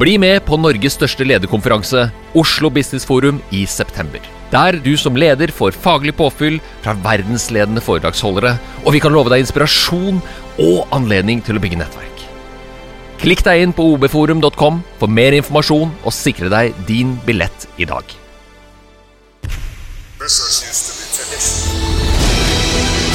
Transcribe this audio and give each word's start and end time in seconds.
Bli 0.00 0.14
med 0.16 0.38
på 0.48 0.56
Norges 0.56 0.94
største 0.96 1.26
lederkonferanse, 1.26 2.06
Oslo 2.40 2.70
Business 2.72 3.04
Forum, 3.04 3.42
i 3.52 3.66
september. 3.68 4.22
Der 4.48 4.78
du 4.80 4.94
som 4.96 5.18
leder 5.18 5.52
får 5.52 5.76
faglig 5.76 6.14
påfyll 6.16 6.56
fra 6.80 6.94
verdensledende 7.04 7.82
foredragsholdere, 7.84 8.54
og 8.86 8.96
vi 8.96 9.02
kan 9.04 9.12
love 9.12 9.28
deg 9.28 9.44
inspirasjon 9.44 10.22
og 10.64 10.96
anledning 10.96 11.44
til 11.44 11.60
å 11.60 11.62
bygge 11.62 11.82
nettverk. 11.82 12.24
Klikk 13.20 13.44
deg 13.44 13.66
inn 13.66 13.76
på 13.76 13.90
obforum.com 13.98 14.80
for 15.02 15.16
mer 15.20 15.36
informasjon 15.36 15.92
og 15.92 16.16
sikre 16.16 16.48
deg 16.48 16.72
din 16.88 17.18
billett 17.28 17.68
i 17.76 17.84
dag. 17.84 18.16
Business 20.16 20.64
used 20.64 20.96
to 21.12 21.28
be. 21.28 21.59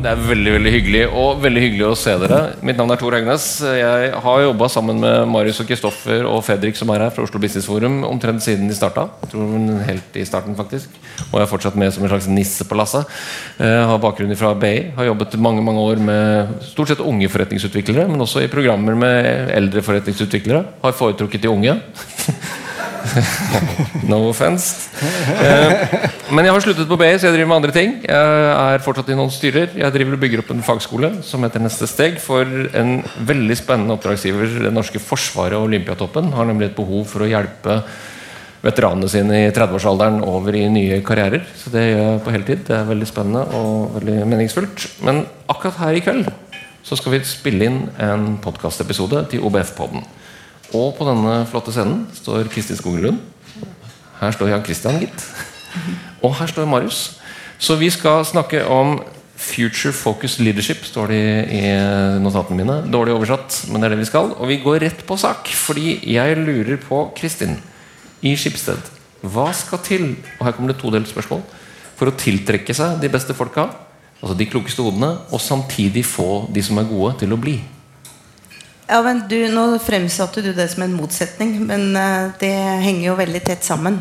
Det 0.00 0.08
er 0.08 0.20
veldig 0.24 0.52
veldig 0.54 0.70
hyggelig 0.72 1.00
og 1.12 1.42
veldig 1.42 1.60
hyggelig 1.60 1.84
å 1.84 1.96
se 1.98 2.14
dere. 2.22 2.38
Mitt 2.64 2.78
navn 2.80 2.94
er 2.94 3.00
Tor 3.00 3.12
Hegnes. 3.12 3.48
Jeg 3.76 4.12
har 4.24 4.44
jobba 4.46 4.68
sammen 4.72 4.96
med 5.02 5.26
Marius 5.28 5.60
og 5.60 5.68
Kristoffer 5.68 6.24
og 6.24 6.40
Fredrik 6.46 6.78
som 6.78 6.88
er 6.94 7.04
her 7.04 7.12
fra 7.12 7.26
Oslo 7.26 7.40
Business 7.42 7.68
Forum 7.68 7.98
omtrent 8.08 8.40
siden 8.40 8.70
de 8.70 8.76
starta. 8.78 9.04
Tror 9.28 9.58
helt 9.84 10.16
i 10.16 10.24
starten 10.24 10.56
faktisk 10.56 10.96
Og 11.26 11.36
jeg 11.36 11.44
er 11.44 11.50
fortsatt 11.50 11.76
med 11.76 11.92
som 11.92 12.06
en 12.06 12.12
slags 12.14 12.30
nisse 12.32 12.64
på 12.64 12.78
lasset. 12.80 13.12
Har 13.60 14.00
bakgrunn 14.00 14.32
fra 14.40 14.54
BI. 14.56 14.72
Har 14.96 15.10
jobbet 15.10 15.36
mange 15.36 15.66
mange 15.68 15.84
år 15.84 16.00
med 16.00 16.56
stort 16.70 16.94
sett 16.94 17.04
unge 17.04 17.28
forretningsutviklere, 17.28 18.08
men 18.08 18.24
også 18.24 18.46
i 18.46 18.48
programmer 18.52 18.96
med 18.96 19.52
eldre 19.52 19.84
forretningsutviklere. 19.84 20.64
Har 20.80 20.96
foretrukket 20.96 21.44
de 21.44 21.52
unge. 21.52 21.76
no 24.10 24.20
offence. 24.28 24.90
Eh, 25.00 26.04
men 26.34 26.46
jeg 26.46 26.54
har 26.54 26.64
sluttet 26.64 26.90
på 26.90 26.98
BI, 27.00 27.10
så 27.16 27.28
jeg 27.28 27.36
driver 27.36 27.50
med 27.50 27.58
andre 27.60 27.74
ting. 27.74 27.96
Jeg 28.04 28.52
er 28.52 28.84
fortsatt 28.84 29.10
i 29.12 29.16
noen 29.18 29.32
styrer. 29.34 29.74
Jeg 29.78 29.94
driver 29.94 30.16
og 30.16 30.22
bygger 30.22 30.44
opp 30.44 30.52
en 30.54 30.64
fagskole 30.66 31.12
som 31.26 31.44
heter 31.46 31.62
Neste 31.64 31.88
steg 31.90 32.20
for 32.22 32.46
en 32.76 33.00
veldig 33.26 33.58
spennende 33.58 33.96
oppdragsgiver. 33.96 34.60
Det 34.66 34.74
norske 34.74 35.02
forsvaret 35.02 35.58
og 35.58 35.68
Olympiatoppen 35.68 36.32
har 36.36 36.48
nemlig 36.48 36.70
et 36.70 36.78
behov 36.78 37.06
for 37.10 37.26
å 37.26 37.30
hjelpe 37.30 37.80
veteranene 38.60 39.08
sine 39.08 39.38
i 39.46 39.50
30-årsalderen 39.56 40.20
over 40.28 40.56
i 40.58 40.66
nye 40.72 41.00
karrierer. 41.06 41.46
Så 41.56 41.72
det 41.72 41.86
gjør 41.88 42.04
jeg 42.04 42.22
på 42.26 42.34
heltid. 42.36 42.64
Det 42.68 42.76
er 42.76 42.88
veldig 42.90 43.08
spennende 43.08 43.46
og 43.56 43.96
veldig 43.96 44.20
meningsfullt. 44.28 44.86
Men 45.06 45.24
akkurat 45.48 45.80
her 45.86 45.96
i 45.96 46.04
kveld 46.04 46.30
så 46.84 46.96
skal 46.96 47.16
vi 47.16 47.24
spille 47.28 47.68
inn 47.68 47.82
en 48.00 48.34
podkastepisode 48.42 49.26
til 49.32 49.44
OBF-poden. 49.46 50.04
Og 50.76 50.92
på 50.94 51.06
denne 51.08 51.40
flotte 51.50 51.72
scenen 51.74 52.04
står 52.14 52.50
Kristin 52.52 52.78
Skogelund. 52.78 53.18
Her 54.20 54.34
står 54.36 54.52
Jan 54.52 54.66
Christian, 54.66 55.00
gitt. 55.02 55.24
Og 56.22 56.36
her 56.38 56.50
står 56.50 56.68
Marius. 56.70 57.16
Så 57.60 57.74
vi 57.80 57.88
skal 57.92 58.22
snakke 58.28 58.62
om 58.68 59.00
Future 59.40 59.92
Focus 59.96 60.38
Leadership, 60.38 60.84
står 60.84 61.10
det 61.10 61.22
i 61.56 61.62
notatene 62.20 62.60
mine. 62.60 62.76
Dårlig 62.92 63.14
oversatt, 63.16 63.62
men 63.72 63.80
det 63.80 63.88
er 63.88 63.94
det 63.94 64.02
vi 64.02 64.08
skal. 64.10 64.34
Og 64.36 64.50
vi 64.50 64.60
går 64.62 64.82
rett 64.84 65.02
på 65.08 65.16
sak, 65.20 65.48
fordi 65.56 65.96
jeg 66.12 66.38
lurer 66.38 66.76
på 66.82 67.06
Kristin 67.16 67.56
i 68.20 68.36
Skipsted. 68.36 68.92
Hva 69.24 69.48
skal 69.56 69.80
til 69.84 70.06
og 70.38 70.46
her 70.46 70.54
kommer 70.56 70.72
det 70.72 70.80
todelt 70.80 71.08
spørsmål, 71.08 71.42
for 71.96 72.08
å 72.08 72.16
tiltrekke 72.16 72.76
seg 72.76 73.00
de 73.02 73.10
beste 73.12 73.36
folka, 73.36 73.66
altså 74.20 74.36
de 74.36 74.48
klokeste 74.48 74.84
hodene, 74.84 75.14
og 75.32 75.42
samtidig 75.42 76.04
få 76.08 76.46
de 76.52 76.64
som 76.64 76.80
er 76.80 76.88
gode, 76.88 77.16
til 77.24 77.32
å 77.32 77.40
bli? 77.40 77.58
Ja, 78.90 78.98
men 79.06 79.22
du, 79.30 79.38
Nå 79.54 79.78
fremsatte 79.78 80.42
du 80.42 80.50
det 80.52 80.66
som 80.72 80.82
en 80.82 80.96
motsetning, 80.98 81.54
men 81.62 81.92
uh, 81.94 82.32
det 82.40 82.50
henger 82.82 83.04
jo 83.12 83.18
veldig 83.20 83.42
tett 83.46 83.62
sammen. 83.62 84.00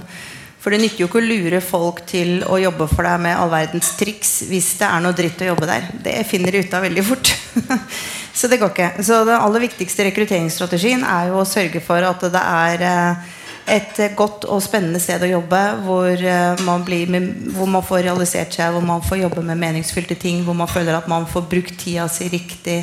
For 0.59 0.73
det 0.73 0.81
nytter 0.81 1.03
jo 1.03 1.07
ikke 1.07 1.21
å 1.21 1.27
lure 1.27 1.59
folk 1.63 2.01
til 2.09 2.41
å 2.49 2.57
jobbe 2.59 2.87
for 2.89 3.05
deg 3.05 3.21
med 3.23 3.37
all 3.37 3.51
verdens 3.51 3.93
triks 3.99 4.31
hvis 4.49 4.73
det 4.81 4.87
er 4.89 5.03
noe 5.03 5.15
dritt 5.15 5.43
å 5.45 5.51
jobbe 5.51 5.69
der. 5.69 5.85
Det 6.03 6.15
finner 6.27 6.51
de 6.51 6.63
ut 6.65 6.73
av 6.73 6.83
veldig 6.87 7.03
fort. 7.05 7.31
Så 8.39 8.49
det 8.49 8.57
går 8.59 8.73
ikke. 8.73 9.05
Så 9.05 9.21
den 9.27 9.37
aller 9.37 9.63
viktigste 9.67 10.07
rekrutteringsstrategien 10.09 11.05
er 11.05 11.29
jo 11.29 11.37
å 11.43 11.47
sørge 11.47 11.83
for 11.85 12.09
at 12.09 12.25
det 12.33 12.41
er 12.41 12.83
uh, 12.89 13.37
et 13.69 14.01
godt 14.17 14.49
og 14.49 14.63
spennende 14.65 14.99
sted 15.03 15.21
å 15.21 15.31
jobbe 15.35 15.61
hvor 15.85 16.25
uh, 16.25 16.65
man, 16.65 16.89
med, 17.13 17.29
hvor 17.53 17.69
man 17.69 17.85
får 17.85 18.07
realisert 18.09 18.57
seg, 18.57 18.73
hvor 18.73 18.89
man 18.89 19.05
får 19.05 19.21
jobbe 19.21 19.45
med 19.45 19.61
meningsfylte 19.61 20.17
ting, 20.17 20.41
hvor 20.49 20.57
man 20.57 20.71
føler 20.71 20.97
at 20.97 21.07
man 21.11 21.29
får 21.29 21.45
brukt 21.53 21.77
tida 21.77 22.09
si 22.09 22.27
riktig 22.33 22.81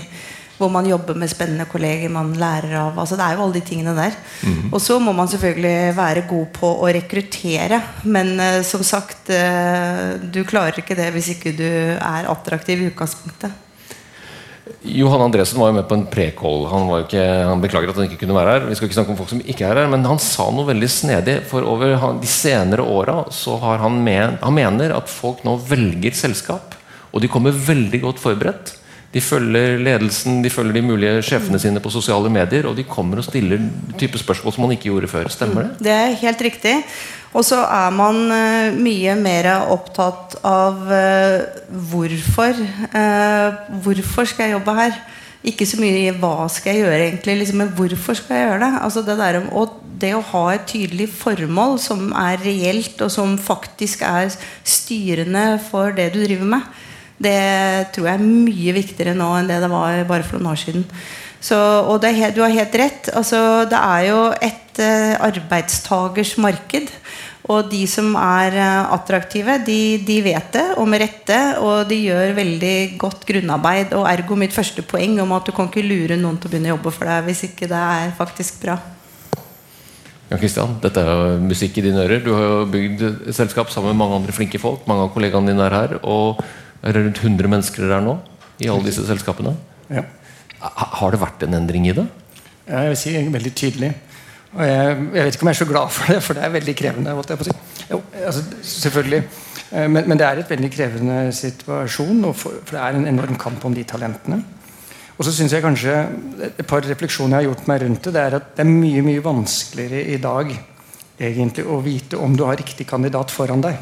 hvor 0.56 0.70
man 0.72 0.88
jobber 0.88 1.18
med 1.18 1.30
spennende 1.30 1.66
kolleger 1.68 2.12
man 2.12 2.32
lærer 2.40 2.78
av. 2.80 2.96
Altså, 2.98 3.18
det 3.18 3.26
er 3.26 3.36
jo 3.36 3.44
alle 3.44 3.58
de 3.58 3.64
tingene 3.66 3.92
der. 3.96 4.16
Mm. 4.42 4.70
Og 4.70 4.80
så 4.80 4.96
må 5.02 5.12
man 5.16 5.28
selvfølgelig 5.28 5.92
være 5.96 6.24
god 6.30 6.48
på 6.56 6.70
å 6.80 6.88
rekruttere. 6.96 7.82
Men 8.08 8.34
uh, 8.40 8.62
som 8.66 8.84
sagt, 8.86 9.28
uh, 9.28 10.16
du 10.20 10.42
klarer 10.48 10.80
ikke 10.80 10.96
det 10.98 11.10
hvis 11.14 11.34
ikke 11.36 11.52
du 11.56 11.68
er 11.68 12.32
attraktiv 12.32 12.82
i 12.82 12.90
utgangspunktet. 12.90 13.62
Johan 14.86 15.22
Andresen 15.22 15.60
var 15.60 15.70
jo 15.70 15.76
med 15.76 15.86
på 15.86 15.94
en 15.94 16.06
pre-call. 16.10 16.64
Han, 16.70 16.88
han, 16.90 17.62
beklager 17.62 17.90
at 17.90 17.98
han 18.00 18.08
ikke 18.08 18.18
kunne 18.24 18.36
være 18.36 18.54
her. 18.56 18.66
Vi 18.70 18.78
skal 18.78 18.88
ikke 18.88 18.98
snakke 18.98 19.14
om 19.14 19.18
folk 19.18 19.30
som 19.30 19.42
ikke 19.42 19.66
er 19.66 19.78
her 19.78 19.90
Men 19.90 20.06
han 20.06 20.18
sa 20.22 20.48
noe 20.54 20.66
veldig 20.70 20.88
snedig. 20.90 21.36
For 21.50 21.66
over 21.66 21.94
de 22.22 22.30
senere 22.30 22.86
åra 22.86 23.20
så 23.34 23.58
har 23.62 23.82
han, 23.82 24.00
men, 24.06 24.38
han 24.42 24.56
mener 24.56 24.94
at 24.96 25.10
folk 25.10 25.44
nå 25.46 25.56
velger 25.68 26.16
selskap. 26.18 26.74
Og 27.12 27.22
de 27.22 27.30
kommer 27.32 27.54
veldig 27.54 28.02
godt 28.02 28.22
forberedt. 28.22 28.75
De 29.16 29.20
følger 29.24 29.78
ledelsen, 29.80 30.42
de 30.44 30.50
følger 30.52 30.76
de 30.76 30.82
mulige 30.84 31.20
sjefene 31.24 31.56
sine 31.60 31.80
på 31.80 31.88
sosiale 31.88 32.28
medier, 32.28 32.66
og 32.68 32.76
de 32.76 32.84
kommer 32.84 33.22
og 33.22 33.24
stiller 33.24 33.62
type 33.96 34.20
spørsmål 34.20 34.52
som 34.52 34.66
man 34.66 34.74
ikke 34.74 34.90
gjorde 34.90 35.08
før. 35.08 35.30
Stemmer 35.32 35.64
det? 35.64 35.86
Det 35.86 35.94
er 35.94 36.18
helt 36.20 36.42
riktig. 36.44 36.74
Og 37.32 37.44
så 37.48 37.62
er 37.64 37.94
man 37.96 38.18
uh, 38.28 38.76
mye 38.76 39.14
mer 39.16 39.48
opptatt 39.72 40.36
av 40.44 40.84
uh, 40.84 41.46
hvorfor. 41.88 42.60
Uh, 42.92 43.56
hvorfor 43.86 44.28
skal 44.28 44.50
jeg 44.50 44.58
jobbe 44.58 44.76
her? 44.82 45.00
Ikke 45.48 45.68
så 45.68 45.80
mye 45.80 46.02
i 46.02 46.14
hva 46.20 46.50
skal 46.52 46.74
jeg 46.74 46.84
gjøre, 46.84 47.02
egentlig, 47.06 47.40
liksom, 47.40 47.62
men 47.62 47.74
hvorfor 47.78 48.18
skal 48.18 48.36
jeg 48.36 48.50
gjøre 48.50 48.62
det? 48.66 48.72
Altså 48.84 49.04
det, 49.06 49.16
der, 49.22 49.40
og 49.56 49.78
det 50.00 50.12
å 50.12 50.24
ha 50.34 50.44
et 50.52 50.68
tydelig 50.68 51.08
formål 51.16 51.78
som 51.80 52.10
er 52.20 52.42
reelt, 52.44 53.00
og 53.00 53.12
som 53.14 53.38
faktisk 53.40 54.04
er 54.04 54.28
styrende 54.66 55.54
for 55.70 55.96
det 55.96 56.10
du 56.12 56.20
driver 56.26 56.52
med 56.58 56.84
det 57.22 57.92
tror 57.94 58.10
jeg 58.10 58.18
er 58.18 58.26
mye 58.26 58.74
viktigere 58.76 59.14
nå 59.16 59.28
enn 59.38 59.48
det 59.48 59.62
det 59.62 59.70
var 59.72 60.02
bare 60.08 60.26
for 60.26 60.38
noen 60.38 60.52
år 60.52 60.60
siden. 60.60 60.84
Så, 61.46 61.56
og 61.56 62.04
helt, 62.04 62.34
du 62.34 62.42
har 62.42 62.52
helt 62.54 62.74
rett. 62.80 63.10
Altså, 63.14 63.38
det 63.70 63.78
er 63.78 64.08
jo 64.08 64.20
et 64.42 64.80
uh, 64.82 65.14
arbeidstagers 65.28 66.36
marked. 66.42 66.90
Og 67.46 67.68
de 67.70 67.84
som 67.86 68.08
er 68.18 68.56
uh, 68.58 68.94
attraktive, 68.96 69.60
de, 69.66 69.78
de, 70.02 70.16
vet 70.24 70.48
det, 70.56 70.64
og 70.80 70.88
med 70.90 71.04
rette. 71.04 71.38
Og 71.62 71.86
de 71.90 72.00
gjør 72.08 72.34
veldig 72.40 72.76
godt 72.98 73.24
grunnarbeid. 73.28 73.94
Og 73.94 74.08
ergo 74.10 74.38
mitt 74.40 74.56
første 74.56 74.82
poeng 74.82 75.20
om 75.22 75.36
at 75.36 75.46
du 75.46 75.54
kan 75.56 75.70
ikke 75.70 75.86
lure 75.86 76.18
noen 76.18 76.40
til 76.40 76.50
å 76.50 76.56
begynne 76.56 76.72
å 76.72 76.76
jobbe 76.76 76.94
for 76.98 77.12
deg 77.12 77.30
hvis 77.30 77.46
ikke 77.52 77.70
det 77.70 77.86
er 77.94 78.12
faktisk 78.18 78.60
bra. 78.66 78.76
Ja, 80.26 80.40
Christian, 80.40 80.80
Dette 80.82 81.04
er 81.04 81.12
jo 81.12 81.40
musikk 81.46 81.76
i 81.78 81.86
dine 81.86 82.02
ører. 82.02 82.24
Du 82.24 82.32
har 82.34 82.48
jo 82.48 82.62
bygd 82.72 83.02
et 83.12 83.34
selskap 83.36 83.70
sammen 83.70 83.92
med 83.92 84.02
mange 84.02 84.18
andre 84.18 84.34
flinke 84.34 84.58
folk. 84.58 84.82
Mange 84.90 85.06
av 85.06 85.12
kollegaene 85.14 85.52
dine 85.52 85.68
er 85.68 85.76
her. 85.84 86.00
og 86.02 86.42
er 86.86 86.94
det 86.94 87.04
rundt 87.04 87.22
100 87.22 87.50
mennesker 87.50 87.88
der 87.90 88.04
nå? 88.04 88.16
I 88.62 88.70
alle 88.72 88.88
disse 88.88 89.04
selskapene? 89.06 89.56
Ja. 89.90 90.06
Har 90.62 91.12
det 91.12 91.20
vært 91.20 91.42
en 91.44 91.58
endring 91.58 91.88
i 91.90 91.94
det? 91.96 92.06
Ja, 92.66 92.86
jeg 92.86 92.94
vil 92.94 93.00
si 93.00 93.14
veldig 93.34 93.52
tydelig. 93.54 93.92
Og 94.56 94.62
jeg, 94.64 94.94
jeg, 95.14 95.24
vet 95.24 95.36
ikke 95.36 95.44
om 95.44 95.50
jeg 95.50 95.56
er 95.56 95.60
så 95.60 95.68
glad 95.68 95.92
for 95.92 96.12
det, 96.12 96.22
for 96.24 96.38
det 96.38 96.44
er 96.46 96.54
veldig 96.54 96.74
krevende. 96.78 97.16
Si. 97.44 97.56
Jo, 97.90 98.00
altså, 98.24 98.44
selvfølgelig. 98.62 99.22
Eh, 99.72 99.88
men, 99.90 100.02
men, 100.06 100.18
det 100.18 100.26
er 100.26 100.40
et 100.40 100.52
veldig 100.54 100.70
krevende 100.72 101.18
situasjon, 101.36 102.22
for, 102.32 102.60
for, 102.62 102.76
det 102.76 102.82
er 102.82 103.00
en 103.00 103.10
enorm 103.12 103.36
kamp 103.40 103.64
om 103.68 103.74
de 103.76 103.84
talentene. 103.84 104.40
Og 105.16 105.24
så 105.24 105.32
synes 105.32 105.54
jeg 105.54 105.64
kanskje 105.64 105.92
Et 106.58 106.66
par 106.68 106.84
refleksjoner 106.84 107.38
jeg 107.38 107.46
har 107.46 107.46
gjort 107.46 107.68
meg 107.70 107.82
rundt 107.82 108.02
det, 108.04 108.12
det 108.12 108.20
er 108.20 108.34
at 108.36 108.50
det 108.58 108.66
er 108.66 108.68
mye 108.68 109.04
mye 109.04 109.22
vanskeligere 109.24 110.02
i 110.12 110.18
dag 110.20 110.50
egentlig 111.16 111.64
å 111.64 111.78
vite 111.80 112.18
om 112.20 112.34
du 112.36 112.44
har 112.44 112.58
riktig 112.60 112.84
kandidat 112.88 113.32
foran 113.32 113.64
deg. 113.64 113.78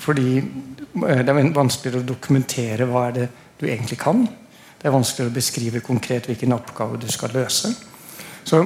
Fordi 0.00 0.40
det 0.40 1.32
er 1.32 1.54
vanskeligere 1.54 2.02
å 2.02 2.08
dokumentere 2.08 2.86
hva 2.88 3.06
er 3.08 3.16
det 3.16 3.26
du 3.60 3.66
egentlig 3.68 3.98
kan. 4.00 4.24
Det 4.78 4.88
er 4.88 4.94
vanskeligere 4.94 5.30
å 5.32 5.36
beskrive 5.36 5.82
konkret 5.84 6.28
hvilken 6.30 6.54
oppgave 6.56 7.00
du 7.00 7.08
skal 7.12 7.34
løse. 7.36 7.70
Så, 8.42 8.62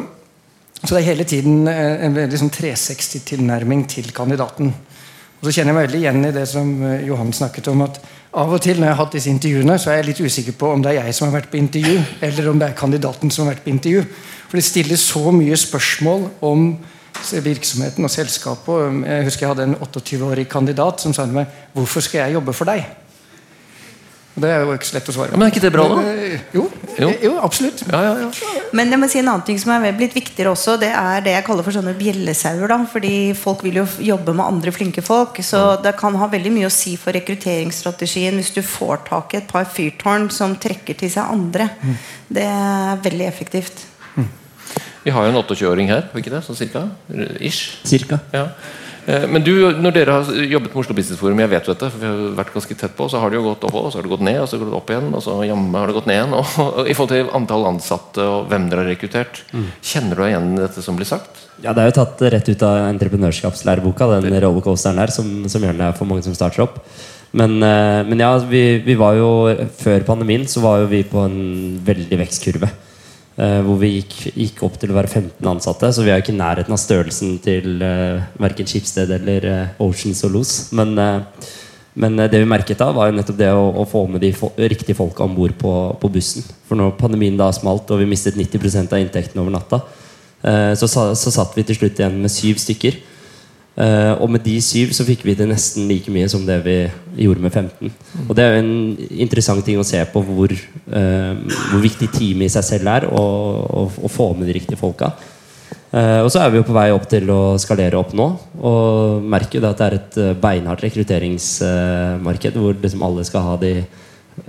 så 0.81 0.90
det 0.90 1.00
er 1.02 1.11
hele 1.11 1.26
tiden 1.28 1.67
en 1.69 2.17
veldig 2.17 2.40
sånn 2.40 2.55
360-tilnærming 2.55 3.84
til 3.93 4.12
kandidaten. 4.17 4.73
Og 5.37 5.44
så 5.44 5.52
kjenner 5.52 5.75
jeg 5.75 5.76
meg 5.76 5.87
veldig 5.87 5.99
igjen 6.00 6.25
i 6.25 6.32
det 6.32 6.46
som 6.49 6.70
eh, 6.81 7.02
Johan 7.06 7.32
snakket 7.37 7.69
om. 7.69 7.82
at 7.84 8.00
Av 8.40 8.52
og 8.52 8.62
til 8.64 8.81
når 8.81 8.88
jeg 8.88 8.94
har 8.94 9.02
hatt 9.02 9.17
disse 9.19 9.32
intervjuene, 9.32 9.76
så 9.79 9.93
er 9.93 10.00
jeg 10.00 10.08
litt 10.08 10.22
usikker 10.25 10.56
på 10.56 10.70
om 10.72 10.84
det 10.84 10.94
er 10.94 11.06
jeg 11.06 11.17
som 11.19 11.29
har 11.29 11.37
vært 11.37 11.50
på 11.52 11.61
intervju, 11.61 11.99
eller 12.25 12.49
om 12.50 12.61
det 12.61 12.70
er 12.70 12.79
kandidaten 12.79 13.32
som 13.32 13.44
har 13.44 13.55
vært 13.55 13.67
på 13.67 13.72
intervju. 13.75 14.05
For 14.46 14.58
det 14.58 14.64
stilles 14.64 15.05
så 15.05 15.32
mye 15.34 15.58
spørsmål 15.61 16.25
om 16.49 16.67
virksomheten 17.45 18.05
og 18.05 18.11
selskapet. 18.11 19.03
Jeg 19.07 19.25
husker 19.25 19.47
jeg 19.47 19.55
hadde 19.55 19.67
en 19.71 19.77
28-årig 19.77 20.49
kandidat 20.49 21.01
som 21.01 21.13
sa 21.15 21.25
til 21.25 21.35
meg 21.35 21.47
'Hvorfor 21.75 22.01
skal 22.01 22.19
jeg 22.27 22.33
jobbe 22.35 22.53
for 22.53 22.65
deg?' 22.65 22.87
Og 24.37 24.43
det 24.45 24.51
er 24.53 24.67
jo 24.67 24.73
ikke 24.77 24.85
så 24.85 24.97
lett 24.99 25.07
å 25.09 25.13
svare 25.17 25.33
Ja, 25.33 25.39
men 25.41 25.47
er 25.47 25.53
ikke 25.55 25.63
det 25.65 25.73
bra, 25.73 25.85
da? 25.89 26.03
Eh, 26.13 26.41
Jo, 26.53 26.71
Jo. 26.99 27.09
jo. 27.23 27.39
absolutt. 27.41 27.81
Ja, 27.91 28.03
ja, 28.03 28.15
ja. 28.21 28.31
Men 28.77 28.91
jeg 28.91 29.01
må 29.01 29.09
si 29.09 29.19
en 29.19 29.29
annen 29.29 29.47
ting 29.47 29.59
som 29.59 29.73
er 29.73 29.97
blitt 29.97 30.13
viktigere 30.13 30.53
også, 30.53 30.79
det 30.79 30.91
er 30.93 31.25
det 31.25 31.33
jeg 31.33 31.45
kaller 31.47 31.65
for 31.65 31.73
sånne 31.73 31.97
bjellesauer. 31.97 32.69
da, 32.69 32.79
fordi 32.85 33.33
folk 33.35 33.63
vil 33.65 33.81
jo 33.81 33.87
jobbe 33.99 34.35
med 34.35 34.45
andre 34.45 34.73
flinke 34.73 35.03
folk. 35.03 35.41
Så 35.41 35.81
det 35.83 35.97
kan 35.97 36.15
ha 36.15 36.29
veldig 36.29 36.53
mye 36.53 36.67
å 36.69 36.73
si 36.73 36.97
for 36.97 37.13
rekrutteringsstrategien 37.13 38.37
hvis 38.37 38.53
du 38.53 38.61
får 38.61 39.07
tak 39.09 39.33
i 39.33 39.37
et 39.39 39.49
par 39.49 39.65
fyrtårn 39.65 40.31
som 40.31 40.55
trekker 40.55 40.99
til 40.99 41.09
seg 41.11 41.25
andre. 41.33 41.71
Det 42.29 42.43
er 42.45 42.97
veldig 43.03 43.27
effektivt. 43.27 43.87
Vi 45.06 45.14
har 45.14 45.29
jo 45.29 45.31
en 45.31 45.38
28-åring 45.38 45.93
her, 45.93 46.08
ikke 46.19 46.32
det? 46.35 46.43
Sånn 46.43 46.58
cirka? 46.58 46.82
Ish. 47.38 47.76
Cirka. 47.87 48.19
Ja. 48.35 48.49
Eh, 49.06 49.26
Men 49.31 49.44
du, 49.47 49.53
når 49.79 49.94
dere 49.94 50.17
har 50.17 50.31
jobbet 50.50 50.73
med 50.73 50.81
Oslo 50.82 50.97
Business 50.99 51.20
Forum, 51.20 51.38
jeg 51.38 51.50
vet 51.53 51.69
jo 51.69 51.75
dette, 51.76 51.91
for 51.93 52.03
vi 52.03 52.08
har 52.11 52.32
vært 52.41 52.50
ganske 52.56 52.76
tett 52.81 52.97
på, 52.99 53.06
så 53.06 53.20
har 53.23 53.31
det 53.31 53.38
jo 53.38 53.44
gått 53.47 53.67
opp, 53.69 53.76
og 53.79 53.93
så 53.93 54.00
har 54.00 54.06
det 54.06 54.11
gått 54.11 54.25
ned, 54.26 54.41
og 54.43 54.49
så 54.50 54.56
har 54.56 54.64
det 54.64 54.70
gått 54.73 54.81
opp 54.81 54.91
igjen, 54.91 55.11
og 55.14 55.23
så 55.23 55.37
jammen 55.47 55.76
har 55.79 55.87
det 55.87 55.94
gått 55.94 56.08
ned 56.11 56.19
igjen. 56.19 56.35
Og, 56.41 56.56
og 56.67 56.91
I 56.91 56.97
forhold 56.99 57.12
til 57.14 57.31
antall 57.38 57.69
ansatte 57.70 58.25
og 58.26 58.49
hvem 58.50 58.67
dere 58.73 58.82
har 58.82 58.91
rekruttert, 58.91 59.44
kjenner 59.85 60.19
du 60.19 60.23
deg 60.25 60.32
igjen 60.32 60.49
dette 60.58 60.82
som 60.82 60.99
blir 60.99 61.06
sagt? 61.08 61.44
Ja, 61.62 61.70
Det 61.70 61.85
er 61.85 61.93
jo 61.93 61.97
tatt 62.00 62.25
rett 62.35 62.50
ut 62.50 62.64
av 62.67 62.81
entreprenørskapslæreboka, 62.88 64.08
den 64.19 64.41
rollercoasteren 64.43 64.99
der, 64.99 65.12
som, 65.14 65.31
som 65.53 65.62
gjerne 65.62 65.93
er 65.93 65.94
for 65.97 66.11
mange 66.11 66.26
som 66.26 66.35
starter 66.35 66.67
opp. 66.67 66.81
Men, 67.37 67.61
eh, 67.62 68.03
men 68.11 68.26
ja, 68.26 68.32
vi, 68.43 68.64
vi 68.82 68.99
var 68.99 69.14
jo 69.20 69.31
før 69.79 70.03
pandemien 70.08 70.49
så 70.50 70.64
var 70.67 70.82
jo 70.82 70.91
vi 70.91 71.05
på 71.06 71.23
en 71.29 71.38
veldig 71.87 72.19
vekstkurve. 72.25 72.73
Eh, 73.37 73.61
hvor 73.65 73.79
vi 73.81 73.93
gikk, 73.97 74.17
gikk 74.35 74.65
opp 74.67 74.79
til 74.81 74.93
å 74.93 74.97
være 74.97 75.12
15 75.12 75.50
ansatte. 75.50 75.93
Så 75.93 76.05
vi 76.05 76.12
er 76.12 76.23
ikke 76.23 76.35
i 76.35 76.38
nærheten 76.41 76.75
av 76.75 76.81
størrelsen 76.81 77.37
til 77.44 77.85
uh, 77.85 78.25
verken 78.43 78.69
Skipsted 78.69 79.12
eller 79.19 79.49
uh, 79.50 79.87
Oceans 79.87 80.25
og 80.29 80.37
Los. 80.37 80.55
Men, 80.77 80.94
uh, 80.99 81.50
men 81.97 82.19
eh, 82.21 82.31
det 82.33 82.43
vi 82.43 82.49
merket 82.50 82.81
da, 82.83 82.91
var 82.97 83.11
jo 83.11 83.19
nettopp 83.19 83.41
det 83.41 83.53
å, 83.53 83.69
å 83.83 83.87
få 83.88 84.06
med 84.11 84.25
de 84.25 84.33
fo 84.37 84.53
riktige 84.56 84.99
folka 84.99 85.25
om 85.27 85.37
bord 85.37 85.56
på, 85.61 85.75
på 86.00 86.12
bussen. 86.12 86.47
For 86.69 86.79
når 86.79 86.97
pandemien 87.00 87.38
da 87.38 87.50
smalt 87.55 87.91
og 87.93 88.03
vi 88.03 88.09
mistet 88.11 88.38
90% 88.38 88.93
av 88.93 89.03
inntektene 89.05 89.44
over 89.44 89.56
natta, 89.56 89.82
uh, 90.44 90.73
så, 90.79 90.89
så 90.89 91.35
satt 91.35 91.56
vi 91.59 91.67
til 91.67 91.81
slutt 91.81 92.03
igjen 92.03 92.23
med 92.25 92.32
syv 92.32 92.62
stykker. 92.62 93.03
Eh, 93.76 94.12
og 94.25 94.31
med 94.32 94.40
de 94.40 94.55
syv 94.64 94.94
så 94.96 95.05
fikk 95.05 95.20
vi 95.26 95.34
til 95.37 95.50
nesten 95.50 95.84
like 95.90 96.08
mye 96.12 96.28
som 96.32 96.46
det 96.49 96.56
vi 96.64 96.76
gjorde 97.26 97.43
med 97.44 97.52
15. 97.52 97.93
Og 98.25 98.32
det 98.37 98.44
er 98.44 98.55
jo 98.55 98.62
en 98.62 98.76
interessant 99.26 99.64
ting 99.67 99.76
å 99.76 99.84
se 99.84 100.00
på 100.12 100.23
hvor, 100.25 100.52
uh, 100.52 101.34
hvor 101.70 101.82
viktig 101.84 102.08
teamet 102.14 102.49
i 102.49 102.55
seg 102.55 102.64
selv 102.64 102.93
er, 102.94 103.08
og, 103.12 103.99
og 104.00 104.12
få 104.12 104.31
med 104.38 104.49
de 104.49 104.56
riktige 104.56 104.81
folka. 104.81 105.11
Uh, 105.93 106.25
og 106.25 106.31
så 106.32 106.40
er 106.40 106.50
vi 106.52 106.61
jo 106.61 106.67
på 106.67 106.76
vei 106.76 106.88
opp 106.94 107.05
til 107.11 107.28
å 107.32 107.40
skalere 107.61 108.00
opp 108.00 108.17
nå, 108.17 108.31
og 108.64 109.28
merker 109.28 109.58
jo 109.58 109.67
det 109.67 109.75
at 109.75 109.82
det 109.82 109.87
er 109.87 109.99
et 110.00 110.19
beinhardt 110.40 110.87
rekrutteringsmarked 110.87 112.56
hvor 112.56 112.81
liksom 112.81 113.05
alle 113.05 113.29
skal 113.29 113.44
ha 113.44 113.61
de 113.61 113.76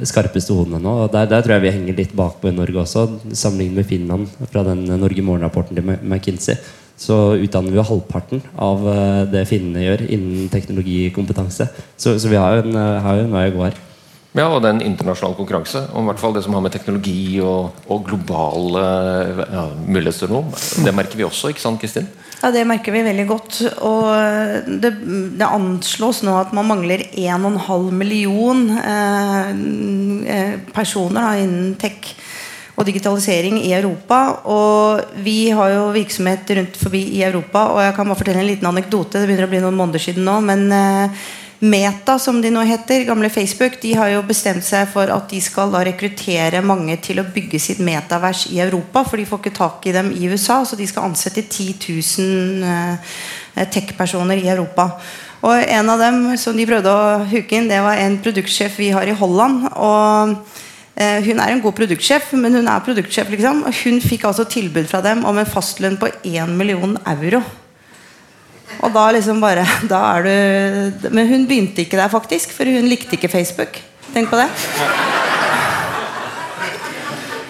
skarpeste 0.07 0.55
hodene 0.55 0.79
nå. 0.83 0.97
Og 1.03 1.11
der, 1.11 1.27
der 1.27 1.43
tror 1.43 1.57
jeg 1.57 1.67
vi 1.67 1.75
henger 1.75 1.99
litt 1.99 2.15
bakpå 2.15 2.47
i 2.47 2.55
Norge 2.55 2.83
også, 2.85 3.09
sammenlignet 3.35 3.81
med 3.83 3.91
Finland 3.91 4.51
fra 4.53 4.63
den 4.67 4.87
Norge 4.87 5.23
morgen-rapporten 5.23 5.75
til 5.75 5.95
McKinsey. 5.99 6.59
Så 6.97 7.15
utdanner 7.37 7.73
vi 7.73 7.77
jo 7.77 7.85
halvparten 7.85 8.41
av 8.57 8.87
eh, 8.89 9.23
det 9.29 9.45
finnene 9.49 9.83
gjør 9.85 10.07
innen 10.07 10.47
teknologikompetanse. 10.53 11.69
Så, 11.93 12.17
så 12.17 12.31
vi 12.31 12.39
har 12.41 12.57
jo 12.57 12.63
en, 12.65 12.73
eh, 12.73 13.03
har 13.05 13.19
jo 13.19 13.27
en 13.27 13.35
vei 13.37 13.49
å 13.51 13.53
gå 13.53 13.67
her. 13.67 13.83
Ja, 14.37 14.47
og 14.51 14.61
det 14.61 14.69
er 14.69 14.75
en 14.75 14.85
internasjonal 14.85 15.33
konkurranse 15.37 15.79
om 15.97 16.05
i 16.05 16.11
hvert 16.11 16.21
fall 16.21 16.35
det 16.35 16.43
som 16.45 16.53
har 16.53 16.61
med 16.61 16.73
teknologi 16.75 17.39
og, 17.41 17.77
og 17.89 18.03
globale 18.05 18.83
ja, 19.41 19.63
muligheter 19.87 20.29
nå. 20.29 20.43
Det 20.85 20.93
merker 20.93 21.17
vi 21.17 21.25
også, 21.25 21.49
ikke 21.53 21.63
sant, 21.63 21.79
Kristin? 21.81 22.09
Ja, 22.41 22.51
Det 22.53 22.65
merker 22.69 22.93
vi 22.93 23.01
veldig 23.07 23.25
godt. 23.29 23.61
Og 23.87 24.67
det, 24.83 24.91
det 25.39 25.47
anslås 25.47 26.21
nå 26.27 26.35
at 26.37 26.53
man 26.53 26.69
mangler 26.69 27.01
1,5 27.07 27.89
million 27.97 28.67
eh, 28.77 29.49
eh, 30.35 30.57
personer 30.75 31.21
da, 31.21 31.33
innen 31.41 31.73
tech 31.81 32.13
og 32.77 32.85
digitalisering 32.85 33.57
i 33.63 33.73
Europa. 33.73 34.19
Og 34.53 35.17
vi 35.25 35.49
har 35.49 35.73
jo 35.73 35.89
virksomhet 35.95 36.49
rundt 36.59 36.77
forbi 36.77 37.01
i 37.17 37.25
Europa. 37.25 37.71
Og 37.73 37.81
jeg 37.81 37.97
kan 37.97 38.07
bare 38.07 38.19
fortelle 38.21 38.43
en 38.43 38.51
liten 38.51 38.69
anekdote. 38.69 39.17
Det 39.17 39.25
begynner 39.25 39.49
å 39.49 39.51
bli 39.51 39.65
noen 39.65 39.79
måneder 39.81 40.03
siden 40.03 40.27
nå. 40.27 40.39
men 40.45 40.65
eh, 40.71 41.27
Meta, 41.57 42.19
som 42.21 42.37
de 42.37 42.51
nå 42.53 42.61
heter, 42.69 43.01
gamle 43.07 43.31
Facebook, 43.33 43.79
de 43.81 43.95
har 43.97 44.11
jo 44.11 44.19
bestemt 44.29 44.61
seg 44.61 44.83
for 44.91 45.09
at 45.09 45.23
de 45.31 45.39
skal 45.41 45.71
da 45.73 45.79
rekruttere 45.87 46.61
mange 46.61 46.99
til 47.01 47.17
å 47.17 47.25
bygge 47.33 47.57
sitt 47.57 47.79
metavers 47.81 48.43
i 48.53 48.59
Europa. 48.61 49.01
For 49.07 49.17
de 49.17 49.25
får 49.25 49.41
ikke 49.41 49.55
tak 49.57 49.87
i 49.89 49.95
dem 49.95 50.11
i 50.13 50.29
USA, 50.29 50.59
så 50.61 50.77
de 50.77 50.85
skal 50.85 51.09
ansette 51.09 51.47
10 51.47 51.79
000 51.81 52.67
eh, 52.69 53.65
tech-personer 53.73 54.37
i 54.37 54.51
Europa. 54.53 54.91
Og 55.49 55.57
en 55.57 55.89
av 55.89 56.05
dem 56.05 56.21
som 56.37 56.53
de 56.53 56.69
prøvde 56.69 56.93
å 56.93 57.25
huke 57.25 57.57
inn, 57.57 57.71
det 57.73 57.81
var 57.81 57.97
en 58.05 58.21
produktsjef 58.21 58.77
vi 58.77 58.93
har 58.93 59.09
i 59.09 59.17
Holland. 59.17 59.65
og 59.73 60.37
hun 60.97 61.39
er 61.39 61.51
en 61.53 61.61
god 61.61 61.75
produktsjef, 61.77 62.31
men 62.33 62.55
hun 62.57 62.67
er 62.67 62.79
produktsjef. 62.85 63.29
liksom 63.29 63.63
Og 63.69 63.73
hun 63.83 63.99
fikk 64.01 64.23
altså 64.25 64.47
tilbud 64.49 64.87
fra 64.89 65.01
dem 65.05 65.23
om 65.29 65.37
en 65.37 65.45
fastlønn 65.45 65.97
på 66.01 66.09
1 66.25 66.49
million 66.57 66.97
euro. 67.05 67.43
Og 68.81 68.93
da 68.93 69.03
liksom 69.15 69.39
bare 69.41 69.65
da 69.91 69.99
er 70.17 70.25
du, 70.27 71.09
Men 71.13 71.27
hun 71.29 71.45
begynte 71.49 71.83
ikke 71.85 71.97
der, 71.99 72.09
faktisk. 72.09 72.51
For 72.55 72.65
hun 72.65 72.89
likte 72.89 73.13
ikke 73.17 73.29
Facebook. 73.29 73.77
Tenk 74.13 74.29
på 74.31 74.39
det. 74.39 74.47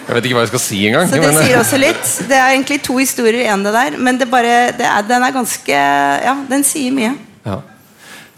Jeg 0.08 0.16
vet 0.16 0.24
ikke 0.24 0.36
hva 0.38 0.42
jeg 0.46 0.48
skal 0.54 0.62
si 0.64 0.78
engang. 0.88 1.08
Så 1.08 1.18
det 1.20 1.24
men- 1.34 1.42
sier 1.44 1.58
også 1.60 1.78
litt. 1.80 2.04
Det 2.28 2.36
er 2.36 2.52
egentlig 2.54 2.78
to 2.82 2.96
historier 2.96 3.42
i 3.42 3.48
en 3.52 3.64
det 3.64 3.74
der. 3.74 3.96
Men 4.00 4.16
det 4.20 4.30
bare, 4.30 4.72
det 4.76 4.86
er, 4.88 5.02
den 5.08 5.22
er 5.22 5.34
ganske 5.36 5.80
Ja, 6.24 6.36
den 6.48 6.64
sier 6.64 6.92
mye. 6.96 7.12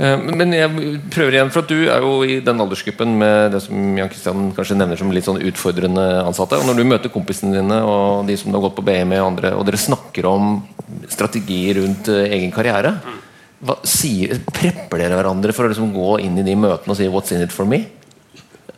Eh, 0.00 0.17
Men 0.32 0.55
jeg 0.56 0.99
prøver 1.12 1.37
igjen, 1.37 1.50
for 1.52 1.62
at 1.62 1.70
du 1.70 1.85
er 1.93 2.00
jo 2.00 2.12
i 2.25 2.38
den 2.44 2.61
aldersgruppen 2.62 3.19
med 3.20 3.52
det 3.52 3.61
som 3.67 3.99
Jan 3.99 4.08
Kristian 4.08 4.50
kanskje 4.56 4.79
nevner 4.79 5.00
som 5.00 5.12
litt 5.12 5.29
sånn 5.29 5.43
utfordrende 5.50 6.06
ansatte. 6.25 6.56
Og 6.56 6.69
når 6.69 6.81
du 6.81 6.85
møter 6.88 7.12
kompisene 7.12 7.58
dine 7.58 7.82
og 7.85 8.26
de 8.29 8.38
som 8.41 8.55
har 8.56 8.64
gått 8.64 8.79
på 8.79 8.87
BME 8.87 9.20
og 9.20 9.35
andre, 9.35 9.52
og 9.58 9.67
dere 9.69 9.81
snakker 9.81 10.29
om 10.31 10.62
strategier 11.11 11.82
rundt 11.82 12.08
eh, 12.08 12.31
egen 12.38 12.55
karriere, 12.55 12.97
hva, 13.61 13.76
sier, 13.85 14.38
prepper 14.56 15.02
dere 15.02 15.19
hverandre 15.19 15.52
for 15.52 15.69
å 15.69 15.73
liksom 15.73 15.93
gå 15.93 16.14
inn 16.25 16.38
i 16.41 16.46
de 16.46 16.56
møtene 16.56 16.94
og 16.94 16.96
si 16.96 17.08
'what's 17.12 17.35
in 17.37 17.44
it 17.44 17.53
for 17.53 17.69
me'? 17.69 17.85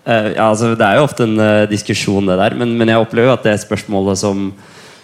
Uh, 0.02 0.34
ja, 0.34 0.48
altså, 0.50 0.74
det 0.74 0.82
er 0.82 0.98
jo 0.98 1.04
ofte 1.06 1.22
en 1.22 1.38
uh, 1.38 1.70
diskusjon, 1.70 2.26
det 2.26 2.34
der. 2.34 2.56
Men, 2.58 2.74
men 2.74 2.90
jeg 2.90 2.98
opplever 2.98 3.30
jo 3.30 3.36
at 3.36 3.44
det 3.46 3.60
spørsmålet 3.62 4.18
som, 4.18 4.48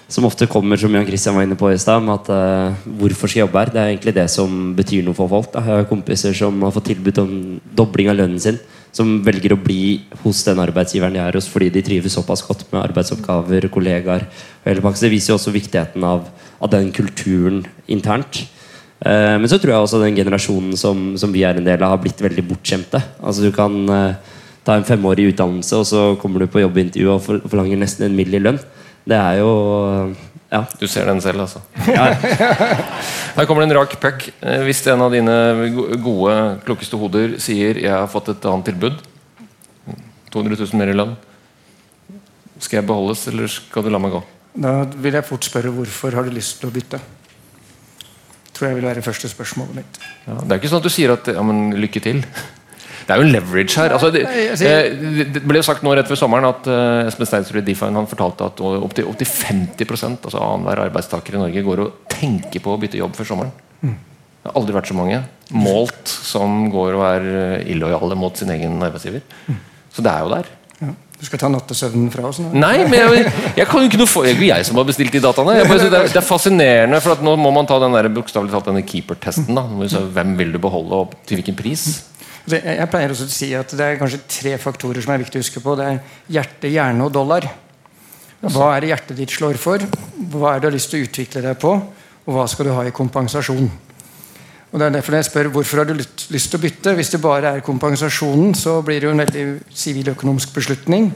som 0.08 0.24
ofte 0.24 0.48
kommer, 0.48 0.80
som 0.80 0.94
Jan 0.94 1.06
Christian 1.06 1.36
var 1.36 1.44
inne 1.44 1.56
på 1.58 1.68
i 1.68 1.78
stad, 1.80 2.00
om 2.00 2.14
at 2.14 2.30
uh, 2.32 2.72
hvorfor 3.00 3.28
skal 3.28 3.42
jeg 3.42 3.44
jobbe 3.44 3.60
her, 3.60 3.72
det 3.74 3.80
er 3.82 3.90
egentlig 3.92 4.14
det 4.16 4.26
som 4.32 4.72
betyr 4.76 5.04
noe 5.04 5.16
for 5.16 5.28
folk. 5.28 5.50
Da. 5.52 5.60
Jeg 5.60 5.82
har 5.82 5.88
kompiser 5.90 6.36
som 6.36 6.62
har 6.64 6.72
fått 6.72 6.88
tilbud 6.94 7.20
om 7.20 7.32
dobling 7.76 8.08
av 8.08 8.16
lønnen 8.16 8.40
sin, 8.40 8.56
som 8.96 9.18
velger 9.24 9.52
å 9.52 9.60
bli 9.60 10.00
hos 10.22 10.40
den 10.46 10.62
arbeidsgiveren 10.64 11.18
de 11.18 11.20
er 11.20 11.36
hos 11.36 11.48
fordi 11.52 11.68
de 11.74 11.84
trives 11.84 12.16
såpass 12.16 12.40
godt 12.46 12.64
med 12.72 12.80
arbeidsoppgaver, 12.86 13.68
kollegaer. 13.72 14.24
Det 14.64 15.12
viser 15.12 15.34
jo 15.34 15.36
også 15.36 15.52
viktigheten 15.52 16.06
av, 16.08 16.24
av 16.56 16.72
den 16.72 16.88
kulturen 16.96 17.60
internt. 17.86 18.46
Eh, 19.04 19.36
men 19.36 19.46
så 19.50 19.60
tror 19.60 19.74
jeg 19.74 19.84
også 19.84 20.00
den 20.02 20.16
generasjonen 20.16 20.72
som, 20.80 21.12
som 21.20 21.36
vi 21.36 21.44
er 21.46 21.60
en 21.60 21.68
del 21.68 21.84
av, 21.84 21.98
har 21.98 22.02
blitt 22.02 22.24
veldig 22.24 22.48
bortskjemte. 22.48 23.02
Altså 23.20 23.44
Du 23.44 23.52
kan 23.54 23.76
eh, 23.92 24.34
ta 24.64 24.80
en 24.80 24.88
femårig 24.88 25.28
utdannelse, 25.34 25.76
og 25.76 25.86
så 25.86 26.08
kommer 26.20 26.40
du 26.40 26.48
på 26.50 26.64
jobbintervju 26.64 27.12
og 27.12 27.48
forlanger 27.52 27.84
nesten 27.84 28.08
en 28.08 28.16
mill. 28.16 28.34
i 28.34 28.42
lønn. 28.42 28.58
Det 29.08 29.16
er 29.18 29.38
jo 29.40 29.52
Ja. 30.48 30.62
Du 30.80 30.86
ser 30.88 31.04
den 31.04 31.20
selv, 31.20 31.42
altså. 31.44 31.60
ja. 31.88 32.06
Her 33.36 33.44
kommer 33.46 33.60
det 33.64 33.68
en 33.68 33.76
rak 33.76 33.98
puck. 34.00 34.28
Eh, 34.40 34.62
Hvis 34.64 34.80
en 34.88 35.02
av 35.04 35.12
dine 35.12 35.34
gode, 36.00 36.36
klokkeste 36.64 36.96
hoder 36.96 37.36
sier 37.38 37.76
'jeg 37.76 37.92
har 37.92 38.08
fått 38.08 38.30
et 38.32 38.46
annet 38.48 38.64
tilbud', 38.72 38.96
200 40.32 40.56
000 40.56 40.78
mer 40.80 40.88
i 40.88 40.96
lønn, 40.96 41.16
skal 42.58 42.78
jeg 42.80 42.86
beholdes, 42.88 43.26
eller 43.28 43.46
skal 43.46 43.82
du 43.82 43.90
la 43.90 43.98
meg 43.98 44.12
gå? 44.12 44.22
Da 44.56 44.84
vil 44.84 45.12
jeg 45.14 45.24
fort 45.28 45.44
spørre 45.44 45.70
hvorfor 45.70 46.14
har 46.16 46.24
du 46.24 46.30
lyst 46.30 46.60
til 46.60 46.68
å 46.70 46.72
bytte? 46.72 46.98
Tror 48.54 48.68
jeg 48.68 48.76
vil 48.80 48.88
være 48.88 49.02
første 49.04 49.28
spørsmålet 49.28 49.74
mitt. 49.74 49.98
Ja, 50.26 50.34
det 50.42 50.52
er 50.52 50.58
ikke 50.58 50.68
sånn 50.72 50.80
at 50.82 50.88
du 50.88 50.90
sier 50.90 51.12
at 51.12 51.26
ja, 51.28 51.42
men, 51.42 51.72
'lykke 51.76 52.00
til'. 52.00 52.24
Det 53.08 53.14
er 53.14 53.22
jo 53.22 53.24
en 53.24 53.32
leverage 53.32 53.80
her. 53.80 53.94
Altså, 53.96 54.10
det, 54.12 54.20
eh, 54.28 55.22
det 55.32 55.40
ble 55.40 55.62
jo 55.62 55.64
sagt 55.64 55.80
nå 55.86 55.94
rett 55.96 56.10
før 56.10 56.18
sommeren 56.20 56.44
at 56.50 56.66
uh, 56.68 57.06
Espen 57.08 57.28
Steinsrud 57.30 57.62
i 57.62 57.64
Define 57.64 57.96
han 57.96 58.10
fortalte 58.10 58.50
at 58.50 58.60
opptil 58.60 59.08
opp 59.08 59.16
til 59.16 59.30
50 59.30 59.86
altså 60.10 60.42
annenhver 60.42 60.82
arbeidstaker 60.84 61.38
i 61.38 61.40
Norge 61.40 61.64
går 61.64 61.82
og 61.86 62.12
tenker 62.12 62.60
på 62.60 62.74
å 62.74 62.80
bytte 62.82 63.00
jobb 63.00 63.16
før 63.16 63.30
sommeren. 63.30 63.54
Mm. 63.80 63.96
Det 63.96 64.50
har 64.50 64.60
aldri 64.60 64.76
vært 64.76 64.90
så 64.90 64.98
mange 64.98 65.22
målt 65.56 66.12
som 66.12 66.66
går 66.72 66.98
og 66.98 67.04
er 67.08 67.26
eh, 67.32 67.70
illojale 67.72 68.16
mot 68.18 68.36
sin 68.36 68.52
egen 68.52 68.76
arbeidsgiver. 68.84 69.24
Mm. 69.48 69.62
Så 69.94 70.04
det 70.04 70.12
er 70.12 70.26
jo 70.26 70.32
der. 70.34 70.50
Ja. 70.82 70.92
Du 71.18 71.24
skal 71.26 71.40
ta 71.40 71.48
nattesøvnen 71.50 72.12
fra 72.12 72.28
oss 72.28 72.38
nå? 72.44 72.52
Nei, 72.54 72.84
men 72.86 73.00
jeg, 73.00 73.32
jeg 73.56 73.66
kan 73.66 73.82
jo 73.82 73.88
ikke 73.88 73.98
noe 73.98 74.10
for 74.10 74.22
Det 74.22 74.34
er 74.34 74.36
ikke 74.36 74.50
jeg 74.52 74.68
som 74.68 74.78
har 74.78 74.86
bestilt 74.86 75.16
de 75.16 75.22
dataene. 75.24 75.56
Bare, 75.64 75.80
det, 75.80 75.88
er, 75.88 76.12
det 76.12 76.20
er 76.20 76.26
fascinerende, 76.28 77.00
for 77.02 77.16
at 77.16 77.24
nå 77.24 77.34
må 77.40 77.50
man 77.56 77.66
ta 77.66 77.80
den 77.82 77.96
der, 77.96 78.10
bokstavelig 78.14 78.52
talt 78.52 78.68
denne 78.68 78.84
keeper-testen. 78.86 79.56
da 79.56 79.64
Hvem 80.18 80.36
vil 80.38 80.52
du 80.54 80.60
beholde, 80.62 81.00
og 81.02 81.16
til 81.26 81.40
hvilken 81.40 81.56
pris? 81.58 81.88
Jeg, 82.48 82.88
pleier 82.88 83.12
også 83.12 83.26
å 83.28 83.32
si 83.32 83.48
at 83.56 83.72
det 83.76 83.84
er 83.84 83.98
kanskje 84.00 84.22
tre 84.30 84.54
faktorer 84.60 85.04
som 85.04 85.12
er 85.12 85.20
viktig 85.20 85.40
å 85.40 85.44
huske 85.44 85.62
på. 85.64 85.74
Det 85.76 85.88
er 85.88 85.98
hjerte, 86.38 86.70
hjerne 86.72 87.04
og 87.04 87.12
dollar. 87.12 87.44
Hva 88.40 88.70
er 88.76 88.84
det 88.84 88.92
hjertet 88.92 89.18
ditt 89.18 89.34
slår 89.34 89.58
for? 89.60 89.82
Hva 90.32 90.54
er 90.54 90.60
det 90.60 90.62
du 90.62 90.68
har 90.70 90.76
lyst 90.76 90.92
til 90.92 91.02
å 91.02 91.08
utvikle 91.08 91.42
deg 91.44 91.58
på? 91.60 91.74
Og 92.28 92.34
hva 92.36 92.46
skal 92.50 92.68
du 92.68 92.74
ha 92.76 92.84
i 92.86 92.94
kompensasjon? 92.94 93.68
Og 94.68 94.76
det 94.76 94.84
er 94.84 94.96
derfor 94.98 95.16
jeg 95.16 95.26
spør 95.30 95.48
hvorfor 95.52 95.80
har 95.80 95.88
du 95.88 95.94
lyst, 95.96 96.26
til 96.28 96.58
å 96.58 96.62
bytte. 96.62 96.92
Hvis 96.98 97.14
det 97.14 97.22
bare 97.24 97.54
er 97.56 97.64
kompensasjonen, 97.64 98.52
så 98.54 98.78
blir 98.84 99.00
det 99.00 99.08
jo 99.08 99.14
en 99.14 99.24
veldig 99.24 99.46
siviløkonomisk 99.72 100.52
beslutning. 100.54 101.08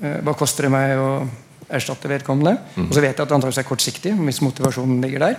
Eh, 0.00 0.18
hva 0.24 0.34
koster 0.36 0.66
det 0.66 0.72
meg 0.72 0.96
å 0.96 1.10
erstatte 1.68 2.08
vedkommende? 2.08 2.56
Og 2.86 2.94
så 2.96 3.04
vet 3.04 3.12
jeg 3.12 3.20
at 3.20 3.28
det 3.28 3.36
antakeligvis 3.36 3.60
er 3.60 3.68
kortsiktig. 3.68 4.14
hvis 4.16 4.40
motivasjonen 4.40 5.02
ligger 5.04 5.26
der. 5.26 5.36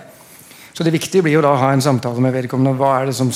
Så 0.72 0.86
det 0.86 0.94
viktige 0.94 1.22
blir 1.26 1.34
jo 1.34 1.42
da 1.42 1.50
å 1.56 1.58
ha 1.58 1.72
en 1.74 1.82
samtale 1.82 2.22
med 2.22 2.32
vedkommende. 2.32 2.78
Hva 2.78 3.00
er, 3.00 3.10
det 3.10 3.16
som, 3.18 3.32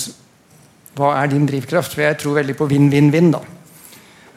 hva 0.95 1.15
er 1.23 1.31
din 1.33 1.47
drivkraft? 1.49 1.95
For 1.95 2.05
jeg 2.05 2.19
tror 2.21 2.39
veldig 2.41 2.57
på 2.59 2.69
vinn-vinn-vinn. 2.71 3.31
da. 3.35 3.41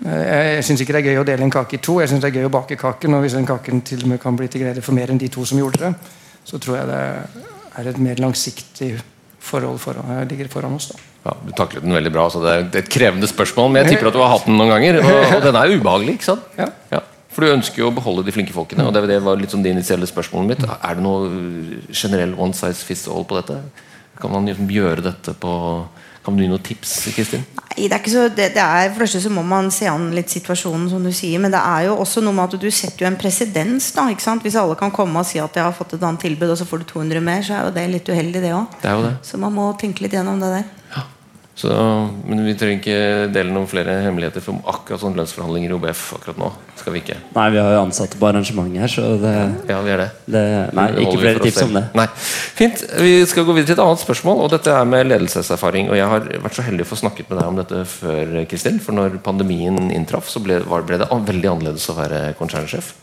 Eh, 0.06 0.56
Jeg, 0.58 0.64
syns 0.64 0.82
ikke 0.82 0.94
det 0.98 1.04
er 1.04 1.10
gøy 1.12 1.22
å 1.22 1.28
dele 1.28 1.44
en 1.48 1.54
kake 1.54 1.78
i 1.78 1.82
to. 1.84 2.00
Jeg 2.02 2.10
synes 2.10 2.22
det 2.24 2.32
er 2.32 2.40
gøy 2.42 2.50
å 2.50 2.54
bake 2.54 2.78
kaken. 2.78 3.18
Og 3.18 3.26
hvis 3.26 3.38
den 3.38 3.46
kaken 3.50 3.82
til 3.82 4.04
og 4.04 4.14
med 4.14 4.22
kan 4.22 4.36
bli 4.36 4.48
til 4.48 4.62
glede 4.66 4.82
for 4.86 4.94
mer 4.98 5.10
enn 5.14 5.22
de 5.22 5.30
to 5.30 5.46
som 5.46 5.58
gjorde 5.60 5.84
det, 5.86 5.94
så 6.48 6.60
tror 6.62 6.78
jeg 6.80 6.88
det 6.88 7.04
er 7.78 7.92
et 7.92 8.00
mer 8.02 8.16
langsiktig 8.24 8.96
forhold 9.48 9.80
foran, 9.80 10.28
ligger 10.28 10.50
foran 10.52 10.74
oss. 10.76 10.90
da. 10.92 11.04
Ja, 11.28 11.34
du 11.46 11.52
taklet 11.56 11.84
den 11.84 11.94
veldig 11.96 12.12
bra. 12.14 12.30
Så 12.30 12.42
det 12.44 12.54
er 12.54 12.82
et 12.82 12.90
krevende 12.90 13.28
spørsmål, 13.28 13.72
men 13.72 13.84
jeg 13.84 13.96
tipper 13.96 14.10
at 14.10 14.16
du 14.18 14.24
har 14.24 14.34
hatt 14.34 14.48
den 14.48 14.58
noen 14.58 14.74
ganger. 14.74 15.00
Og, 15.04 15.20
og 15.38 15.46
den 15.46 15.56
er 15.60 15.76
ubehagelig, 15.76 16.18
ikke 16.18 16.32
sant? 16.32 16.48
Ja. 16.58 17.04
For 17.38 17.46
du 17.46 17.54
ønsker 17.54 17.84
jo 17.84 17.92
å 17.92 17.94
beholde 17.94 18.24
de 18.26 18.34
flinke 18.34 18.56
folkene. 18.56 18.88
Og 18.88 18.96
det, 18.96 19.04
det 19.12 19.20
var 19.22 19.38
litt 19.38 19.52
som 19.54 19.62
det 19.62 19.70
initielle 19.76 20.08
spørsmålet 20.10 20.50
mitt. 20.50 20.64
Er 20.66 20.98
det 20.98 21.04
noe 21.06 21.28
generell 21.94 22.34
one 22.34 22.56
size 22.58 22.82
fits 22.88 23.06
all 23.12 23.28
på 23.30 23.38
dette? 23.38 23.60
Kan 24.18 24.34
man 24.34 24.48
liksom 24.50 24.72
gjøre 24.74 25.04
dette 25.06 25.36
på 25.38 25.52
Kan 26.28 26.36
du 26.36 26.44
gi 26.44 26.50
noen 26.52 26.60
tips, 26.60 26.94
Kristin? 27.16 27.46
Nei, 27.56 27.86
det 27.88 27.96
er 27.96 28.02
ikke 28.02 28.12
så, 28.12 28.26
det, 28.28 28.50
det 28.58 28.60
er, 28.60 28.90
for 28.92 29.00
det 29.00 29.06
første 29.06 29.22
så 29.24 29.30
må 29.32 29.46
man 29.48 29.70
se 29.72 29.88
an 29.88 30.10
litt 30.12 30.34
situasjonen, 30.34 30.90
som 30.92 31.06
du 31.08 31.14
sier. 31.16 31.40
Men 31.40 31.54
det 31.56 31.62
er 31.64 31.86
jo 31.86 31.94
også 32.04 32.20
noe 32.26 32.36
med 32.36 32.52
at 32.52 32.60
du 32.60 32.68
setter 32.68 33.06
jo 33.06 33.08
en 33.08 33.16
presedens. 33.22 33.88
da, 33.96 34.10
ikke 34.12 34.26
sant? 34.26 34.44
Hvis 34.44 34.58
alle 34.60 34.76
kan 34.76 34.92
komme 34.92 35.24
og 35.24 35.30
si 35.30 35.40
at 35.40 35.56
jeg 35.56 35.64
har 35.64 35.78
fått 35.78 35.96
et 35.96 36.04
annet 36.04 36.26
tilbud, 36.28 36.52
og 36.52 36.60
så 36.60 36.68
får 36.68 36.84
du 36.84 36.90
200 36.92 37.24
mer, 37.24 37.46
så 37.48 37.56
er 37.56 37.70
jo 37.70 37.78
det 37.80 37.86
litt 37.94 38.12
uheldig, 38.12 38.42
det 38.44 38.52
òg. 38.58 38.76
Det 38.82 38.98
jo 38.98 39.06
det. 39.08 39.14
Så 39.30 39.40
man 39.40 39.56
må 39.56 39.70
tenke 39.80 40.04
litt 40.04 40.20
gjennom 40.20 40.44
det 40.44 40.52
der. 40.58 40.68
Så, 41.58 41.74
men 42.30 42.44
vi 42.46 42.54
trenger 42.54 42.78
ikke 42.78 43.30
dele 43.34 43.50
noen 43.50 43.66
flere 43.66 43.96
hemmeligheter 44.04 44.44
for 44.46 44.60
akkurat 44.70 45.02
sånne 45.02 45.18
lønnsforhandlinger 45.18 45.72
i 45.72 45.74
OBF 45.74 46.04
akkurat 46.20 46.38
nå. 46.38 46.52
Skal 46.78 46.94
vi 46.94 47.02
ikke? 47.02 47.16
Nei, 47.34 47.46
vi 47.56 47.58
har 47.58 47.72
jo 47.74 47.80
ansatte 47.82 48.20
på 48.22 48.28
arrangementet 48.30 48.84
her, 48.84 48.92
så 48.94 49.06
det, 49.24 49.32
Ja, 49.72 49.80
vi 49.82 49.96
er 49.96 50.04
det. 50.04 50.08
det 50.30 50.44
Nei, 50.78 50.86
Det 50.94 51.08
ikke 51.08 51.24
flere 51.24 51.42
tips 51.42 51.64
om 51.66 51.74
det. 51.80 51.84
Nei. 51.98 52.06
Fint. 52.60 52.84
Vi 53.02 53.16
skal 53.26 53.48
gå 53.48 53.58
videre 53.58 53.72
til 53.72 53.78
et 53.80 53.84
annet 53.88 54.04
spørsmål. 54.04 54.44
Og 54.46 54.54
dette 54.54 54.70
er 54.70 54.86
med 54.86 55.10
ledelseserfaring. 55.10 55.90
Og 55.90 55.98
jeg 55.98 56.12
har 56.14 56.30
vært 56.46 56.60
så 56.60 56.68
heldig 56.68 56.86
å 56.86 56.92
få 56.92 57.00
snakket 57.02 57.34
med 57.34 57.42
deg 57.42 57.50
om 57.50 57.60
dette 57.64 57.82
før, 57.90 58.38
Kristin. 58.54 58.78
For 58.84 58.94
når 58.94 59.18
pandemien 59.26 59.90
inntraff, 59.90 60.30
så 60.30 60.44
ble, 60.46 60.62
var, 60.62 60.86
ble 60.86 61.02
det 61.02 61.10
veldig 61.10 61.54
annerledes 61.56 61.90
å 61.90 61.98
være 61.98 62.22
konsernsjef. 62.38 62.94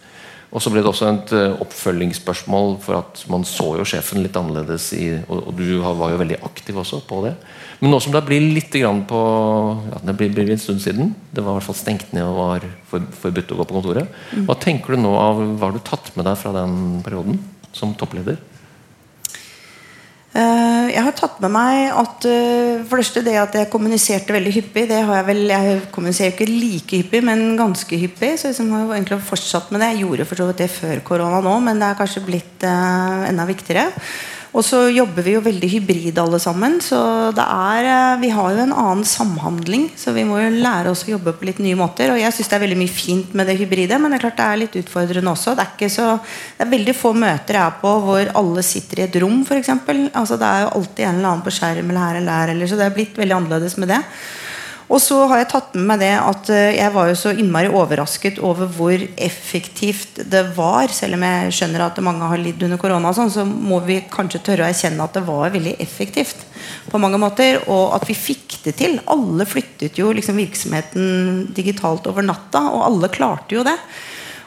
Og 0.54 0.62
så 0.62 0.70
ble 0.70 0.84
det 0.84 0.92
også 0.94 1.10
et 1.10 1.34
eh, 1.34 1.60
oppfølgingsspørsmål, 1.64 2.76
for 2.86 3.02
at 3.02 3.26
man 3.32 3.42
så 3.42 3.72
jo 3.80 3.90
sjefen 3.96 4.22
litt 4.22 4.38
annerledes. 4.38 4.92
I, 4.94 5.16
og, 5.26 5.48
og 5.50 5.58
du 5.58 5.80
var 5.82 6.14
jo 6.14 6.22
veldig 6.22 6.44
aktiv 6.46 6.78
også 6.78 7.02
på 7.10 7.24
det. 7.26 7.34
Men 7.80 7.90
nå 7.92 8.00
som 8.00 8.14
det 8.14 8.22
blir 8.26 8.44
litt 8.54 8.72
grann 8.72 9.02
på 9.08 9.18
ja, 9.90 10.00
Det 10.06 10.16
blir, 10.18 10.32
blir 10.36 10.54
en 10.54 10.62
stund 10.62 10.82
siden. 10.84 11.12
Det 11.34 11.42
var 11.42 11.56
i 11.56 11.58
hvert 11.58 11.68
fall 11.68 11.78
stengt 11.78 12.14
ned 12.14 12.24
og 12.26 12.38
var 12.38 12.66
for, 12.90 13.04
forbudt 13.24 13.52
å 13.54 13.60
gå 13.60 13.68
på 13.68 13.78
kontoret. 13.78 14.24
Hva 14.46 14.58
tenker 14.60 14.94
du 14.94 15.02
nå 15.02 15.14
av 15.18 15.42
Hva 15.42 15.68
har 15.68 15.76
du 15.76 15.84
tatt 15.84 16.12
med 16.18 16.28
deg 16.28 16.38
fra 16.40 16.54
den 16.56 17.00
perioden 17.04 17.40
som 17.74 17.96
toppleder? 17.98 18.38
Eh, 20.34 20.86
jeg 20.90 21.02
har 21.06 21.14
tatt 21.14 21.36
med 21.44 21.52
meg 21.54 21.92
at 21.94 22.24
eh, 22.26 22.80
for 22.90 22.98
det 22.98 23.22
det 23.22 23.34
at 23.38 23.54
jeg 23.54 23.70
kommuniserte 23.70 24.34
veldig 24.34 24.52
hyppig. 24.56 24.88
Det 24.90 24.98
har 25.06 25.20
Jeg 25.20 25.26
vel, 25.28 25.42
jeg 25.46 25.82
kommuniserer 25.94 26.34
ikke 26.34 26.48
like 26.50 26.98
hyppig, 26.98 27.20
men 27.22 27.54
ganske 27.56 27.98
hyppig. 28.00 28.32
Så 28.40 28.50
jeg 28.50 28.70
har 28.70 28.82
jo 28.82 28.94
egentlig 28.96 29.20
fortsatt 29.22 29.70
med 29.70 29.80
det. 29.80 29.92
Jeg 29.92 30.02
gjorde 30.02 30.26
for 30.26 30.42
så 30.42 30.48
vidt 30.48 30.62
det 30.64 30.70
før 30.74 31.04
korona 31.06 31.40
nå, 31.40 31.54
men 31.62 31.78
det 31.78 31.86
er 31.86 32.00
kanskje 32.00 32.24
blitt 32.26 32.66
eh, 32.66 33.28
enda 33.30 33.46
viktigere. 33.46 33.92
Og 34.54 34.62
så 34.62 34.84
jobber 34.94 35.24
vi 35.26 35.32
jo 35.34 35.42
veldig 35.42 35.68
hybrid 35.72 36.18
alle 36.22 36.38
sammen. 36.38 36.76
Så 36.82 36.98
det 37.34 37.42
er, 37.42 37.86
eh, 37.90 38.20
vi 38.20 38.30
har 38.30 38.52
jo 38.52 38.62
en 38.62 38.72
annen 38.72 39.02
samhandling. 39.02 39.88
Så 39.98 40.14
vi 40.14 40.22
må 40.22 40.38
jo 40.38 40.62
lære 40.62 40.92
oss 40.92 41.02
å 41.04 41.10
jobbe 41.10 41.34
på 41.34 41.48
litt 41.48 41.58
nye 41.58 41.74
måter. 41.74 42.12
Og 42.12 42.20
jeg 42.20 42.32
syns 42.32 42.48
det 42.52 42.56
er 42.60 42.66
veldig 42.66 42.78
mye 42.78 42.94
fint 42.94 43.34
med 43.34 43.48
det 43.50 43.58
hybride, 43.58 43.98
men 43.98 44.12
det 44.12 44.20
er 44.20 44.30
klart 44.30 44.38
det 44.38 44.46
er 44.46 44.62
litt 44.62 44.78
utfordrende 44.78 45.34
også. 45.34 45.56
Det 45.58 45.64
er, 45.66 45.74
ikke 45.74 45.90
så, 45.90 46.06
det 46.54 46.66
er 46.66 46.70
veldig 46.70 46.94
få 46.94 47.12
møter 47.18 47.58
jeg 47.58 47.66
er 47.66 47.80
på 47.82 47.98
hvor 48.06 48.30
alle 48.42 48.62
sitter 48.62 49.02
i 49.02 49.06
et 49.08 49.20
rom, 49.24 49.42
f.eks. 49.42 49.68
Altså, 50.14 50.38
det 50.38 50.46
er 50.46 50.62
jo 50.62 50.72
alltid 50.78 51.04
en 51.04 51.18
eller 51.18 51.32
annen 51.32 51.44
på 51.44 51.54
skjerm 51.58 51.90
eller 51.90 52.06
her 52.06 52.22
eller 52.22 52.32
der. 52.32 52.54
Eller, 52.54 52.70
så 52.70 52.78
det 52.78 52.86
er 52.86 52.94
blitt 52.94 53.18
veldig 53.18 53.38
annerledes 53.40 53.76
med 53.82 53.90
det. 53.90 54.02
Og 54.92 55.00
så 55.00 55.16
har 55.30 55.40
jeg 55.40 55.48
tatt 55.48 55.76
med 55.76 55.86
meg 55.88 56.02
det 56.02 56.12
at 56.20 56.50
eh, 56.52 56.76
jeg 56.76 56.92
var 56.92 57.08
jo 57.08 57.16
så 57.16 57.32
innmari 57.32 57.70
overrasket 57.72 58.40
over 58.44 58.68
hvor 58.68 59.04
effektivt 59.16 60.20
det 60.30 60.42
var. 60.58 60.92
Selv 60.92 61.16
om 61.16 61.24
jeg 61.24 61.54
skjønner 61.56 61.86
at 61.86 62.00
mange 62.04 62.28
har 62.28 62.40
lidd 62.40 62.62
under 62.66 62.80
korona, 62.80 63.14
sånn, 63.16 63.32
så 63.32 63.46
må 63.48 63.80
vi 63.86 64.02
kanskje 64.12 64.42
tørre 64.44 64.66
å 64.66 64.68
erkjenne 64.68 65.06
at 65.06 65.16
det 65.16 65.24
var 65.24 65.54
veldig 65.54 65.76
effektivt. 65.80 66.44
på 66.90 66.98
mange 67.00 67.18
måter, 67.18 67.62
Og 67.68 67.94
at 67.96 68.04
vi 68.08 68.14
fikk 68.14 68.58
det 68.64 68.76
til. 68.76 69.00
Alle 69.06 69.46
flyttet 69.46 69.98
jo 69.98 70.12
liksom 70.12 70.36
virksomheten 70.36 71.48
digitalt 71.54 72.06
over 72.06 72.22
natta, 72.22 72.60
og 72.70 72.84
alle 72.84 73.08
klarte 73.08 73.56
jo 73.56 73.64
det. 73.64 73.78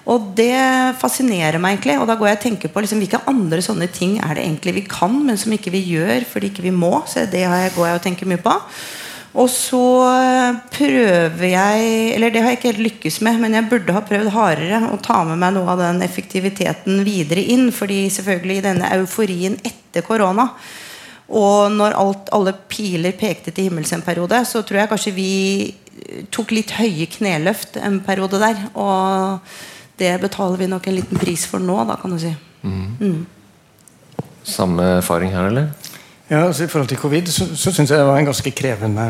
Og 0.08 0.32
det 0.38 0.96
fascinerer 1.01 1.60
meg 1.60 1.77
egentlig. 1.77 1.98
Og 2.00 2.08
da 2.08 2.15
går 2.15 2.29
jeg 2.29 2.38
og 2.38 2.44
tenker 2.46 2.72
på 2.72 2.84
liksom, 2.84 3.01
hvilke 3.03 3.25
andre 3.27 3.60
sånne 3.62 3.89
ting 3.91 4.20
er 4.22 4.38
det 4.38 4.46
egentlig 4.46 4.77
vi 4.77 4.86
kan, 4.88 5.17
men 5.25 5.38
som 5.38 5.51
ikke 5.51 5.74
vi 5.74 5.84
gjør 5.84 6.24
fordi 6.29 6.53
ikke 6.53 6.63
vi 6.70 6.72
må. 6.72 6.94
Så 7.10 7.25
det 7.25 7.44
går 7.75 7.89
jeg 7.89 8.00
og 8.00 8.06
tenker 8.06 8.29
mye 8.29 8.41
på. 8.41 8.56
Og 9.38 9.50
så 9.53 9.84
eh, 10.10 10.56
prøver 10.74 11.44
jeg 11.51 11.89
Eller 12.15 12.34
det 12.34 12.41
har 12.41 12.50
jeg 12.50 12.58
ikke 12.58 12.72
helt 12.72 12.86
lykkes 12.88 13.20
med, 13.25 13.38
men 13.44 13.53
jeg 13.53 13.70
burde 13.70 13.94
ha 13.94 14.01
prøvd 14.06 14.34
hardere 14.34 14.82
å 14.89 14.98
ta 15.03 15.22
med 15.27 15.38
meg 15.44 15.53
noe 15.58 15.70
av 15.75 15.84
den 15.84 16.01
effektiviteten 16.06 17.03
videre 17.06 17.46
inn. 17.53 17.70
Fordi 17.75 18.08
selvfølgelig 18.13 18.60
i 18.60 18.67
denne 18.72 18.91
euforien 18.98 19.60
etter 19.67 20.06
korona 20.08 20.50
og 21.27 21.74
når 21.75 21.96
alt, 22.00 22.29
alle 22.32 22.53
piler 22.72 23.15
pekte 23.20 23.51
til 23.51 23.67
himmels 23.67 23.91
en 23.91 24.03
periode, 24.03 24.39
så 24.48 24.62
tror 24.63 24.82
jeg 24.82 24.91
kanskje 24.94 25.15
vi 25.15 25.32
tok 26.32 26.53
litt 26.56 26.72
høye 26.77 27.08
kneløft 27.12 27.79
en 27.84 28.00
periode 28.06 28.39
der. 28.39 28.62
Og 28.79 29.41
det 30.00 30.13
betaler 30.24 30.62
vi 30.62 30.70
nok 30.72 30.88
en 30.88 30.96
liten 30.96 31.20
pris 31.20 31.44
for 31.50 31.63
nå, 31.63 31.82
da, 31.89 31.98
kan 32.00 32.13
du 32.15 32.20
si. 32.22 32.32
Mm. 32.63 33.25
Samme 34.48 34.88
erfaring 35.01 35.36
her, 35.36 35.50
eller? 35.51 35.74
Ja, 36.27 36.41
altså 36.43 36.65
I 36.65 36.67
forhold 36.67 36.89
til 36.91 37.00
covid 37.00 37.29
så, 37.31 37.46
så 37.55 37.72
syns 37.72 37.91
jeg 37.91 38.01
det 38.01 38.07
var 38.07 38.17
en 38.19 38.27
ganske 38.27 38.51
krevende 38.51 39.03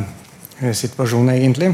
eh, 0.62 0.74
situasjon, 0.78 1.32
egentlig. 1.34 1.72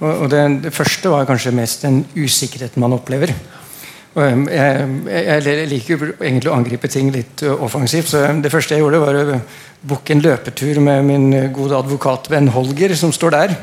Og, 0.00 0.24
og 0.24 0.30
det, 0.32 0.40
det 0.64 0.72
første 0.74 1.12
var 1.12 1.28
kanskje 1.28 1.54
mest 1.54 1.84
den 1.86 2.00
usikkerheten 2.16 2.82
man 2.82 2.96
opplever. 2.96 3.30
Eh, 3.30 4.42
jeg, 4.50 4.88
jeg, 5.06 5.44
jeg 5.46 5.70
liker 5.70 5.94
jo 5.94 6.10
egentlig 6.16 6.50
å 6.50 6.56
angripe 6.56 6.90
ting 6.90 7.14
litt 7.14 7.46
eh, 7.46 7.62
offensivt. 7.62 8.10
så 8.10 8.24
Det 8.42 8.50
første 8.50 8.74
jeg 8.74 8.82
gjorde, 8.82 9.04
var 9.06 9.20
å 9.22 9.40
booke 9.86 10.16
en 10.16 10.26
løpetur 10.26 10.82
med 10.82 11.06
min 11.06 11.30
gode 11.54 11.78
advokatvenn 11.78 12.50
Holger, 12.50 12.98
som 12.98 13.14
står 13.14 13.38
der. 13.38 13.56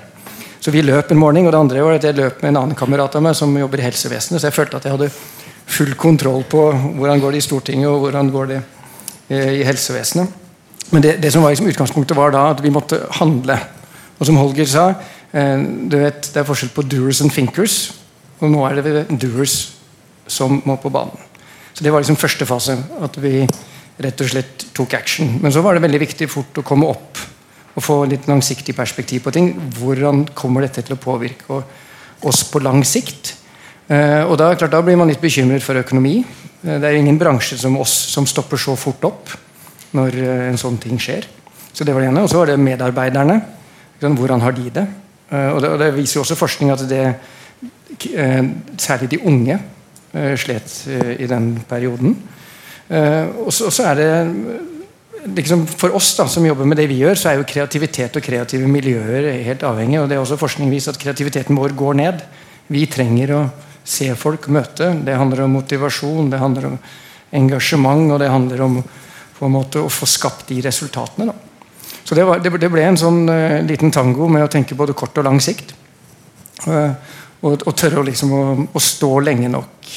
Så 0.63 0.71
vi 0.71 0.87
løp 0.87 1.11
en 1.11 1.19
morgen, 1.19 1.45
og 1.47 1.51
det 1.51 1.63
andre 1.65 1.83
var 1.83 1.99
at 1.99 2.07
jeg 2.07 2.15
løp 2.15 2.39
med 2.39 2.53
en 2.53 2.63
annen 2.63 2.79
kamerat 2.79 3.19
av 3.19 3.27
meg 3.27 3.35
som 3.35 3.59
jobber 3.59 3.83
i 3.83 3.89
helsevesenet. 3.91 4.39
Så 4.39 4.47
jeg 4.47 4.55
følte 4.55 4.79
at 4.79 4.87
jeg 4.87 4.95
hadde 4.95 5.11
full 5.67 5.97
kontroll 5.99 6.47
på 6.47 6.69
hvordan 6.95 7.19
går 7.19 7.35
det 7.35 7.43
i 7.43 7.51
Stortinget 7.51 7.91
og 7.91 8.05
hvordan 8.07 8.31
går 8.31 8.53
det 8.55 8.67
i 9.29 9.67
helsevesenet. 9.67 10.47
Men 10.89 11.03
det, 11.05 11.17
det 11.21 11.31
som 11.31 11.43
var 11.43 11.53
liksom 11.53 11.69
utgangspunktet, 11.69 12.17
var 12.17 12.33
da 12.33 12.49
at 12.53 12.63
vi 12.63 12.73
måtte 12.73 13.01
handle. 13.19 13.57
Og 14.17 14.27
som 14.27 14.37
Holger 14.41 14.67
sa, 14.67 14.85
eh, 15.31 15.57
vet, 15.91 16.31
det 16.33 16.41
er 16.41 16.47
forskjell 16.47 16.73
på 16.75 16.85
doers 16.89 17.21
and 17.21 17.33
thinkers. 17.33 17.93
Og 18.39 18.51
nå 18.51 18.63
er 18.65 18.81
det 18.81 19.07
doers 19.21 19.73
som 20.29 20.61
må 20.65 20.77
på 20.81 20.91
banen. 20.93 21.17
Så 21.73 21.83
Det 21.83 21.91
var 21.91 22.01
liksom 22.01 22.17
første 22.17 22.45
fase. 22.45 22.77
At 23.01 23.15
vi 23.21 23.47
rett 23.99 24.21
og 24.21 24.29
slett 24.29 24.65
tok 24.73 24.93
action. 24.93 25.39
Men 25.41 25.51
så 25.51 25.61
var 25.61 25.73
det 25.73 25.83
veldig 25.83 25.99
viktig 25.99 26.29
fort 26.29 26.57
å 26.57 26.63
komme 26.63 26.87
opp 26.87 27.17
og 27.75 27.83
få 27.83 28.05
litt 28.09 28.27
langsiktig 28.27 28.75
perspektiv 28.75 29.23
på 29.23 29.31
ting. 29.31 29.53
Hvordan 29.77 30.25
kommer 30.33 30.61
dette 30.61 30.81
til 30.81 30.95
å 30.95 30.99
påvirke 30.99 31.63
oss 32.21 32.43
på 32.43 32.59
lang 32.59 32.83
sikt? 32.83 33.35
Eh, 33.87 34.23
og 34.23 34.37
da, 34.37 34.55
klart, 34.55 34.71
da 34.71 34.81
blir 34.81 34.97
man 34.97 35.07
litt 35.07 35.21
bekymret 35.21 35.63
for 35.63 35.79
økonomi. 35.79 36.23
Eh, 36.63 36.79
det 36.79 36.89
er 36.89 36.97
ingen 36.97 37.19
bransje 37.19 37.57
som 37.57 37.77
oss 37.77 37.93
som 38.11 38.25
stopper 38.25 38.57
så 38.57 38.75
fort 38.75 39.03
opp 39.03 39.29
når 39.97 40.17
eh, 40.21 40.45
en 40.49 40.59
sånn 40.59 40.79
ting 40.81 40.99
skjer. 41.01 41.27
Så 41.73 41.85
det 41.85 41.93
var 41.95 42.03
det 42.03 42.11
ene. 42.11 42.23
Og 42.23 42.31
så 42.31 42.41
var 42.41 42.51
det 42.51 42.59
medarbeiderne. 42.61 43.39
Hvordan 43.99 44.43
har 44.43 44.55
de 44.55 44.69
det? 44.73 44.85
Eh, 45.29 45.49
og 45.53 45.61
det? 45.63 45.73
Og 45.73 45.79
det 45.81 45.91
viser 45.97 46.19
jo 46.19 46.25
også 46.25 46.39
forskning 46.39 46.73
at 46.73 46.85
det 46.89 47.03
eh, 48.13 48.41
særlig 48.77 49.11
de 49.15 49.23
unge 49.25 49.59
slet 50.09 50.71
i 51.21 51.27
den 51.29 51.51
perioden. 51.69 52.15
Og 53.45 53.51
så 53.53 53.83
er 53.91 53.99
det 53.99 54.07
liksom 55.35 55.67
For 55.67 55.93
oss 55.93 56.15
da, 56.17 56.25
som 56.25 56.47
jobber 56.47 56.65
med 56.65 56.79
det 56.79 56.87
vi 56.89 56.97
gjør, 57.03 57.13
så 57.13 57.29
er 57.29 57.37
jo 57.37 57.45
kreativitet 57.45 58.17
og 58.17 58.25
kreative 58.25 58.65
miljøer 58.65 59.27
helt 59.45 59.61
avhengig. 59.67 59.99
og 59.99 60.09
det 60.09 60.17
er 60.17 60.23
også 60.23 60.39
Forskning 60.41 60.71
viser 60.71 60.95
at 60.95 60.97
kreativiteten 60.97 61.59
vår 61.59 61.75
går 61.77 61.99
ned. 61.99 62.23
Vi 62.73 62.87
trenger 62.89 63.35
å 63.35 63.43
se 63.85 64.09
folk 64.17 64.47
møte. 64.49 64.89
Det 65.05 65.17
handler 65.17 65.43
om 65.45 65.55
motivasjon, 65.59 66.31
det 66.31 66.41
handler 66.41 66.71
om 66.71 66.79
engasjement, 67.31 68.11
og 68.11 68.19
det 68.19 68.29
handler 68.29 68.65
om 68.65 68.81
på 69.39 69.47
en 69.47 69.55
måte 69.55 69.81
å 69.81 69.91
få 69.91 70.07
skapt 70.09 70.49
de 70.51 70.59
resultatene. 70.65 71.31
Da. 71.31 71.93
Så 72.03 72.17
det, 72.17 72.25
var, 72.27 72.41
det, 72.43 72.71
ble 72.71 72.83
en 72.83 72.99
sånn 72.99 73.23
uh, 73.29 73.61
liten 73.65 73.93
tango 73.95 74.27
med 74.31 74.43
å 74.45 74.51
tenke 74.51 74.77
både 74.77 74.95
kort 74.97 75.17
og 75.21 75.27
lang 75.27 75.39
sikt. 75.43 75.75
Uh, 76.65 76.91
og, 77.39 77.63
og 77.63 77.75
tørre 77.79 78.03
liksom, 78.07 78.33
å, 78.35 78.45
å 78.75 78.81
stå 78.83 79.11
lenge 79.23 79.51
nok 79.51 79.91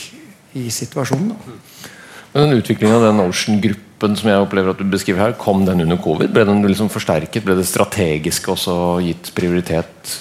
i 0.60 0.68
situasjonen. 0.70 1.32
Da. 1.32 1.88
Men 2.32 2.46
den 2.46 2.60
utviklingen 2.62 2.96
av 2.96 3.06
den 3.08 3.22
Ocean-gruppen 3.26 4.14
som 4.16 4.30
jeg 4.30 4.44
opplever 4.44 4.72
at 4.72 4.80
du 4.80 4.86
beskriver 4.88 5.26
her, 5.26 5.34
kom 5.40 5.66
den 5.66 5.82
under 5.84 5.98
covid? 6.00 6.30
Ble 6.32 6.46
den 6.48 6.62
liksom 6.64 6.90
forsterket? 6.92 7.44
Ble 7.44 7.58
det 7.58 7.66
strategisk 7.68 8.52
også 8.54 8.76
gitt 9.04 9.32
prioritet? 9.36 10.14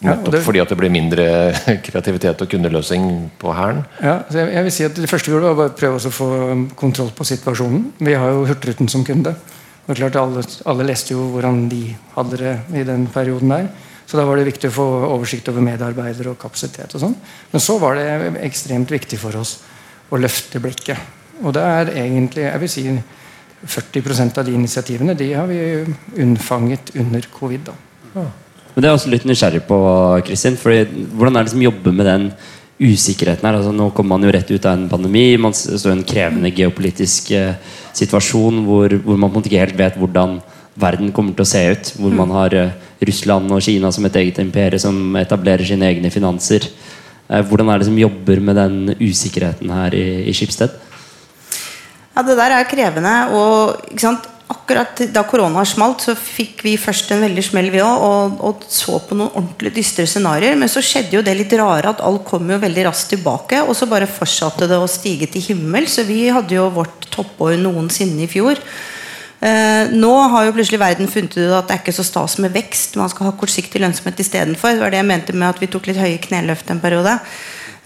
Ja, 0.00 0.12
Nettopp 0.14 0.32
det- 0.32 0.42
fordi 0.46 0.60
at 0.62 0.68
det 0.70 0.76
blir 0.78 0.90
mindre 0.94 1.24
kreativitet 1.86 2.40
og 2.44 2.48
kundeløsning 2.48 3.30
på 3.38 3.50
Hæren? 3.54 3.80
Ja, 4.02 4.20
jeg, 4.30 4.52
jeg 4.54 4.62
vil 4.64 4.72
si 4.72 4.84
at 4.86 4.94
Det 4.94 5.10
første 5.10 5.30
vi 5.30 5.34
gjorde, 5.36 5.56
var 5.58 5.72
å 5.72 5.74
prøve 5.74 5.98
å 5.98 6.12
få 6.14 6.28
um, 6.52 6.68
kontroll 6.78 7.10
på 7.16 7.26
situasjonen. 7.26 7.92
Vi 7.98 8.14
har 8.14 8.30
jo 8.30 8.44
Hurtigruten 8.46 8.88
som 8.88 9.02
kunde. 9.04 9.34
Og 9.88 9.96
klart 9.96 10.16
Alle, 10.20 10.44
alle 10.70 10.86
leste 10.86 11.14
jo 11.16 11.26
hvordan 11.32 11.64
de 11.72 11.82
hadde 12.14 12.36
det 12.38 12.54
i 12.78 12.84
den 12.86 13.06
perioden 13.10 13.48
der. 13.50 13.68
Så 14.06 14.16
da 14.16 14.24
var 14.24 14.36
det 14.38 14.46
viktig 14.48 14.70
å 14.70 14.76
få 14.78 14.86
oversikt 15.10 15.48
over 15.50 15.60
medarbeidere 15.66 16.30
og 16.30 16.38
kapasitet. 16.40 16.94
og 16.94 17.00
sånn. 17.02 17.16
Men 17.52 17.60
så 17.60 17.78
var 17.82 17.98
det 17.98 18.36
ekstremt 18.46 18.88
viktig 18.94 19.18
for 19.20 19.34
oss 19.36 19.58
å 20.10 20.16
løfte 20.20 20.60
blikket. 20.62 20.96
Og 21.42 21.52
det 21.58 21.62
er 21.62 21.90
egentlig 22.06 22.46
jeg 22.46 22.60
vil 22.62 22.70
si 22.72 22.84
40% 23.66 24.38
av 24.38 24.46
de 24.46 24.54
initiativene 24.54 25.16
de 25.18 25.32
har 25.34 25.46
vi 25.50 25.58
unnfanget 26.22 26.94
under 26.96 27.26
covid. 27.34 27.66
da. 27.66 28.22
Men 28.78 28.84
det 28.84 28.90
er 28.92 28.94
også 28.94 29.10
litt 29.10 29.24
nysgjerrig 29.26 29.64
på, 29.66 29.76
Kristin. 30.22 30.54
Hvordan 30.54 31.34
er 31.34 31.46
det 31.48 31.50
som 31.50 31.62
jobber 31.64 31.94
med 31.98 32.06
den 32.06 32.26
usikkerheten 32.78 33.42
her? 33.48 33.56
Altså, 33.58 33.72
nå 33.74 33.88
kommer 33.90 34.12
man 34.12 34.22
jo 34.28 34.30
rett 34.36 34.52
ut 34.52 34.68
av 34.70 34.76
en 34.76 34.84
pandemi. 34.86 35.32
Man 35.34 35.56
står 35.56 35.90
i 35.90 35.94
en 35.96 36.04
krevende 36.06 36.52
geopolitisk 36.54 37.32
eh, 37.34 37.56
situasjon 37.98 38.60
hvor, 38.68 38.94
hvor 39.02 39.18
man 39.18 39.34
ikke 39.40 39.64
helt 39.64 39.74
vet 39.80 39.98
hvordan 39.98 40.36
verden 40.78 41.10
kommer 41.10 41.34
til 41.34 41.42
å 41.42 41.50
se 41.50 41.64
ut. 41.74 41.90
Hvor 41.98 42.14
man 42.20 42.36
har 42.36 42.54
eh, 42.54 42.78
Russland 43.10 43.50
og 43.50 43.66
Kina 43.66 43.90
som 43.90 44.06
et 44.06 44.20
eget 44.22 44.38
imperium 44.44 44.84
som 44.86 45.18
etablerer 45.24 45.66
sine 45.66 45.90
egne 45.90 46.14
finanser. 46.14 46.70
Eh, 47.26 47.42
hvordan 47.50 47.74
er 47.74 47.82
det 47.82 47.90
som 47.90 47.98
jobber 47.98 48.46
med 48.46 48.62
den 48.62 48.80
usikkerheten 49.02 49.74
her 49.74 49.98
i, 49.98 50.06
i 50.30 50.38
Skipsted? 50.38 50.78
Ja, 52.14 52.22
det 52.22 52.38
der 52.38 52.60
er 52.60 52.70
krevende. 52.70 53.20
Og 53.42 53.90
ikke 53.90 54.06
sant? 54.06 54.34
Akkurat 54.52 55.00
da 55.12 55.22
korona 55.28 55.62
smalt, 55.68 56.02
så 56.04 56.14
fikk 56.16 56.62
vi 56.64 56.74
først 56.80 57.12
en 57.12 57.22
veldig 57.24 57.44
smell, 57.44 57.70
vi 57.72 57.82
òg, 57.84 58.04
og, 58.04 58.38
og 58.48 58.66
så 58.72 58.98
på 59.04 59.16
noen 59.18 59.32
ordentlig 59.34 59.74
dystre 59.76 60.06
scenarioer. 60.08 60.56
Men 60.60 60.72
så 60.72 60.82
skjedde 60.84 61.18
jo 61.18 61.24
det 61.24 61.36
litt 61.36 61.52
rare 61.60 61.92
at 61.92 62.04
alt 62.04 62.24
kom 62.28 62.48
jo 62.48 62.60
veldig 62.62 62.86
raskt 62.88 63.12
tilbake, 63.14 63.60
og 63.64 63.76
så 63.76 63.88
bare 63.90 64.08
fortsatte 64.10 64.68
det 64.70 64.78
å 64.80 64.88
stige 64.90 65.28
til 65.32 65.44
himmel. 65.50 65.88
Så 65.90 66.06
vi 66.08 66.26
hadde 66.32 66.56
jo 66.56 66.68
vårt 66.74 67.10
toppår 67.12 67.58
noensinne 67.60 68.24
i 68.24 68.30
fjor. 68.30 68.60
Eh, 69.38 69.92
nå 69.94 70.14
har 70.32 70.48
jo 70.48 70.54
plutselig 70.56 70.80
verden 70.82 71.10
funnet 71.10 71.36
ut 71.36 71.52
at 71.54 71.68
det 71.68 71.76
er 71.76 71.82
ikke 71.84 71.98
så 72.00 72.06
stas 72.06 72.38
med 72.42 72.56
vekst. 72.56 72.96
Man 72.98 73.12
skal 73.12 73.28
ha 73.28 73.36
kortsiktig 73.38 73.84
lønnsomhet 73.84 74.24
istedenfor. 74.24 74.74
Det 74.74 74.82
var 74.82 74.94
det 74.94 75.02
jeg 75.02 75.10
mente 75.12 75.36
med 75.36 75.52
at 75.52 75.62
vi 75.62 75.70
tok 75.70 75.90
litt 75.90 76.00
høye 76.00 76.18
kneløft 76.24 76.72
en 76.72 76.82
periode. 76.82 77.18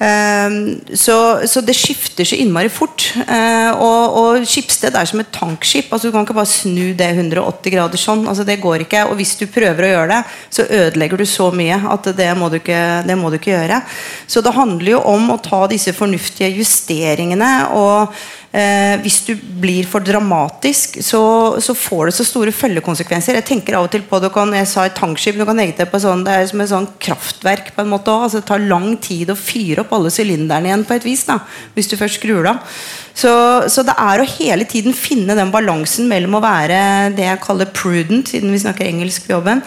Eh, 0.03 0.55
så, 0.99 1.17
så 1.47 1.63
det 1.63 1.77
skifter 1.79 2.27
så 2.27 2.39
innmari 2.43 2.71
fort. 2.73 3.07
Eh, 3.23 3.71
og, 3.77 4.17
og 4.19 4.47
Skipsted 4.49 4.97
er 4.99 5.09
som 5.09 5.23
et 5.23 5.33
tankskip. 5.35 5.93
altså 5.93 6.09
Du 6.09 6.17
kan 6.17 6.27
ikke 6.27 6.37
bare 6.39 6.51
snu 6.51 6.93
det 6.99 7.11
180 7.15 7.75
grader 7.75 8.01
sånn. 8.01 8.27
altså 8.27 8.47
Det 8.49 8.61
går 8.63 8.87
ikke. 8.87 9.07
Og 9.11 9.17
hvis 9.21 9.37
du 9.41 9.47
prøver 9.47 9.87
å 9.87 9.93
gjøre 9.95 10.11
det, 10.17 10.21
så 10.51 10.67
ødelegger 10.67 11.23
du 11.23 11.27
så 11.29 11.51
mye 11.55 11.79
at 11.95 12.11
det 12.19 12.31
må 12.39 12.51
du 12.51 12.59
ikke, 12.59 12.83
må 13.19 13.31
du 13.31 13.39
ikke 13.39 13.55
gjøre. 13.55 13.83
Så 14.27 14.43
det 14.45 14.57
handler 14.57 14.97
jo 14.97 15.03
om 15.15 15.35
å 15.35 15.41
ta 15.43 15.65
disse 15.71 15.95
fornuftige 15.97 16.51
justeringene. 16.59 17.53
og 17.79 18.15
Eh, 18.53 18.99
hvis 19.01 19.23
du 19.25 19.33
blir 19.63 19.87
for 19.89 20.05
dramatisk, 20.05 20.99
så, 21.01 21.23
så 21.57 21.73
får 21.73 22.11
det 22.11 22.17
så 22.19 22.27
store 22.29 22.53
følgekonsekvenser. 22.53 23.39
Jeg 23.39 23.47
tenker 23.49 23.79
av 23.79 23.87
og 23.87 23.95
til 23.95 24.05
på 24.05 24.21
det, 24.21 24.29
kan, 24.35 24.53
jeg 24.53 24.69
sa 24.69 24.85
et 24.85 24.99
tankskip, 24.99 25.39
du 25.41 25.47
kan 25.49 25.57
legge 25.57 25.79
det 25.79 25.89
på 25.89 26.01
sånn, 26.03 26.25
det 26.27 26.35
er 26.37 26.51
som 26.51 26.61
et 26.61 26.73
sånn 26.73 26.91
kraftverk. 27.01 27.73
på 27.73 27.81
en 27.81 27.93
måte 27.95 28.13
også. 28.13 28.27
Altså, 28.29 28.43
det 28.43 28.51
tar 28.51 28.67
lang 28.69 28.91
tid 29.01 29.33
å 29.33 29.39
fyre 29.39 29.87
opp 29.87 29.95
alle 29.97 30.13
sylinderne 30.13 30.69
igjen 30.69 30.85
på 30.85 30.99
et 30.99 31.09
vis. 31.09 31.25
da, 31.31 31.41
Hvis 31.73 31.89
du 31.89 31.97
først 31.97 32.21
skrur 32.21 32.45
det 32.45 32.53
av. 32.53 32.77
Så, 33.13 33.33
så 33.69 33.85
det 33.85 33.95
er 34.01 34.23
å 34.23 34.29
hele 34.39 34.65
tiden 34.69 34.95
finne 34.97 35.37
den 35.37 35.51
balansen 35.53 36.09
mellom 36.11 36.39
å 36.39 36.43
være 36.43 36.79
det 37.17 37.27
jeg 37.27 37.43
kaller 37.45 37.69
prudent, 37.75 38.31
siden 38.33 38.55
vi 38.55 38.61
snakker 38.63 38.89
engelsk 38.89 39.27
på 39.27 39.35
jobben, 39.35 39.61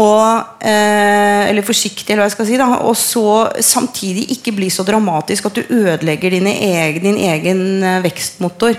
og, 0.00 0.56
eh, 0.66 1.46
eller 1.50 1.66
forsiktig, 1.66 2.10
eller 2.10 2.24
hva 2.24 2.28
jeg 2.30 2.36
skal 2.36 2.48
si. 2.50 2.58
da, 2.58 2.68
Og 2.82 2.96
så 2.98 3.62
samtidig 3.62 4.26
ikke 4.34 4.56
bli 4.56 4.70
så 4.70 4.86
dramatisk 4.86 5.46
at 5.46 5.60
du 5.60 5.62
ødelegger 5.70 6.34
dine 6.34 6.56
egen, 6.56 7.02
din 7.06 7.22
egen 7.30 7.62
eh, 7.82 8.02
vekstmotor. 8.06 8.78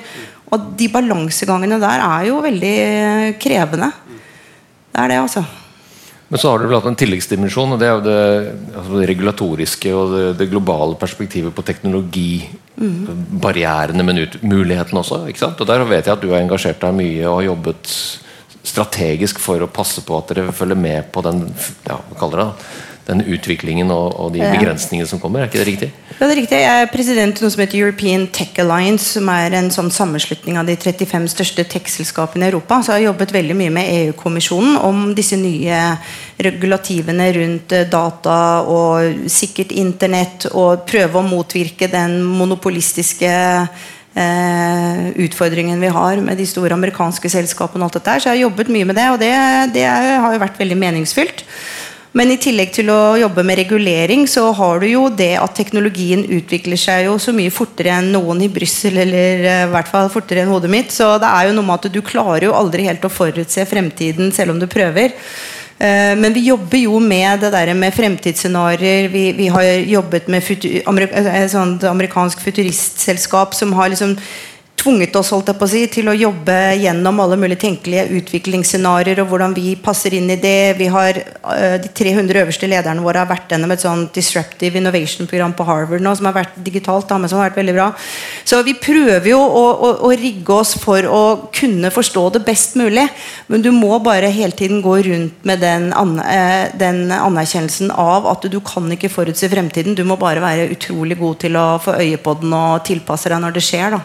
Og 0.51 0.71
de 0.79 0.91
balansegangene 0.91 1.79
der 1.79 2.03
er 2.03 2.27
jo 2.27 2.43
veldig 2.43 2.75
eh, 2.83 3.33
krevende. 3.39 3.91
Det 4.91 4.99
er 4.99 5.13
det, 5.13 5.19
altså. 5.23 5.45
Men 6.31 6.39
så 6.39 6.47
har 6.47 6.63
du 6.63 6.71
hatt 6.71 6.85
en 6.87 6.95
tilleggsdimensjon, 6.95 7.73
og 7.75 7.79
det 7.81 7.87
er 7.89 7.97
jo 7.97 8.05
det, 8.05 8.21
altså 8.71 8.95
det 8.95 9.09
regulatoriske 9.09 9.89
og 9.91 10.13
det, 10.13 10.21
det 10.39 10.53
globale 10.53 10.95
perspektivet 10.99 11.51
på 11.51 11.65
teknologibarrierene, 11.67 14.03
men 14.07 14.21
ut, 14.23 14.37
mulighetene 14.39 14.99
også. 15.03 15.27
Og 15.27 15.65
Der 15.67 15.83
vet 15.89 16.07
jeg 16.07 16.15
at 16.15 16.23
du 16.23 16.31
har 16.31 16.39
engasjert 16.39 16.79
deg 16.85 16.95
mye 16.95 17.27
og 17.27 17.35
har 17.41 17.49
jobbet 17.49 17.83
strategisk 18.63 19.43
for 19.43 19.59
å 19.59 19.73
passe 19.73 20.01
på 20.07 20.15
at 20.21 20.31
dere 20.31 20.55
følger 20.55 20.79
med 20.79 21.11
på 21.11 21.19
den, 21.25 21.51
ja, 21.89 21.97
hva 21.99 22.15
kaller 22.21 22.37
det 22.39 22.47
da? 22.47 22.53
Den 23.07 23.23
utviklingen 23.25 23.91
og, 23.93 24.13
og 24.19 24.33
de 24.35 24.41
begrensningene 24.43 25.09
som 25.09 25.19
kommer. 25.21 25.41
Er 25.41 25.49
ikke 25.49 25.61
det 25.61 25.67
riktig? 25.67 25.89
Ja, 26.21 26.27
det 26.27 26.35
er 26.35 26.37
riktig. 26.37 26.57
Jeg 26.61 26.81
er 26.81 26.91
president 26.91 27.39
i 27.39 27.43
noe 27.43 27.53
som 27.53 27.63
heter 27.63 27.79
European 27.79 28.27
Tech 28.29 28.59
Alliance, 28.61 29.07
som 29.15 29.29
er 29.33 29.55
en 29.57 29.71
sånn 29.73 29.89
sammenslutning 29.93 30.59
av 30.61 30.67
de 30.69 30.75
35 30.77 31.29
største 31.33 31.65
tech-selskapene 31.71 32.45
i 32.45 32.51
Europa. 32.51 32.77
Så 32.81 32.93
jeg 32.93 33.01
har 33.01 33.11
jobbet 33.11 33.33
veldig 33.33 33.55
mye 33.57 33.73
med 33.73 33.93
EU-kommisjonen 33.95 34.77
om 34.85 35.07
disse 35.17 35.39
nye 35.39 35.79
regulativene 36.41 37.31
rundt 37.39 37.73
eh, 37.73 37.87
data 37.89 38.35
og 38.69 39.25
sikkert 39.31 39.73
internett, 39.73 40.45
og 40.51 40.85
prøve 40.89 41.19
å 41.19 41.25
motvirke 41.25 41.89
den 41.91 42.21
monopolistiske 42.27 43.33
Uh, 44.11 45.05
utfordringen 45.23 45.79
vi 45.79 45.87
har 45.87 46.19
med 46.19 46.35
de 46.35 46.43
store 46.43 46.75
amerikanske 46.75 47.29
selskapene. 47.31 47.79
og 47.79 47.87
alt 47.87 47.93
dette. 47.95 48.17
Så 48.19 48.27
jeg 48.27 48.33
har 48.33 48.49
jobbet 48.49 48.67
mye 48.67 48.87
med 48.89 48.97
det, 48.99 49.05
og 49.07 49.19
det, 49.21 49.31
det 49.71 49.85
har 49.87 50.33
jo 50.33 50.41
vært 50.41 50.59
veldig 50.59 50.75
meningsfylt. 50.81 51.45
Men 52.11 52.27
i 52.33 52.35
tillegg 52.43 52.73
til 52.75 52.89
å 52.91 53.15
jobbe 53.21 53.43
med 53.47 53.55
regulering, 53.61 54.25
så 54.27 54.49
har 54.57 54.81
du 54.83 54.87
jo 54.89 55.05
det 55.15 55.31
at 55.39 55.53
teknologien 55.55 56.25
utvikler 56.27 56.79
seg 56.79 57.05
jo 57.05 57.13
så 57.23 57.31
mye 57.31 57.53
fortere 57.55 57.93
enn 58.01 58.09
noen 58.11 58.41
i 58.43 58.49
Brussel, 58.51 58.99
eller 59.05 59.45
eh, 59.47 59.63
i 59.63 59.71
hvert 59.71 59.87
fall 59.87 60.11
fortere 60.11 60.43
enn 60.43 60.51
hodet 60.51 60.73
mitt. 60.73 60.91
Så 60.91 61.07
det 61.23 61.29
er 61.29 61.47
jo 61.47 61.55
noe 61.55 61.69
med 61.69 61.79
at 61.79 61.93
du 61.95 62.01
klarer 62.03 62.49
jo 62.49 62.57
aldri 62.57 62.83
helt 62.89 63.07
å 63.07 63.13
forutse 63.13 63.63
fremtiden, 63.69 64.33
selv 64.35 64.51
om 64.51 64.59
du 64.59 64.67
prøver. 64.67 65.15
Eh, 65.79 66.11
Men 66.19 66.35
vi 66.35 66.49
jobber 66.49 66.83
jo 66.83 66.99
med 66.99 67.45
det 67.45 67.53
der 67.55 67.71
med 67.79 67.95
fremtidsscenarioer. 67.95 69.07
Vi, 69.15 69.25
vi 69.39 69.47
har 69.47 69.71
jobbet 69.95 70.27
med 70.27 70.43
futu- 70.43 70.81
sånt 71.55 71.87
amerikansk 71.87 72.43
futuristselskap 72.43 73.55
som 73.55 73.71
har 73.79 73.87
liksom 73.95 74.17
tvunget 74.81 75.15
oss 75.19 75.31
holdt 75.33 75.51
jeg 75.51 75.59
på 75.59 75.67
å 75.67 75.71
si, 75.71 75.81
til 75.91 76.09
å 76.09 76.15
jobbe 76.17 76.55
gjennom 76.81 77.19
alle 77.21 77.37
mulige 77.39 77.61
tenkelige 77.65 78.07
utviklingsscenarioer 78.17 79.21
og 79.23 79.29
hvordan 79.31 79.53
vi 79.55 79.75
passer 79.81 80.15
inn 80.17 80.29
i 80.33 80.39
det. 80.41 80.73
Vi 80.79 80.87
har 80.91 81.19
øh, 81.21 81.75
De 81.81 81.91
300 81.97 82.41
øverste 82.41 82.69
lederne 82.69 83.03
våre 83.03 83.21
har 83.21 83.29
vært 83.29 83.53
gjennom 83.53 83.71
et 83.73 83.83
sånt 83.83 84.13
Disruptive 84.15 84.79
Innovation-program 84.79 85.53
på 85.57 85.67
Harvard 85.67 86.03
nå, 86.03 86.13
som 86.17 86.29
har 86.29 86.37
vært 86.39 86.57
digitalt, 86.65 87.07
da, 87.09 87.19
men 87.21 87.31
som 87.31 87.41
har 87.41 87.49
vært 87.49 87.61
veldig 87.61 87.75
bra. 87.77 87.89
Så 88.47 88.61
vi 88.65 88.75
prøver 88.79 89.29
jo 89.31 89.39
å, 89.41 89.65
å, 89.71 89.91
å 90.07 90.11
rigge 90.17 90.55
oss 90.55 90.73
for 90.81 91.05
å 91.07 91.23
kunne 91.53 91.91
forstå 91.93 92.25
det 92.37 92.43
best 92.47 92.77
mulig. 92.79 93.05
Men 93.51 93.65
du 93.65 93.71
må 93.75 93.99
bare 94.03 94.31
hele 94.33 94.57
tiden 94.57 94.81
gå 94.83 94.97
rundt 95.07 95.45
med 95.47 95.61
den, 95.61 95.91
eh, 96.25 96.71
den 96.79 97.03
anerkjennelsen 97.15 97.93
av 97.93 98.29
at 98.31 98.47
du 98.51 98.59
kan 98.65 98.89
ikke 98.95 99.11
forutse 99.13 99.49
fremtiden. 99.51 99.97
Du 99.97 100.03
må 100.07 100.17
bare 100.21 100.43
være 100.43 100.71
utrolig 100.73 101.19
god 101.21 101.43
til 101.45 101.59
å 101.59 101.67
få 101.81 101.99
øye 102.01 102.17
på 102.21 102.37
den 102.41 102.57
og 102.57 102.81
tilpasse 102.87 103.29
deg 103.31 103.43
når 103.43 103.59
det 103.59 103.67
skjer. 103.67 103.99
da 103.99 104.01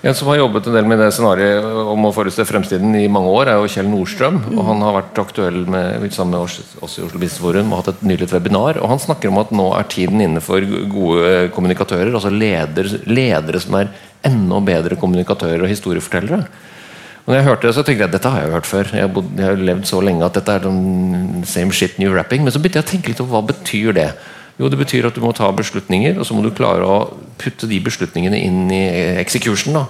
En 0.00 0.14
som 0.14 0.28
har 0.30 0.38
jobbet 0.38 0.68
en 0.68 0.76
del 0.78 0.86
med 0.88 1.00
det 1.02 1.08
scenarioet 1.12 1.64
om 1.92 2.06
å 2.08 2.12
forutse 2.14 2.46
fremtiden 2.48 2.94
i 2.96 3.08
mange 3.12 3.32
år, 3.34 3.50
er 3.50 3.58
jo 3.58 3.68
Kjell 3.68 3.90
Nordstrøm. 3.90 4.38
og 4.54 4.62
Han 4.70 4.84
har 4.86 4.96
vært 4.96 5.20
aktuell 5.20 5.58
med, 5.68 6.06
sammen 6.14 6.36
med 6.36 6.46
oss, 6.46 6.60
i 6.62 7.04
Oslo 7.04 7.18
Business 7.18 7.42
Forum 7.42 7.74
og 7.74 7.82
hatt 7.82 7.92
et 7.96 8.06
nylig 8.08 8.30
webinar. 8.32 8.80
og 8.80 8.88
Han 8.94 9.02
snakker 9.02 9.32
om 9.32 9.42
at 9.42 9.52
nå 9.52 9.68
er 9.76 9.90
tiden 9.92 10.22
inne 10.24 10.40
for 10.44 10.64
gode 10.92 11.50
kommunikatører. 11.56 12.14
Altså 12.14 12.32
leder, 12.32 12.88
ledere 13.10 13.60
som 13.60 13.76
er 13.80 13.92
enda 14.28 14.62
bedre 14.64 14.96
kommunikatører 15.00 15.66
og 15.66 15.72
historiefortellere. 15.74 16.48
Og 17.26 17.34
når 17.34 17.42
jeg 17.42 17.48
hørte 17.50 17.68
det, 17.68 17.74
så 17.76 17.82
tenkte 17.84 18.06
jeg 18.06 18.12
dette 18.14 18.30
har 18.32 18.40
jeg 18.40 18.48
jo 18.48 18.56
hørt 18.56 18.66
før. 18.70 18.90
Jeg 18.94 19.04
har, 19.04 19.12
bodd, 19.12 19.32
jeg 19.36 19.44
har 19.50 19.66
levd 19.68 19.88
så 19.90 20.00
lenge 20.00 20.24
at 20.24 20.36
dette 20.38 20.54
er 20.54 20.64
sånn 20.64 21.44
same 21.44 21.76
shit, 21.76 21.98
new 22.00 22.14
rapping. 22.16 22.40
Men 22.40 22.54
så 22.54 22.62
begynte 22.62 22.80
jeg 22.80 22.86
å 22.86 22.92
tenke 22.94 23.12
litt 23.12 23.20
over 23.20 23.34
hva 23.36 23.50
betyr 23.50 23.92
det 23.98 24.08
jo, 24.58 24.68
Det 24.68 24.78
betyr 24.78 25.06
at 25.06 25.14
du 25.14 25.22
må 25.22 25.32
ta 25.32 25.50
beslutninger, 25.54 26.18
og 26.18 26.26
så 26.26 26.34
må 26.34 26.42
du 26.42 26.50
klare 26.50 26.82
å 26.82 26.96
putte 27.38 27.68
de 27.70 27.78
beslutningene 27.80 28.40
inn 28.42 28.72
i 28.74 28.82
execution. 29.20 29.74
da, 29.74 29.84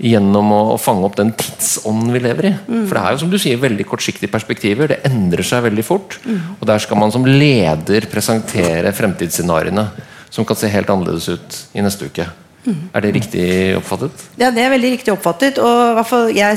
Gjennom 0.00 0.52
å, 0.52 0.76
fange 0.80 1.04
opp 1.08 1.16
den 1.16 1.32
tidsånden 1.32 2.12
vi 2.12 2.20
lever 2.20 2.50
i. 2.50 2.52
For 2.88 2.96
det 2.96 3.02
er 3.02 3.16
jo 3.16 3.22
som 3.24 3.32
du 3.32 3.38
sier, 3.40 3.60
veldig 3.60 3.86
kortsiktige 3.88 4.32
perspektiver. 4.32 4.92
Det 4.92 5.00
endrer 5.08 5.44
seg 5.44 5.64
veldig 5.64 5.84
fort. 5.84 6.18
Og 6.60 6.66
der 6.68 6.78
skal 6.78 7.00
man 7.00 7.12
som 7.12 7.24
leder 7.24 8.08
presentere 8.12 8.92
fremtidsscenarioene 8.92 9.88
som 10.30 10.44
kan 10.46 10.56
se 10.56 10.70
helt 10.70 10.90
annerledes 10.92 11.28
ut 11.28 11.58
i 11.74 11.82
neste 11.84 12.06
uke. 12.06 12.28
Er 12.68 13.00
det 13.00 13.14
riktig 13.14 13.44
oppfattet? 13.78 14.24
Ja, 14.36 14.50
Det 14.50 14.60
er 14.60 14.72
veldig 14.74 14.90
riktig 14.92 15.12
oppfattet. 15.14 15.58
og 15.58 16.04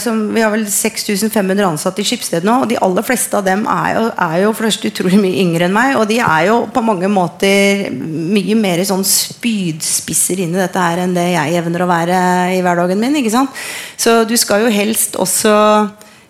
som, 0.01 0.33
Vi 0.33 0.41
har 0.41 0.51
vel 0.51 0.65
6500 0.67 1.63
ansatte 1.63 2.01
i 2.01 2.03
Skipsted 2.03 2.43
nå. 2.43 2.61
og 2.63 2.69
De 2.69 2.77
aller 2.77 3.01
fleste 3.01 3.37
av 3.37 3.45
dem 3.45 3.65
er 3.65 3.93
jo, 3.95 4.11
er 4.17 4.41
jo 4.43 4.53
for 4.53 4.67
utrolig 4.67 5.19
mye 5.19 5.39
yngre 5.39 5.65
enn 5.65 5.73
meg. 5.73 5.95
Og 5.97 6.07
de 6.07 6.19
er 6.19 6.47
jo 6.49 6.67
på 6.67 6.83
mange 6.83 7.07
måter 7.07 7.89
mye 7.93 8.55
mer 8.55 8.83
sånn 8.83 9.03
spydspisser 9.07 10.43
inn 10.43 10.55
i 10.55 10.59
dette 10.59 10.79
her 10.79 11.05
enn 11.05 11.15
det 11.15 11.29
jeg 11.33 11.55
evner 11.61 11.85
å 11.85 11.87
være 11.87 12.19
i 12.57 12.61
hverdagen 12.61 12.99
min. 12.99 13.15
ikke 13.15 13.31
sant? 13.31 13.49
Så 13.97 14.27
du 14.27 14.35
skal 14.35 14.65
jo 14.65 14.69
helst 14.73 15.15
også 15.15 15.53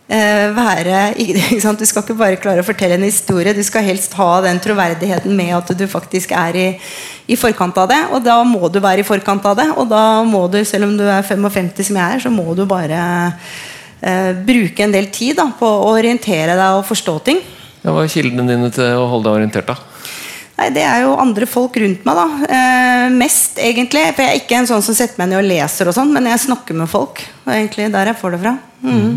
være 0.07 1.13
ikke 1.21 1.59
sant? 1.63 1.79
Du 1.79 1.87
skal 1.87 2.03
ikke 2.03 2.17
bare 2.19 2.39
klare 2.41 2.63
å 2.63 2.67
fortelle 2.67 2.97
en 2.97 3.05
historie, 3.07 3.53
du 3.55 3.63
skal 3.63 3.85
helst 3.87 4.13
ha 4.19 4.41
den 4.43 4.59
troverdigheten 4.61 5.35
med 5.35 5.55
at 5.55 5.71
du 5.77 5.85
faktisk 5.87 6.33
er 6.35 6.59
i, 6.59 6.67
i 7.27 7.37
forkant 7.39 7.77
av 7.79 7.89
det. 7.89 8.01
Og 8.11 8.23
da 8.25 8.41
må 8.47 8.67
du 8.69 8.81
være 8.83 9.03
i 9.03 9.07
forkant 9.07 9.45
av 9.47 9.57
det. 9.59 9.69
Og 9.77 9.87
da 9.89 10.23
må 10.27 10.45
du, 10.51 10.59
selv 10.67 10.89
om 10.89 10.97
du 10.99 11.05
er 11.07 11.23
55 11.23 11.71
som 11.87 12.01
jeg 12.01 12.17
er, 12.17 12.23
så 12.25 12.33
må 12.33 12.53
du 12.57 12.65
bare 12.69 12.99
eh, 14.01 14.33
bruke 14.43 14.85
en 14.85 14.93
del 14.93 15.09
tid 15.13 15.39
da, 15.39 15.47
på 15.59 15.65
å 15.67 15.95
orientere 15.95 16.59
deg 16.59 16.81
og 16.81 16.85
forstå 16.89 17.17
ting. 17.31 17.41
Ja, 17.83 17.91
hva 17.91 18.05
er 18.05 18.11
kildene 18.11 18.47
dine 18.47 18.69
til 18.71 18.99
å 18.99 19.09
holde 19.11 19.29
deg 19.29 19.41
orientert? 19.41 19.71
da? 19.71 19.79
Nei, 20.59 20.69
Det 20.75 20.83
er 20.85 21.01
jo 21.03 21.17
andre 21.17 21.47
folk 21.49 21.75
rundt 21.81 22.05
meg. 22.05 22.19
da 22.19 22.27
eh, 22.47 23.09
Mest, 23.11 23.57
egentlig. 23.59 24.05
For 24.13 24.23
jeg 24.23 24.31
er 24.31 24.41
ikke 24.43 24.59
en 24.61 24.69
sånn 24.69 24.85
som 24.85 24.95
setter 24.95 25.19
meg 25.19 25.31
ned 25.31 25.41
og 25.41 25.49
leser, 25.49 25.89
og 25.89 25.95
sånn 25.95 26.13
men 26.13 26.29
jeg 26.29 26.45
snakker 26.45 26.77
med 26.77 26.91
folk. 26.91 27.23
Er 27.47 27.63
egentlig 27.63 27.91
der 27.93 28.11
jeg 28.11 28.19
får 28.19 28.35
det 28.35 28.43
fra. 28.45 28.57
Mm. 28.83 29.13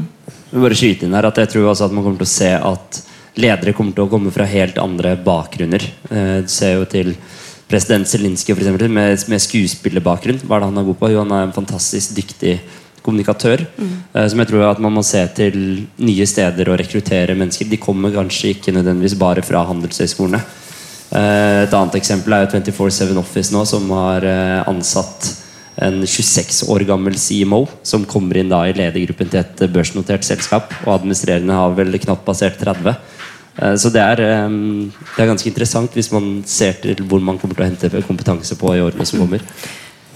Jeg 0.53 0.63
bare 0.63 0.79
skyte 0.79 1.07
inn 1.07 1.17
her 1.17 1.27
at 1.29 1.41
jeg 1.43 1.53
tror 1.53 1.71
også 1.73 1.89
at 1.89 1.95
man 1.97 2.05
kommer 2.07 2.23
til 2.23 2.29
å 2.29 2.35
se 2.37 2.53
at 2.55 3.01
ledere 3.37 3.75
kommer 3.77 3.93
til 3.97 4.07
å 4.07 4.11
komme 4.11 4.33
fra 4.33 4.47
helt 4.49 4.79
andre 4.81 5.17
bakgrunner. 5.21 5.83
Eh, 6.11 6.41
Du 6.47 6.49
ser 6.53 6.77
jo 6.79 6.85
til 6.89 7.15
president 7.69 8.07
Zelinskyj 8.07 8.55
for 8.55 8.63
eksempel, 8.63 8.89
med, 8.89 9.25
med 9.29 9.43
skuespillerbakgrunn. 9.43 10.43
Hva 10.47 10.57
er 10.57 10.61
det 10.65 10.71
han 10.71 10.83
er 10.83 10.87
god 10.87 10.99
på? 11.01 11.11
Jo, 11.11 11.25
han 11.25 11.35
er 11.35 11.49
en 11.49 11.57
fantastisk 11.57 12.15
dyktig 12.15 12.61
kommunikatør. 13.07 13.65
Mm. 13.79 13.91
Som 14.31 14.43
jeg 14.43 14.51
tror 14.51 14.65
at 14.71 14.83
man 14.83 14.95
må 14.97 15.03
se 15.07 15.23
til 15.35 15.57
nye 16.03 16.27
steder 16.27 16.71
og 16.71 16.79
rekruttere 16.81 17.37
mennesker. 17.39 17.69
De 17.71 17.79
kommer 17.83 18.15
kanskje 18.15 18.55
ikke 18.55 18.75
nødvendigvis 18.75 19.19
bare 19.19 19.45
fra 19.47 19.65
handelshøyskolene. 19.67 20.41
Eh, 21.11 21.63
Et 21.67 21.75
annet 21.75 21.99
eksempel 21.99 22.35
er 22.35 22.47
jo 22.47 22.55
24-7 22.59 23.19
Office 23.19 23.55
nå, 23.55 23.65
som 23.67 23.91
har 23.95 24.27
eh, 24.27 24.63
ansatt 24.71 25.29
en 25.77 26.01
26 26.07 26.63
år 26.73 26.87
gammel 26.89 27.17
CMO 27.21 27.67
som 27.85 28.07
kommer 28.09 28.39
inn 28.41 28.53
da 28.53 28.63
i 28.65 28.75
ledergruppen 28.77 29.29
til 29.33 29.43
et 29.43 29.65
børsnotert 29.73 30.25
selskap. 30.25 30.73
Og 30.87 30.95
administrerende 31.01 31.57
har 31.57 31.75
vel 31.77 31.99
knapt 32.01 32.25
passert 32.25 32.59
30. 32.61 32.97
Eh, 33.59 33.77
Så 33.77 33.93
det 33.93 34.01
er, 34.01 34.21
eh, 34.21 34.49
det 35.17 35.23
er 35.23 35.33
ganske 35.33 35.49
interessant 35.49 35.93
hvis 35.93 36.13
man 36.13 36.43
ser 36.47 36.73
til 36.73 36.97
hvor 37.05 37.21
man 37.21 37.39
kommer 37.39 37.55
til 37.55 37.65
å 37.65 37.69
hente 37.69 38.07
kompetanse 38.07 38.57
på 38.57 38.75
i 38.75 38.81
årene 38.81 39.07
som 39.07 39.21
kommer. 39.21 39.41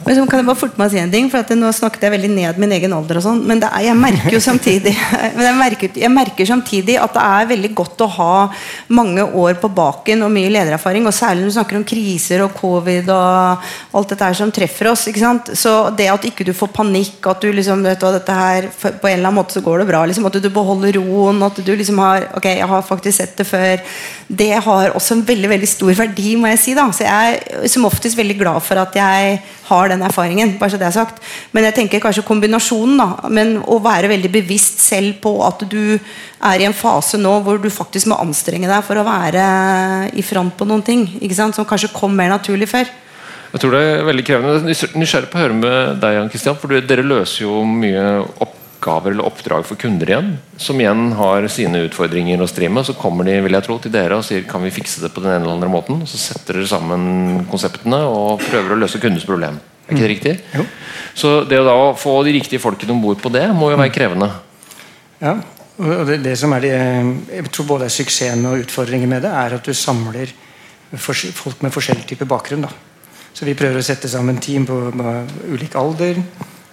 Men 0.04 0.16
så 0.16 0.24
kan 0.30 0.40
jeg 0.40 0.48
bare 0.48 0.58
forte 0.58 0.80
meg 0.80 0.88
å 0.88 0.92
si 0.94 1.00
en 1.02 1.12
ting, 1.12 1.28
for 1.32 1.44
at 1.44 1.52
Nå 1.60 1.70
snakket 1.76 2.06
jeg 2.06 2.14
veldig 2.14 2.30
ned 2.32 2.60
min 2.62 2.72
egen 2.72 2.94
alder, 2.96 3.18
og 3.20 3.24
sånn, 3.26 3.42
men 3.46 3.60
det 3.60 3.68
er, 3.68 3.88
jeg 3.90 3.98
merker 4.00 4.32
jo 4.32 4.40
samtidig 4.50 4.94
men 5.36 5.44
jeg 5.44 5.56
merker, 5.58 5.98
jeg 6.02 6.12
merker 6.12 6.48
samtidig 6.48 6.96
at 7.00 7.14
det 7.16 7.24
er 7.24 7.50
veldig 7.50 7.70
godt 7.76 8.04
å 8.04 8.08
ha 8.14 8.34
mange 8.92 9.24
år 9.24 9.58
på 9.60 9.70
baken 9.74 10.24
og 10.26 10.32
mye 10.34 10.50
ledererfaring. 10.52 11.06
og 11.08 11.14
Særlig 11.14 11.44
når 11.44 11.52
du 11.52 11.56
snakker 11.56 11.78
om 11.78 11.86
kriser 11.86 12.44
og 12.44 12.54
covid 12.56 13.10
og 13.14 13.68
alt 13.98 14.12
dette 14.12 14.28
her 14.30 14.38
som 14.38 14.52
treffer 14.54 14.90
oss. 14.92 15.06
ikke 15.10 15.22
sant? 15.22 15.52
Så 15.58 15.74
det 15.96 16.08
at 16.12 16.26
ikke 16.28 16.46
du 16.46 16.52
får 16.56 16.72
panikk, 16.74 17.18
at 17.30 17.44
du 17.44 17.50
liksom 17.54 17.84
vet 17.86 18.00
du, 18.00 18.08
dette 18.14 18.36
her 18.36 18.68
På 18.70 19.08
en 19.08 19.14
eller 19.14 19.28
annen 19.28 19.38
måte 19.38 19.56
så 19.56 19.64
går 19.64 19.82
det 19.82 19.88
bra. 19.90 20.02
liksom 20.08 20.26
At 20.28 20.40
du 20.40 20.50
beholder 20.50 20.98
roen. 20.98 21.42
At 21.46 21.60
du 21.60 21.72
liksom 21.74 22.00
har 22.02 22.30
Ok, 22.38 22.50
jeg 22.50 22.68
har 22.72 22.86
faktisk 22.86 23.18
sett 23.20 23.36
det 23.38 23.46
før. 23.48 23.82
Det 24.28 24.52
har 24.64 24.94
også 24.96 25.18
en 25.18 25.24
veldig 25.26 25.54
veldig 25.54 25.70
stor 25.70 25.94
verdi, 26.04 26.36
må 26.36 26.50
jeg 26.52 26.62
si. 26.64 26.76
da 26.78 26.88
Så 26.94 27.06
jeg 27.06 27.40
er 27.40 27.68
som 27.70 27.88
oftest 27.88 28.18
veldig 28.18 28.38
glad 28.40 28.62
for 28.64 28.80
at 28.82 28.96
jeg 28.96 29.40
har 29.70 29.90
den 29.92 30.04
erfaringen. 30.06 30.56
bare 30.58 30.74
så 30.74 30.80
det 30.80 30.88
er 30.88 30.96
sagt 30.98 31.22
Men 31.54 31.64
jeg 31.68 31.74
tenker 31.78 32.02
kanskje 32.02 32.26
kombinasjonen. 32.26 32.98
da 32.98 33.28
Men 33.28 33.58
å 33.62 33.80
være 33.82 34.12
veldig 34.12 34.32
bevisst 34.32 34.80
selv 34.84 35.20
på 35.22 35.34
at 35.46 35.64
du 35.70 35.98
er 35.98 36.60
i 36.60 36.68
en 36.68 36.76
fase 36.76 37.18
nå 37.18 37.40
hvor 37.44 37.60
du 37.62 37.70
faktisk 37.70 38.10
må 38.10 38.20
anstrenge 38.20 38.68
deg 38.68 38.84
for 38.84 39.00
å 39.00 39.06
være 39.06 39.44
i 40.12 40.22
front 40.22 40.56
på 40.56 40.68
noen 40.68 40.82
ting. 40.82 41.06
Ikke 41.20 41.38
sant 41.38 41.54
Som 41.54 41.68
kanskje 41.68 41.94
kom 41.94 42.14
mer 42.16 42.30
naturlig 42.30 42.68
før. 42.68 42.88
Jeg 43.50 43.60
tror 43.60 43.74
det 43.74 43.82
er 43.82 44.04
veldig 44.06 44.24
krevende. 44.26 44.70
Er 44.70 44.98
Nysgjerrig 45.00 45.30
på 45.30 45.38
å 45.38 45.42
høre 45.42 45.56
med 45.58 46.00
deg, 46.02 46.14
Jan 46.14 46.30
Kristian, 46.30 46.58
For 46.60 46.80
dere 46.80 47.06
løser 47.06 47.48
jo 47.48 47.64
mye 47.66 48.04
oppgaver 48.80 49.12
eller 49.12 49.26
oppdrag 49.26 49.66
for 49.66 49.76
kunder 49.76 50.08
igjen. 50.08 50.38
Som 50.56 50.80
igjen 50.80 51.12
har 51.12 51.46
sine 51.48 51.84
utfordringer 51.84 52.40
å 52.40 52.48
stri 52.48 52.68
med. 52.68 52.86
Så 52.86 52.96
kommer 52.96 53.24
de 53.24 53.40
vil 53.44 53.52
jeg 53.52 53.66
tro, 53.66 53.78
til 53.78 53.92
dere 53.92 54.16
og 54.16 54.24
sier 54.24 54.46
kan 54.48 54.62
vi 54.64 54.72
fikse 54.72 55.02
det 55.04 55.12
på 55.12 55.20
den 55.20 55.34
ene 55.34 55.44
eller 55.44 55.58
andre 55.58 55.68
måten. 55.68 56.06
Så 56.08 56.18
setter 56.18 56.56
dere 56.56 56.70
sammen 56.70 57.44
konseptene 57.50 58.02
og 58.08 58.40
prøver 58.40 58.74
å 58.74 58.80
løse 58.80 59.00
kundens 59.00 59.28
problem. 59.28 59.60
Er 59.86 59.94
ikke 59.94 60.02
det 60.02 60.12
riktig? 60.14 60.34
Jo. 60.54 60.66
Så 61.14 61.32
det 61.44 61.60
å 61.60 61.66
da 61.66 61.78
få 61.98 62.20
de 62.24 62.34
riktige 62.38 62.62
folkene 62.62 62.94
om 62.94 63.02
bord 63.02 63.20
på 63.20 63.32
det, 63.32 63.48
må 63.52 63.72
jo 63.72 63.80
være 63.80 63.92
krevende. 63.92 64.30
Ja, 65.20 65.34
og 65.80 66.06
det, 66.08 66.20
det 66.24 66.36
som 66.38 66.52
er 66.54 66.62
det, 66.64 66.76
jeg 67.34 67.50
tror 67.50 67.66
både 67.74 67.88
er 67.88 67.92
suksessen 67.92 68.46
og 68.48 68.62
utfordringen 68.62 69.10
med 69.10 69.26
det, 69.26 69.32
er 69.34 69.56
at 69.56 69.66
du 69.66 69.74
samler 69.76 70.30
folk 70.96 71.60
med 71.64 71.74
forskjellig 71.74 72.06
type 72.08 72.28
bakgrunn. 72.28 72.64
Da. 72.64 72.70
Så 73.34 73.46
vi 73.48 73.56
prøver 73.58 73.80
å 73.80 73.84
sette 73.84 74.08
sammen 74.10 74.38
team 74.42 74.64
på, 74.68 74.78
på 74.94 75.14
ulik 75.50 75.74
alder, 75.78 76.22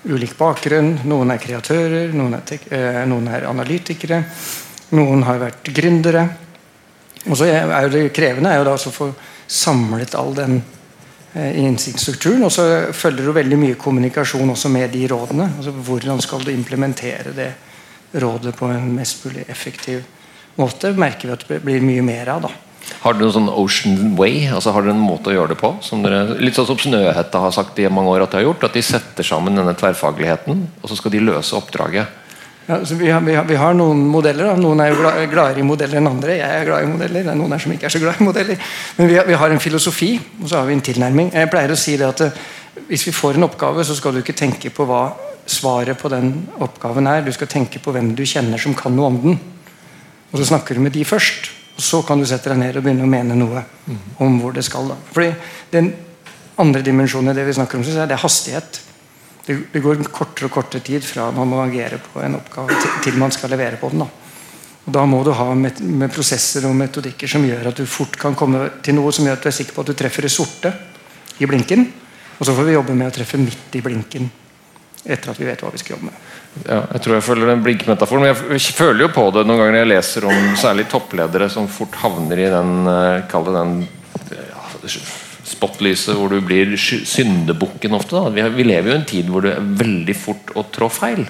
ulik 0.08 0.38
bakgrunn. 0.38 0.94
Noen 1.08 1.32
er 1.34 1.42
kreatører, 1.42 2.14
noen 2.16 2.38
er, 2.40 2.60
eh, 2.72 3.04
noen 3.08 3.28
er 3.28 3.48
analytikere, 3.50 4.24
noen 4.96 5.24
har 5.24 5.40
vært 5.40 5.72
gründere. 5.76 6.28
Og 7.28 7.38
så 7.38 7.48
er 7.52 7.90
det 7.92 8.14
krevende 8.16 8.52
er 8.52 8.62
jo 8.62 8.68
da 8.70 8.76
å 8.76 8.92
få 8.92 9.10
samlet 9.48 10.16
all 10.16 10.34
den 10.36 10.62
eh, 11.36 11.58
innsiktsstrukturen. 11.64 12.44
Og 12.48 12.52
så 12.52 12.68
følger 12.94 13.28
det 13.28 13.38
veldig 13.42 13.58
mye 13.58 13.80
kommunikasjon 13.80 14.54
også 14.54 14.72
med 14.72 14.92
de 14.92 15.08
rådene. 15.08 15.50
altså 15.58 15.72
Hvordan 15.72 16.22
skal 16.22 16.46
du 16.46 16.52
implementere 16.52 17.34
det 17.36 17.52
rådet 18.14 18.56
på 18.56 18.70
en 18.72 18.94
mest 18.96 19.26
mulig 19.26 19.44
effektiv 19.48 20.06
måte? 20.56 20.94
merker 20.96 21.28
vi 21.28 21.34
at 21.34 21.48
det 21.48 21.62
blir 21.66 21.84
mye 21.84 22.02
mer 22.02 22.28
av. 22.38 22.48
da. 22.48 22.67
Har 23.04 23.14
dere 23.14 23.28
noen 23.28 23.36
sånn 23.36 23.50
Ocean 23.52 24.16
Way? 24.18 24.48
Altså 24.54 24.72
Har 24.76 24.84
dere 24.86 24.96
en 24.96 25.02
måte 25.04 25.32
å 25.32 25.36
gjøre 25.36 25.54
det 25.54 25.60
på? 25.62 25.74
Dere, 26.04 26.22
litt 26.42 26.56
sånn 26.58 26.68
som 26.70 26.80
Snøhetta 26.82 27.40
har 27.44 27.52
sagt 27.56 27.80
i 27.80 27.88
mange 27.92 28.14
år 28.14 28.24
at 28.26 28.32
de 28.34 28.40
har 28.42 28.48
gjort. 28.48 28.64
At 28.70 28.74
de 28.78 28.82
setter 28.86 29.24
sammen 29.28 29.56
denne 29.60 29.76
tverrfagligheten, 29.78 30.64
og 30.82 30.90
så 30.90 30.98
skal 31.00 31.14
de 31.14 31.22
løse 31.28 31.56
oppdraget. 31.58 32.08
Ja, 32.68 32.82
vi, 32.84 33.08
har, 33.08 33.22
vi, 33.24 33.36
har, 33.38 33.46
vi 33.48 33.56
har 33.56 33.76
noen 33.80 34.02
modeller. 34.12 34.50
Da. 34.50 34.56
Noen 34.60 34.82
er 34.84 34.90
jo 34.92 34.98
gla- 35.00 35.14
gladere 35.32 35.62
i 35.64 35.68
modeller 35.68 36.02
enn 36.02 36.10
andre. 36.10 36.34
Jeg 36.36 36.62
er 36.62 36.66
glad 36.68 36.84
i 36.84 36.90
modeller. 36.92 37.30
Er 37.32 37.38
noen 37.40 37.54
her 37.56 37.62
som 37.64 37.72
ikke 37.72 37.88
er 37.88 37.94
så 37.94 38.02
glad 38.04 38.20
i 38.20 38.26
modeller. 38.28 38.60
Men 38.98 39.08
vi 39.08 39.16
har, 39.16 39.28
vi 39.30 39.38
har 39.40 39.54
en 39.56 39.62
filosofi 39.64 40.10
og 40.42 40.50
så 40.52 40.58
har 40.60 40.68
vi 40.68 40.76
en 40.76 40.84
tilnærming. 40.84 41.30
Jeg 41.32 41.52
pleier 41.54 41.72
å 41.72 41.80
si 41.80 41.96
det 42.00 42.10
at 42.10 42.26
eh, 42.28 42.42
Hvis 42.90 43.06
vi 43.08 43.14
får 43.16 43.40
en 43.40 43.48
oppgave, 43.48 43.84
så 43.88 43.96
skal 43.96 44.14
du 44.14 44.20
ikke 44.20 44.36
tenke 44.38 44.70
på 44.72 44.84
hva 44.88 45.06
svaret 45.48 45.96
på 46.00 46.12
den 46.12 46.34
oppgaven 46.60 47.08
er. 47.08 47.24
Du 47.24 47.32
skal 47.32 47.48
tenke 47.48 47.80
på 47.80 47.94
hvem 47.96 48.12
du 48.16 48.26
kjenner 48.28 48.60
som 48.60 48.76
kan 48.76 48.94
noe 48.96 49.08
om 49.14 49.22
den. 49.24 49.40
Og 50.34 50.42
så 50.42 50.50
snakker 50.52 50.76
du 50.76 50.84
med 50.84 50.92
de 50.96 51.06
først. 51.08 51.54
Og 51.78 51.86
så 51.86 52.02
kan 52.02 52.20
du 52.20 52.26
sette 52.26 52.50
deg 52.50 52.60
ned 52.60 52.78
og 52.80 52.86
begynne 52.86 53.06
å 53.06 53.12
mene 53.12 53.38
noe 53.38 53.64
om 54.26 54.38
hvor 54.42 54.56
det 54.56 54.66
skal. 54.66 54.90
da. 54.90 54.98
Fordi 55.14 55.32
Den 55.72 55.94
andre 56.58 56.82
dimensjonen 56.82 57.32
i 57.32 57.38
det 57.38 57.46
vi 57.46 57.54
snakker 57.54 57.78
om, 57.78 57.84
synes 57.86 58.00
jeg, 58.02 58.10
det 58.10 58.18
er 58.18 58.24
hastighet. 58.24 58.80
Det, 59.46 59.58
det 59.72 59.82
går 59.84 60.02
kortere 60.12 60.50
og 60.50 60.56
kortere 60.58 60.82
tid 60.84 61.06
fra 61.06 61.30
man 61.32 61.48
må 61.48 61.62
agere 61.64 62.02
på 62.02 62.20
en 62.26 62.40
oppgave 62.40 62.74
til, 62.82 62.96
til 63.06 63.20
man 63.22 63.32
skal 63.32 63.54
levere 63.54 63.78
på 63.80 63.92
den. 63.94 64.02
Da. 64.04 64.10
Og 64.88 64.96
da 64.96 65.04
må 65.06 65.22
du 65.24 65.34
ha 65.36 65.52
met 65.56 65.80
med 65.84 66.12
prosesser 66.16 66.66
og 66.68 66.76
metodikker 66.80 67.30
som 67.30 67.46
gjør 67.46 67.70
at 67.70 67.80
du 67.80 67.86
fort 67.86 68.18
kan 68.20 68.36
komme 68.40 68.66
til 68.84 68.96
noe 68.98 69.12
som 69.16 69.28
gjør 69.28 69.38
at 69.38 69.46
du 69.46 69.50
er 69.52 69.58
sikker 69.60 69.76
på 69.76 69.84
at 69.84 69.92
du 69.92 69.98
treffer 70.00 70.26
det 70.26 70.34
sorte 70.34 70.74
i 71.44 71.50
blinken. 71.50 71.86
Og 72.40 72.46
så 72.48 72.56
får 72.56 72.70
vi 72.70 72.76
jobbe 72.78 72.96
med 72.96 73.10
å 73.10 73.16
treffe 73.16 73.40
midt 73.42 73.76
i 73.78 73.84
blinken 73.84 74.30
etter 75.08 75.32
at 75.32 75.40
vi 75.40 75.48
vet 75.48 75.62
hva 75.64 75.72
vi 75.72 75.82
skal 75.82 75.96
jobbe 75.96 76.10
med. 76.10 76.27
Ja, 76.66 76.82
jeg 76.96 77.04
tror 77.04 77.18
jeg 77.18 77.26
følger 77.28 77.52
den 77.52 77.64
blinkmetaforen, 77.66 78.26
men 78.26 78.58
jeg 78.58 78.74
føler 78.76 79.06
jo 79.06 79.14
på 79.14 79.28
det 79.36 79.46
noen 79.46 79.62
ganger 79.62 79.76
når 79.76 79.84
jeg 79.84 79.92
leser 79.92 80.28
om 80.30 80.50
særlig 80.60 80.88
toppledere 80.92 81.50
som 81.54 81.70
fort 81.72 81.96
havner 82.02 82.42
i 82.42 82.50
den 82.52 82.92
eh, 82.92 83.24
Kall 83.32 83.48
det 83.48 83.56
den 83.56 83.74
ja, 84.34 84.64
spotlyset 85.48 86.18
hvor 86.18 86.32
du 86.32 86.40
blir 86.44 86.74
syndebukken 86.78 87.96
ofte. 87.98 88.18
Da. 88.18 88.34
Vi, 88.34 88.46
vi 88.58 88.68
lever 88.68 88.92
jo 88.92 88.96
i 88.96 89.00
en 89.02 89.10
tid 89.10 89.30
hvor 89.32 89.46
det 89.46 89.56
er 89.56 89.70
veldig 89.84 90.18
fort 90.18 90.56
å 90.58 90.66
trå 90.74 90.90
feil. 90.92 91.24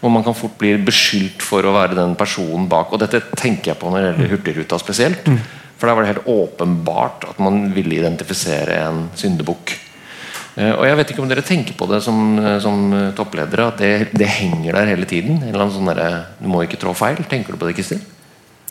Hvor 0.00 0.12
man 0.14 0.24
kan 0.24 0.36
fort 0.36 0.56
bli 0.60 0.72
beskyldt 0.80 1.44
for 1.44 1.66
å 1.66 1.74
være 1.76 1.98
den 1.98 2.14
personen 2.18 2.68
bak. 2.70 2.94
Og 2.94 3.02
dette 3.02 3.20
tenker 3.36 3.74
jeg 3.74 3.80
på 3.80 3.90
når 3.90 4.00
det 4.00 4.06
gjelder 4.08 4.32
Hurtigruta 4.34 4.80
spesielt. 4.80 5.28
For 5.76 5.88
der 5.88 5.96
var 5.96 6.04
det 6.04 6.14
helt 6.14 6.28
åpenbart 6.28 7.28
at 7.28 7.38
man 7.40 7.66
ville 7.76 7.98
identifisere 8.00 8.80
en 8.86 9.06
syndebukk. 9.16 9.76
Eh, 10.60 10.72
Og 10.76 10.84
jeg 10.84 10.98
vet 10.98 11.12
ikke 11.12 11.24
om 11.24 11.30
dere 11.30 11.46
tenker 11.46 11.76
på 11.78 11.88
det 11.90 12.02
som, 12.04 12.38
eh, 12.38 12.58
som 12.60 12.92
eh, 12.92 13.10
toppledere, 13.16 13.68
at 13.70 13.80
det, 13.80 13.92
det 14.12 14.28
henger 14.28 14.76
der 14.76 14.92
hele 14.92 15.08
tiden. 15.08 15.40
En 15.40 15.52
eller 15.52 15.66
annen 15.66 15.76
sånn 15.78 15.92
der, 15.92 16.26
Du 16.40 16.48
må 16.52 16.64
ikke 16.64 16.80
trå 16.80 16.94
feil. 16.96 17.20
Tenker 17.30 17.54
du 17.54 17.60
på 17.60 17.70
det, 17.70 17.76
Kristin? 17.78 18.02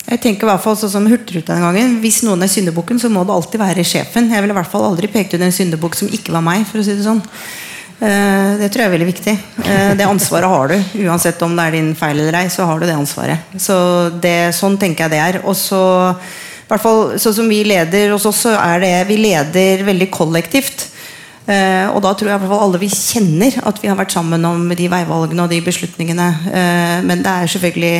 Jeg 0.10 0.22
tenker 0.24 0.48
i 0.48 0.50
hvert 0.50 0.64
fall 0.64 0.78
sånn 0.80 0.90
som 0.90 1.06
Hurtigruta 1.06 1.58
gangen 1.60 2.00
Hvis 2.02 2.24
noen 2.26 2.42
er 2.42 2.50
syndebukken, 2.50 2.98
så 2.98 3.12
må 3.14 3.22
det 3.28 3.34
alltid 3.36 3.62
være 3.62 3.86
sjefen. 3.86 4.30
Jeg 4.32 4.42
ville 4.42 4.56
i 4.56 4.58
hvert 4.58 4.72
fall 4.72 4.88
aldri 4.88 5.10
pekt 5.12 5.36
ut 5.36 5.44
en 5.44 5.54
syndebukk 5.54 5.98
som 6.00 6.10
ikke 6.10 6.34
var 6.34 6.46
meg. 6.46 6.66
for 6.66 6.82
å 6.82 6.86
si 6.86 6.96
Det 6.96 7.06
sånn 7.06 7.22
Det 8.00 8.70
tror 8.72 8.82
jeg 8.82 8.88
er 8.88 8.94
veldig 8.96 9.10
viktig. 9.10 9.34
Det 10.00 10.08
ansvaret 10.08 10.50
har 10.50 10.72
du. 10.72 10.78
Uansett 11.04 11.42
om 11.44 11.54
det 11.54 11.66
er 11.66 11.76
din 11.76 11.90
feil 12.00 12.16
eller 12.18 12.40
ei, 12.40 12.48
så 12.50 12.66
har 12.66 12.80
du 12.80 12.88
det 12.88 12.96
ansvaret. 12.96 13.52
Så 13.60 13.76
det, 14.24 14.56
Sånn 14.56 14.80
tenker 14.80 15.06
jeg 15.06 15.12
det 15.12 15.20
er. 15.20 15.42
Og 15.44 15.58
så 15.60 15.82
hvert 16.70 16.84
fall 16.84 17.04
sånn 17.22 17.36
som 17.42 17.50
vi 17.50 17.64
leder 17.68 18.14
oss, 18.14 18.28
så 18.38 18.54
er 18.56 18.80
det 18.84 18.94
Vi 19.10 19.18
leder 19.20 19.84
veldig 19.88 20.10
kollektivt. 20.14 20.88
Eh, 21.50 21.88
og 21.90 22.04
da 22.06 22.14
tror 22.14 22.30
jeg 22.30 22.50
alle 22.54 22.82
vi 22.82 22.92
kjenner 22.94 23.56
at 23.66 23.80
vi 23.82 23.90
har 23.90 23.98
vært 23.98 24.14
sammen 24.14 24.44
om 24.46 24.68
de 24.70 24.90
veivalgene 24.92 25.46
og 25.46 25.50
de 25.50 25.62
beslutningene. 25.66 26.28
Eh, 26.54 26.98
men 27.08 27.24
det 27.26 27.36
er 27.36 27.54
selvfølgelig 27.56 27.96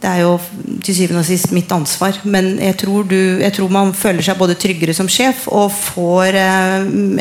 det 0.00 0.08
er 0.08 0.22
jo 0.22 0.36
til 0.80 0.94
syvende 0.96 1.20
og 1.20 1.28
sist 1.28 1.50
mitt 1.52 1.72
ansvar. 1.76 2.16
Men 2.24 2.54
jeg 2.62 2.78
tror, 2.80 3.04
du, 3.04 3.18
jeg 3.42 3.52
tror 3.52 3.72
man 3.72 3.92
føler 3.96 4.24
seg 4.24 4.38
både 4.40 4.56
tryggere 4.56 4.94
som 4.96 5.10
sjef 5.12 5.44
og 5.52 5.68
får 5.74 6.38
eh, 6.40 6.76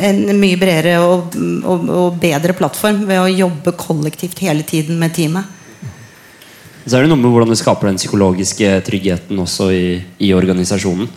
en 0.10 0.22
mye 0.40 0.60
bredere 0.60 1.00
og, 1.04 1.36
og, 1.60 1.90
og 1.90 2.20
bedre 2.22 2.56
plattform 2.56 3.04
ved 3.10 3.20
å 3.20 3.32
jobbe 3.32 3.76
kollektivt 3.80 4.40
hele 4.46 4.64
tiden 4.68 5.00
med 5.02 5.16
teamet. 5.18 5.56
Så 6.86 6.96
er 6.96 7.04
det 7.04 7.12
noe 7.12 7.20
med 7.20 7.34
hvordan 7.34 7.52
du 7.52 7.60
skaper 7.60 7.90
den 7.90 8.00
psykologiske 8.00 8.80
tryggheten 8.88 9.42
også 9.44 9.68
i, 9.76 9.84
i 10.26 10.32
organisasjonen. 10.34 11.10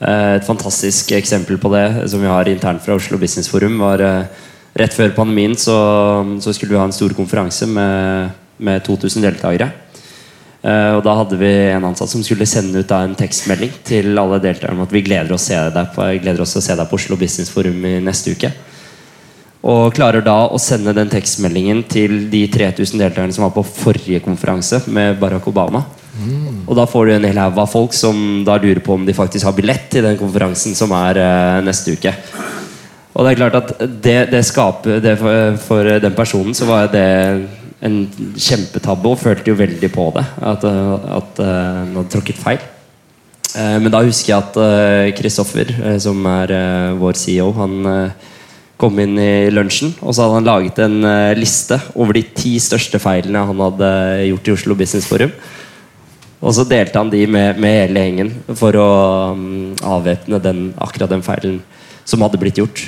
Eh, 0.00 0.34
Et 0.36 0.46
fantastisk 0.46 1.12
eksempel 1.12 1.58
på 1.60 1.72
det 1.74 2.08
som 2.08 2.22
vi 2.22 2.30
har 2.30 2.48
internt 2.48 2.82
fra 2.82 2.96
Oslo 2.96 3.18
Business 3.18 3.48
Forum, 3.48 3.78
var 3.78 4.00
eh, 4.00 4.24
rett 4.80 4.96
før 4.96 5.12
pandemien 5.12 5.56
så, 5.56 5.76
så 6.40 6.54
skulle 6.56 6.72
vi 6.72 6.80
ha 6.80 6.86
en 6.88 6.96
stor 6.96 7.12
konferanse 7.16 7.68
med, 7.68 8.30
med 8.56 8.84
2000 8.86 9.28
deltakere. 9.28 9.68
Eh, 10.62 10.96
og 10.96 11.04
Da 11.04 11.16
hadde 11.20 11.36
vi 11.40 11.52
en 11.74 11.84
ansatt 11.84 12.08
som 12.12 12.24
skulle 12.24 12.48
sende 12.48 12.80
ut 12.80 12.88
da 12.88 13.02
en 13.04 13.16
tekstmelding 13.16 13.76
til 13.84 14.16
alle 14.16 14.40
deltakerne 14.40 14.80
om 14.80 14.88
at 14.88 14.96
vi 14.96 15.04
gleder 15.04 15.36
oss, 15.36 15.50
på, 15.94 16.08
gleder 16.20 16.40
oss 16.40 16.56
til 16.56 16.62
å 16.62 16.66
se 16.70 16.80
deg 16.80 16.88
på 16.88 17.00
Oslo 17.00 17.20
Business 17.20 17.52
Forum 17.52 17.84
i 17.84 17.98
neste 18.04 18.32
uke. 18.32 18.52
Og 19.60 19.92
klarer 19.92 20.24
da 20.24 20.46
å 20.48 20.56
sende 20.56 20.96
den 20.96 21.10
tekstmeldingen 21.12 21.82
til 21.84 22.30
de 22.32 22.46
3000 22.48 22.96
deltakerne 22.96 23.36
som 23.36 23.44
var 23.44 23.52
på 23.52 23.68
forrige 23.68 24.22
konferanse 24.24 24.80
med 24.88 25.18
Barack 25.20 25.48
Obama. 25.52 25.84
Og 26.66 26.76
da 26.78 26.86
får 26.88 27.06
du 27.06 27.12
en 27.14 27.26
hel 27.28 27.40
haug 27.42 27.58
av 27.62 27.70
folk 27.70 27.94
som 27.96 28.42
da 28.46 28.58
lurer 28.60 28.82
på 28.84 28.94
om 28.96 29.06
de 29.06 29.16
faktisk 29.16 29.48
har 29.48 29.56
billett 29.56 29.88
til 29.92 30.06
den 30.06 30.18
konferansen 30.20 30.76
som 30.78 30.92
er 30.96 31.20
uh, 31.20 31.60
neste 31.66 31.96
uke. 31.96 32.14
Og 33.14 33.26
det 33.26 33.32
er 33.32 33.40
klart 33.40 33.58
at 33.58 33.72
det, 34.02 34.18
det 34.30 34.42
skaper 34.46 35.00
det 35.02 35.16
for, 35.18 35.56
for 35.64 35.88
den 36.02 36.14
personen 36.14 36.54
så 36.56 36.68
var 36.68 36.90
det 36.92 37.06
en 37.82 37.96
kjempetabbe 38.36 39.08
og 39.10 39.18
følte 39.18 39.50
jo 39.50 39.58
veldig 39.58 39.90
på 39.92 40.10
det. 40.14 40.26
At, 40.46 40.66
eh, 40.68 41.16
at 41.16 41.40
uh, 41.40 41.48
han 41.80 41.96
hadde 41.96 42.12
tråkket 42.12 42.38
feil. 42.38 42.60
Uh, 43.56 43.78
Men 43.80 43.90
da 43.90 44.04
husker 44.06 44.34
jeg 44.34 44.44
at 44.44 45.16
Kristoffer, 45.18 45.72
som 45.98 46.22
er 46.28 46.52
eh, 46.54 46.98
vår 47.00 47.18
CEO, 47.18 47.50
han 47.56 47.88
eh, 47.90 48.28
kom 48.80 48.96
inn 49.02 49.18
i 49.20 49.50
lunsjen 49.52 49.92
og 50.00 50.14
så 50.14 50.24
hadde 50.24 50.38
han 50.38 50.48
laget 50.48 50.78
en 50.80 51.04
eh, 51.04 51.36
liste 51.38 51.76
over 51.94 52.16
de 52.16 52.24
ti 52.36 52.54
største 52.62 53.00
feilene 53.02 53.42
han 53.50 53.64
hadde 53.66 53.90
gjort 54.30 54.48
i 54.48 54.54
Oslo 54.54 54.76
Business 54.78 55.08
Forum. 55.10 55.34
Og 56.40 56.54
så 56.56 56.64
delte 56.64 56.96
han 56.96 57.10
de 57.12 57.26
med, 57.28 57.58
med 57.60 57.76
hele 57.82 58.04
gjengen 58.04 58.30
for 58.56 58.76
å 58.80 58.88
um, 59.36 59.74
avvæpne 59.84 60.40
akkurat 60.80 61.12
den 61.12 61.24
feilen 61.24 61.58
som 62.08 62.24
hadde 62.24 62.40
blitt 62.40 62.60
gjort. 62.60 62.80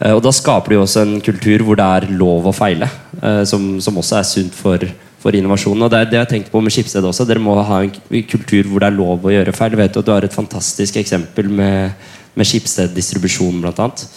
Uh, 0.00 0.16
og 0.16 0.24
Da 0.26 0.32
skaper 0.34 0.74
du 0.74 0.80
også 0.80 1.04
en 1.04 1.20
kultur 1.22 1.62
hvor 1.66 1.78
det 1.78 1.86
er 1.86 2.08
lov 2.10 2.48
å 2.50 2.54
feile, 2.56 2.90
uh, 3.22 3.44
som, 3.46 3.76
som 3.82 4.00
også 4.02 4.18
er 4.18 4.26
sunt 4.26 4.58
for, 4.58 4.82
for 5.22 5.38
innovasjonen. 5.38 5.86
Og 5.86 5.92
Det 5.92 6.00
er 6.00 6.10
det 6.10 6.18
jeg 6.18 6.32
tenkt 6.32 6.50
på 6.50 6.62
med 6.64 6.74
Skipsted 6.74 7.06
også. 7.06 7.28
Dere 7.28 7.42
må 7.42 7.54
ha 7.62 7.84
en 7.84 7.94
kultur 8.32 8.66
hvor 8.66 8.82
det 8.82 8.90
er 8.90 8.98
lov 8.98 9.22
å 9.22 9.36
gjøre 9.36 9.54
feil. 9.54 9.78
Vet 9.78 9.94
Du 9.94 10.02
Du 10.02 10.10
har 10.16 10.26
et 10.26 10.40
fantastisk 10.40 10.98
eksempel 10.98 11.46
med, 11.46 11.94
med 12.34 12.48
Skipsted 12.48 12.90
distribusjon, 12.96 13.62
blant 13.62 13.86
annet. 13.86 14.08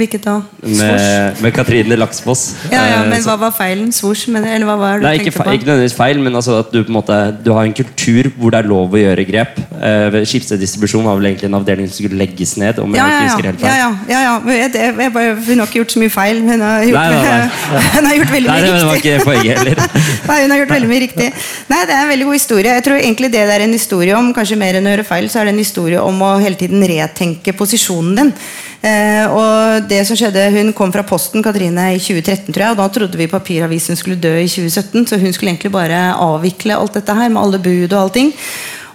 Hvilket 0.00 0.24
da? 0.24 0.38
Med, 0.64 1.40
med 1.44 1.52
Katrine 1.56 1.96
Laksfoss. 2.00 2.46
Ja, 2.72 2.80
ja, 2.88 3.00
Eh, 3.00 3.08
men 3.10 3.22
hva 3.24 3.34
var 3.40 3.52
feilen? 3.54 3.90
Svosj? 3.94 4.28
Eller 4.32 4.64
hva 4.68 4.76
var 4.80 4.98
det 4.98 5.02
du 5.02 5.06
Nei, 5.06 5.12
ikke, 5.18 5.30
tenkte 5.30 5.44
på? 5.46 5.54
ikke 5.56 5.68
nødvendigvis 5.68 5.96
feil, 5.96 6.20
men 6.24 6.36
altså 6.38 6.58
at 6.62 6.70
du 6.72 6.78
på 6.82 6.90
en 6.92 6.96
måte 6.98 7.16
Du 7.44 7.50
har 7.54 7.64
en 7.68 7.74
kultur 7.76 8.28
hvor 8.38 8.52
det 8.54 8.60
er 8.62 8.68
lov 8.70 8.94
å 8.96 9.00
gjøre 9.00 9.24
grep. 9.28 9.58
Eh, 9.80 10.18
Skipsted 10.28 10.62
var 11.04 11.18
vel 11.18 11.28
egentlig 11.30 11.48
en 11.50 11.56
avdeling 11.60 11.88
som 11.88 11.98
skulle 12.00 12.18
legges 12.20 12.56
ned. 12.60 12.78
Om 12.82 12.94
Ja, 12.96 13.06
ja, 13.08 13.20
ja. 13.28 13.52
ja, 13.60 13.74
ja, 13.76 13.90
ja, 14.08 14.20
ja. 14.26 14.34
Jeg, 14.50 14.72
jeg, 14.74 14.94
jeg 15.04 15.12
bare, 15.12 15.34
hun 15.46 15.58
har 15.62 15.66
ikke 15.70 15.80
gjort 15.82 15.94
så 15.96 16.02
mye 16.02 16.12
feil. 16.14 16.40
Hun 16.48 16.64
har 16.64 16.84
gjort, 16.88 16.98
Nei, 16.98 17.10
nei, 17.10 17.22
nei. 17.28 17.84
hun 17.96 18.08
har 18.10 18.16
gjort 18.20 18.34
veldig 18.36 18.50
Nei, 18.50 18.60
mye 18.60 18.72
det 18.72 18.86
var 18.88 18.96
riktig. 18.96 19.14
ikke 19.14 19.28
poenget 19.28 19.58
heller. 19.58 19.84
Nei, 20.30 20.38
hun 20.44 20.54
har 20.54 20.62
gjort 20.62 20.74
veldig 20.76 20.90
mye 20.94 21.02
riktig. 21.06 21.28
Nei, 21.70 21.82
Det 21.90 21.96
er 21.96 22.02
en 22.06 22.12
veldig 22.14 22.30
god 22.30 22.38
historie. 22.40 22.74
Jeg 22.80 22.86
tror 22.88 23.00
egentlig 23.02 23.32
det 23.36 23.44
det 23.50 23.56
er 23.58 23.66
en 23.66 23.76
historie 23.76 24.16
om, 24.16 24.32
kanskje 24.36 24.58
mer 24.60 24.78
enn 24.80 24.88
å 24.88 24.94
gjøre 24.96 25.06
feil, 25.08 25.30
så 25.32 25.40
er 25.42 25.48
det 25.50 25.54
en 25.56 25.62
historie 25.64 26.00
om 26.00 26.20
å 26.24 26.32
hele 26.42 26.58
tiden 26.60 26.84
retenke 26.86 27.54
posisjonen 27.56 28.18
din. 28.20 28.34
Eh, 28.80 29.26
og 29.28 29.88
det 29.90 30.00
som 30.08 30.16
skjedde, 30.16 30.46
Hun 30.54 30.72
kom 30.72 30.92
fra 30.92 31.04
Posten 31.04 31.42
Katrine, 31.44 31.94
i 31.94 32.00
2013, 32.00 32.52
tror 32.52 32.64
jeg, 32.64 32.70
og 32.70 32.80
da 32.80 32.88
trodde 32.88 33.18
vi 33.18 33.26
papiravisen 33.28 33.96
skulle 33.96 34.16
dø 34.16 34.38
i 34.40 34.48
2017. 34.48 35.06
Så 35.06 35.20
hun 35.20 35.32
skulle 35.32 35.52
egentlig 35.52 35.72
bare 35.72 36.14
avvikle 36.16 36.76
alt 36.76 36.94
dette 36.94 37.14
her 37.14 37.28
med 37.28 37.42
alle 37.42 37.58
bud 37.58 37.92
og 37.92 38.00
allting. 38.02 38.32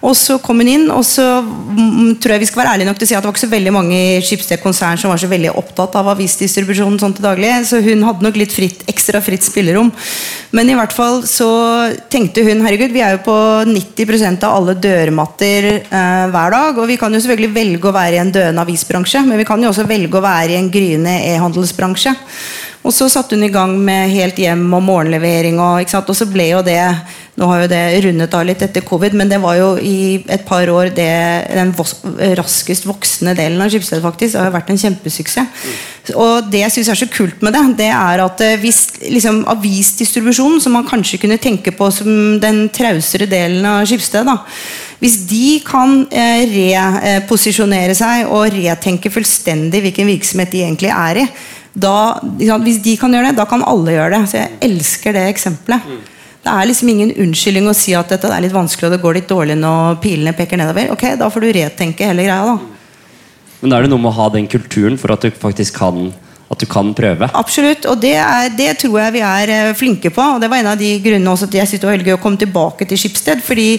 Og 0.06 0.13
så 0.18 0.38
kom 0.44 0.60
hun 0.62 0.70
inn, 0.70 0.86
og 0.94 1.02
så 1.08 1.24
mm, 1.41 2.18
tror 2.22 2.36
jeg 2.36 2.44
vi 2.44 2.48
skal 2.50 2.62
være 2.62 2.74
ærlige 2.76 2.89
nok 2.91 3.00
til 3.00 3.08
å 3.08 3.10
si 3.10 3.15
at 3.18 3.24
det 3.24 3.30
var 3.30 3.36
ikke 3.36 3.44
så 3.46 3.54
veldig 3.54 3.74
mange 3.74 3.96
i 3.98 4.20
Schibsted 4.26 4.62
konsern 4.62 5.00
som 5.02 5.10
var 5.10 5.22
så 5.22 5.30
veldig 5.32 5.54
opptatt 5.58 5.98
av 5.98 6.12
avisdistribusjonen 6.13 7.00
sånn 7.02 7.15
til 7.18 7.26
daglig, 7.26 7.50
så 7.65 7.82
hun 7.82 8.06
hadde 8.06 8.26
nok 8.28 8.38
litt 8.38 8.54
fritt, 8.54 8.84
ekstra 8.91 9.22
fritt 9.26 9.46
spillerom. 9.48 9.89
Men 10.56 10.70
i 10.70 10.76
hvert 10.78 10.94
fall 10.94 11.24
så 11.30 11.50
tenkte 12.13 12.46
hun 12.46 12.62
herregud, 12.65 12.94
vi 12.94 13.02
er 13.06 13.15
jo 13.18 13.24
på 13.26 13.38
90% 13.72 14.46
av 14.46 14.60
alle 14.60 14.78
dørmatter 14.84 15.72
eh, 15.80 16.28
hver 16.36 16.54
dag, 16.54 16.78
og 16.78 16.91
vi 16.91 17.00
kan 17.02 17.13
jo 17.13 17.24
selvfølgelig 17.24 17.56
velge 17.58 17.89
å 17.89 17.96
være 17.96 18.20
i 18.20 18.22
en 18.22 18.36
døende 18.36 18.68
avisbransje, 18.68 19.26
men 19.26 19.41
vi 19.41 19.48
kan 19.48 19.63
jo 19.63 19.74
også 19.74 19.88
velge 19.89 20.22
å 20.22 20.26
være 20.26 20.54
i 20.54 20.62
en 20.62 20.70
gryende 20.74 21.18
e-handelsbransje. 21.34 22.13
Og 22.86 22.93
så 22.93 23.08
satte 23.10 23.34
hun 23.34 23.45
i 23.48 23.54
gang 23.54 23.74
med 23.82 24.12
helt 24.13 24.38
hjem 24.38 24.67
og 24.78 24.84
morgenlevering. 24.86 25.58
Og, 25.58 25.93
og 25.98 26.17
så 26.17 26.28
ble 26.30 26.52
jo 26.52 26.65
det 26.65 26.82
Nå 27.36 27.50
har 27.50 27.65
jo 27.65 27.67
det 27.67 27.80
rundet 28.06 28.36
av 28.38 28.45
litt 28.48 28.62
etter 28.63 28.84
covid, 28.88 29.12
men 29.19 29.28
det 29.28 29.41
var 29.43 29.58
jo 29.60 29.74
i 29.76 30.21
et 30.32 30.45
par 30.48 30.69
år 30.71 30.88
det, 30.95 31.10
den 31.52 31.74
raskest 32.39 32.86
voksende 32.88 33.34
delen 33.36 33.60
av 33.60 33.74
Skipsted. 33.74 34.00
faktisk, 34.00 34.38
Det 34.38 34.39
har 34.39 34.54
vært 34.54 34.71
en 34.71 34.80
kjempesuksess. 34.80 35.65
Og 36.15 36.48
det 36.48 36.62
jeg 36.62 36.71
syns 36.78 36.93
er 36.93 37.00
så 37.02 37.10
kult 37.12 37.43
med 37.43 37.52
det, 37.58 37.65
det 37.82 37.89
er 37.91 38.24
at 38.24 38.43
eh, 38.45 38.56
hvis 38.62 38.80
liksom, 39.02 39.41
avisdistribusjonen, 39.52 40.63
som 40.63 40.78
man 40.80 40.88
kanskje 40.88 41.19
kunne 41.26 41.41
tenke 41.43 41.76
på 41.76 41.89
som 41.91 42.39
den 42.39 42.69
trausere 42.71 43.28
delen 43.28 43.67
av 43.67 43.84
Skipsted, 43.84 44.24
da, 44.32 44.38
hvis 45.04 45.19
de 45.28 45.60
kan 45.67 46.06
eh, 46.15 46.48
reposisjonere 46.56 48.00
seg 48.00 48.32
og 48.32 48.48
retenke 48.56 49.12
fullstendig 49.12 49.84
hvilken 49.84 50.08
virksomhet 50.08 50.56
de 50.56 50.63
egentlig 50.63 50.95
er 50.95 51.26
i, 51.26 51.30
da, 51.76 52.20
hvis 52.64 52.80
de 52.84 52.96
kan 53.00 53.14
gjøre 53.14 53.32
det, 53.32 53.40
da 53.40 53.46
kan 53.50 53.64
alle 53.68 53.96
gjøre 53.96 54.16
det. 54.16 54.22
Så 54.32 54.40
jeg 54.40 54.60
elsker 54.70 55.16
det 55.16 55.26
eksempelet. 55.34 55.90
Det 56.46 56.54
er 56.54 56.68
liksom 56.70 56.92
ingen 56.92 57.12
unnskyldning 57.26 57.68
å 57.68 57.76
si 57.76 57.96
at 57.98 58.12
dette 58.14 58.30
er 58.30 58.44
litt 58.46 58.54
vanskelig 58.54 58.88
og 58.88 58.94
det 58.94 59.02
går 59.02 59.18
litt 59.18 59.32
dårlig 59.32 59.56
når 59.58 59.98
pilene 60.04 60.36
peker 60.38 60.62
nedover. 60.62 60.92
Ok, 60.94 61.08
Da 61.18 61.30
får 61.34 61.42
du 61.42 61.54
retenke 61.58 62.06
hele 62.06 62.28
greia, 62.28 62.54
da. 62.54 62.60
Men 63.62 63.72
da 63.72 63.80
er 63.80 63.88
det 63.88 63.92
noe 63.96 64.04
med 64.04 64.12
å 64.12 64.20
ha 64.20 64.30
den 64.30 64.48
kulturen 64.52 65.00
for 65.02 65.16
at 65.16 65.26
du 65.26 65.34
faktisk 65.34 65.80
kan, 65.82 66.12
at 66.54 66.62
du 66.62 66.68
kan 66.70 66.92
prøve. 66.94 67.32
Absolutt, 67.34 67.88
og 67.90 67.98
det, 68.04 68.14
er, 68.22 68.52
det 68.54 68.76
tror 68.84 69.00
jeg 69.02 69.16
vi 69.16 69.24
er 69.26 69.54
eh, 69.56 69.72
flinke 69.80 70.12
på. 70.14 70.22
Og 70.36 70.44
det 70.44 70.52
var 70.52 70.62
en 70.62 70.70
av 70.76 70.78
de 70.78 70.92
grunnene 71.02 71.34
også 71.34 71.50
at 71.50 71.58
jeg 71.58 71.72
synes 71.72 71.82
det 71.82 71.90
var 71.90 71.98
veldig 71.98 72.12
gøy 72.12 72.18
å 72.20 72.24
komme 72.28 72.42
tilbake 72.44 72.88
til 72.92 73.02
Skipsted. 73.02 73.42
Fordi 73.42 73.72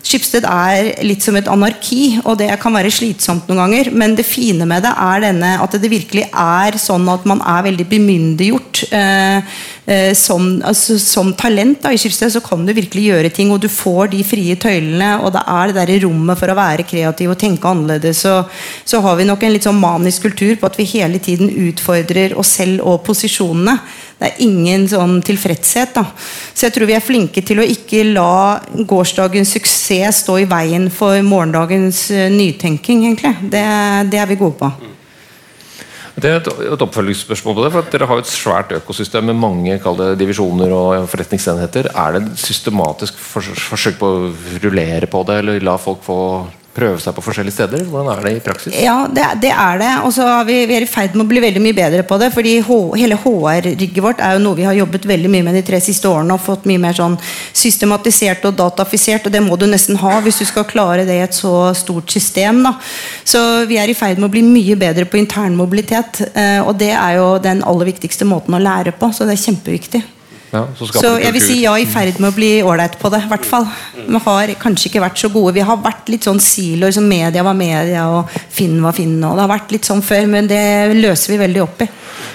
Skipsted 0.00 0.46
er 0.48 0.94
litt 1.04 1.24
som 1.24 1.36
et 1.36 1.48
anarki, 1.50 2.20
og 2.24 2.38
det 2.40 2.48
kan 2.62 2.72
være 2.72 2.92
slitsomt 2.94 3.50
noen 3.50 3.60
ganger. 3.60 3.90
Men 3.92 4.16
det 4.16 4.24
fine 4.28 4.64
med 4.68 4.84
det 4.86 4.92
er 4.96 5.24
denne, 5.26 5.50
at 5.60 5.76
det 5.76 5.92
virkelig 5.92 6.24
er 6.30 6.78
sånn 6.80 7.04
at 7.12 7.26
man 7.28 7.42
er 7.44 7.66
veldig 7.68 7.86
bemyndiggjort. 7.90 8.82
Eh, 8.96 9.58
eh, 9.84 10.10
som, 10.16 10.48
altså, 10.66 10.96
som 11.02 11.34
talent 11.36 11.82
da, 11.84 11.92
i 11.92 12.00
Skipsted 12.00 12.32
så 12.32 12.42
kan 12.44 12.64
du 12.64 12.72
virkelig 12.76 13.06
gjøre 13.10 13.32
ting, 13.36 13.52
og 13.52 13.60
du 13.60 13.68
får 13.68 14.14
de 14.14 14.24
frie 14.24 14.56
tøylene. 14.60 15.12
Og 15.20 15.34
det 15.36 15.44
er 15.44 15.70
det 15.70 15.78
der 15.82 16.06
rommet 16.06 16.40
for 16.40 16.52
å 16.52 16.58
være 16.58 16.88
kreativ 16.88 17.34
og 17.34 17.40
tenke 17.40 17.68
annerledes. 17.68 18.24
Så, 18.24 18.38
så 18.88 19.02
har 19.04 19.20
vi 19.20 19.28
nok 19.28 19.44
en 19.44 19.56
litt 19.56 19.68
sånn 19.68 19.80
manisk 19.80 20.30
kultur 20.30 20.56
på 20.56 20.70
at 20.70 20.80
vi 20.80 20.88
hele 20.96 21.20
tiden 21.20 21.52
utfordrer 21.68 22.38
oss 22.40 22.56
selv 22.60 22.88
og 22.88 23.02
posisjonene. 23.04 23.76
Det 24.20 24.28
er 24.28 24.42
ingen 24.44 24.84
sånn 24.88 25.22
tilfredshet. 25.24 25.94
da. 25.96 26.04
Så 26.52 26.66
jeg 26.66 26.76
tror 26.76 26.90
vi 26.90 26.96
er 26.98 27.04
flinke 27.04 27.40
til 27.40 27.62
å 27.62 27.64
ikke 27.64 28.04
la 28.12 28.60
gårsdagens 28.84 29.56
suksess 29.56 30.22
stå 30.26 30.42
i 30.42 30.48
veien 30.50 30.90
for 30.92 31.16
morgendagens 31.24 32.10
eh, 32.12 32.28
nytenking, 32.32 33.06
egentlig. 33.08 33.32
Det, 33.48 33.64
det 34.12 34.20
er 34.20 34.28
vi 34.28 34.40
gode 34.40 34.58
på. 34.60 34.72
Det 36.20 36.28
er 36.28 36.40
et, 36.42 36.82
oppfølgingsspørsmål 36.84 37.56
på 37.56 37.64
det. 37.64 37.72
for 37.72 37.90
Dere 37.94 38.08
har 38.10 38.20
et 38.20 38.28
svært 38.28 38.72
økosystem 38.76 39.30
med 39.30 39.38
mange 39.40 39.78
det, 39.80 40.08
divisjoner 40.20 40.72
og 40.76 41.08
forretningsenheter. 41.08 41.88
Er 41.94 42.12
det 42.12 42.22
et 42.26 42.42
systematisk 42.44 43.16
forsøk 43.16 43.96
på 44.00 44.10
å 44.10 44.32
rullere 44.60 45.08
på 45.08 45.22
det, 45.28 45.38
eller 45.40 45.64
la 45.64 45.78
folk 45.80 46.04
få 46.04 46.20
prøve 46.80 47.00
seg 47.02 47.14
på 47.16 47.24
forskjellige 47.24 47.56
steder? 47.56 47.84
Hvordan 47.90 48.10
er 48.14 48.22
det 48.24 48.32
i 48.38 48.42
praksis? 48.44 48.74
Ja, 48.80 48.96
det, 49.10 49.26
det 49.44 49.52
er 49.52 49.80
det. 49.82 49.90
Og 50.06 50.14
så 50.16 50.26
er 50.26 50.46
vi, 50.48 50.58
vi 50.70 50.76
er 50.78 50.86
i 50.86 50.90
ferd 50.90 51.16
med 51.16 51.26
å 51.26 51.30
bli 51.30 51.42
veldig 51.44 51.62
mye 51.64 51.76
bedre 51.76 52.04
på 52.08 52.18
det. 52.20 52.30
fordi 52.34 52.56
H, 52.66 52.78
hele 53.00 53.18
HR-rigget 53.20 54.02
vårt 54.04 54.22
er 54.24 54.36
jo 54.36 54.44
noe 54.44 54.58
vi 54.58 54.66
har 54.68 54.78
jobbet 54.78 55.08
veldig 55.10 55.32
mye 55.32 55.46
med 55.48 55.58
de 55.58 55.64
tre 55.66 55.80
siste 55.84 56.08
årene. 56.10 56.36
Og 56.36 56.44
fått 56.44 56.68
mye 56.70 56.82
mer 56.82 56.96
sånn 56.96 57.18
systematisert 57.56 58.46
og 58.48 58.56
datafisert. 58.60 59.28
Og 59.28 59.34
det 59.34 59.44
må 59.44 59.58
du 59.60 59.66
nesten 59.70 60.00
ha 60.00 60.16
hvis 60.24 60.40
du 60.42 60.46
skal 60.48 60.68
klare 60.70 61.06
det 61.08 61.18
i 61.18 61.24
et 61.26 61.36
så 61.36 61.54
stort 61.78 62.12
system. 62.12 62.62
da. 62.66 62.76
Så 63.24 63.42
vi 63.70 63.80
er 63.80 63.90
i 63.90 63.98
ferd 63.98 64.20
med 64.20 64.30
å 64.30 64.34
bli 64.36 64.44
mye 64.46 64.78
bedre 64.80 65.08
på 65.08 65.20
intern 65.20 65.58
mobilitet. 65.58 66.22
Eh, 66.34 66.60
og 66.64 66.76
det 66.80 66.94
er 66.94 67.18
jo 67.20 67.34
den 67.42 67.64
aller 67.66 67.92
viktigste 67.92 68.28
måten 68.28 68.56
å 68.56 68.62
lære 68.62 68.96
på. 68.96 69.12
Så 69.14 69.28
det 69.28 69.38
er 69.38 69.46
kjempeviktig. 69.48 70.04
Ja, 70.50 70.64
så 70.74 70.86
Så 70.86 71.12
jeg 71.22 71.32
vil 71.36 71.42
si 71.44 71.60
ja, 71.62 71.76
i 71.78 71.86
ferd 71.86 72.18
med 72.18 72.32
å 72.32 72.34
bli 72.34 72.50
ålreit 72.66 72.98
på 72.98 73.10
det. 73.12 73.22
i 73.22 73.30
hvert 73.30 73.46
fall. 73.46 73.68
Vi 73.94 74.22
har 74.24 74.54
kanskje 74.58 74.90
ikke 74.90 75.04
vært 75.04 75.22
så 75.22 75.30
gode. 75.30 75.54
Vi 75.54 75.66
har 75.66 75.78
vært 75.78 76.10
litt 76.10 76.26
sånn 76.26 76.40
siloer 76.42 76.92
som 76.92 77.06
media 77.06 77.44
var 77.46 77.54
media, 77.54 78.08
og 78.10 78.28
Finn 78.50 78.80
var 78.82 78.92
Finn. 78.92 79.22
og 79.22 79.36
Det 79.36 79.46
har 79.46 79.52
vært 79.54 79.70
litt 79.70 79.86
sånn 79.86 80.02
før, 80.02 80.26
men 80.26 80.50
det 80.50 80.94
løser 80.98 81.34
vi 81.34 81.42
veldig 81.44 81.62
opp 81.62 81.82
i. 81.86 81.88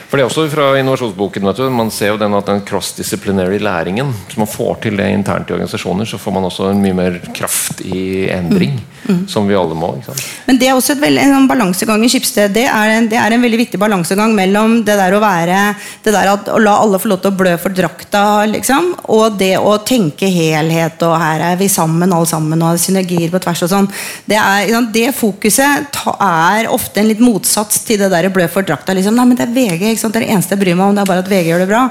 For 0.06 0.18
det 0.18 0.24
er 0.24 0.30
også 0.30 0.46
fra 0.48 0.68
innovasjonsboken 0.80 1.48
vet 1.50 1.60
du, 1.60 1.64
Man 1.74 1.90
ser 1.92 2.14
jo 2.14 2.20
den 2.22 2.34
at 2.38 2.48
den 2.48 2.62
cross-disciplinary 2.66 3.58
læringen 3.60 4.14
Hvis 4.28 4.38
man 4.40 4.48
får 4.48 4.78
til 4.86 5.00
det 5.00 5.10
internt 5.12 5.50
i 5.50 5.56
organisasjoner, 5.58 6.08
så 6.08 6.20
får 6.22 6.36
man 6.38 6.46
også 6.48 6.70
en 6.72 6.80
mye 6.80 6.96
mer 6.96 7.18
kraft 7.36 7.82
i 7.84 8.28
endring. 8.32 8.78
Mm. 9.06 9.26
Som 9.30 9.50
vi 9.50 9.58
alle 9.58 9.76
må. 9.78 9.92
Men 10.48 10.58
det 10.58 10.70
er 10.70 10.78
også 10.78 10.96
et 10.96 11.02
veldig, 11.04 11.22
en 11.22 11.36
sånn 11.36 11.50
balansegang 11.50 12.06
i 12.06 12.10
Skipsted. 12.10 12.54
Det 12.56 12.64
er, 12.66 12.94
en, 12.96 13.10
det 13.12 13.20
er 13.22 13.36
en 13.36 13.44
veldig 13.44 13.60
viktig 13.60 13.80
balansegang 13.82 14.34
mellom 14.38 14.80
det 14.88 14.96
der 14.98 15.14
å 15.14 15.20
være 15.22 15.60
det 16.06 16.14
der 16.16 16.32
at, 16.32 16.50
å 16.50 16.58
la 16.62 16.78
alle 16.82 16.98
få 17.02 17.12
lov 17.12 17.22
til 17.22 17.34
å 17.34 17.38
blø 17.38 17.54
for 17.62 17.76
drakta, 17.76 18.05
liksom, 18.50 18.92
og 19.14 19.38
det 19.40 19.54
å 19.60 19.76
tenke 19.86 20.30
helhet, 20.32 21.02
og 21.08 21.16
her 21.22 21.44
er 21.52 21.60
vi 21.60 21.68
sammen, 21.72 22.14
alle 22.14 22.30
sammen, 22.30 22.62
og 22.66 22.80
synergier 22.82 23.32
på 23.34 23.42
tvers 23.44 23.64
og 23.68 23.72
sånn. 23.72 23.90
Det, 24.28 24.38
er, 24.40 24.76
det 24.94 25.08
fokuset 25.18 26.00
er 26.16 26.70
ofte 26.72 27.02
en 27.02 27.10
litt 27.10 27.24
motsats 27.24 27.84
til 27.88 28.02
det 28.02 28.12
der 28.14 28.30
blø 28.34 28.48
for 28.52 28.68
drakta. 28.68 28.96
Liksom. 28.98 29.18
Nei, 29.18 29.28
men 29.30 29.40
det 29.40 29.48
er 29.48 29.56
VG, 29.56 29.90
ikke 29.92 30.04
sant? 30.04 30.16
det 30.16 30.24
er 30.24 30.28
det 30.28 30.38
eneste 30.38 30.58
jeg 30.58 30.64
bryr 30.64 30.80
meg 30.80 30.88
om, 30.90 30.98
det 30.98 31.06
er 31.06 31.12
bare 31.14 31.26
at 31.26 31.32
VG 31.32 31.52
gjør 31.52 31.66
det 31.66 31.72
bra. 31.72 31.88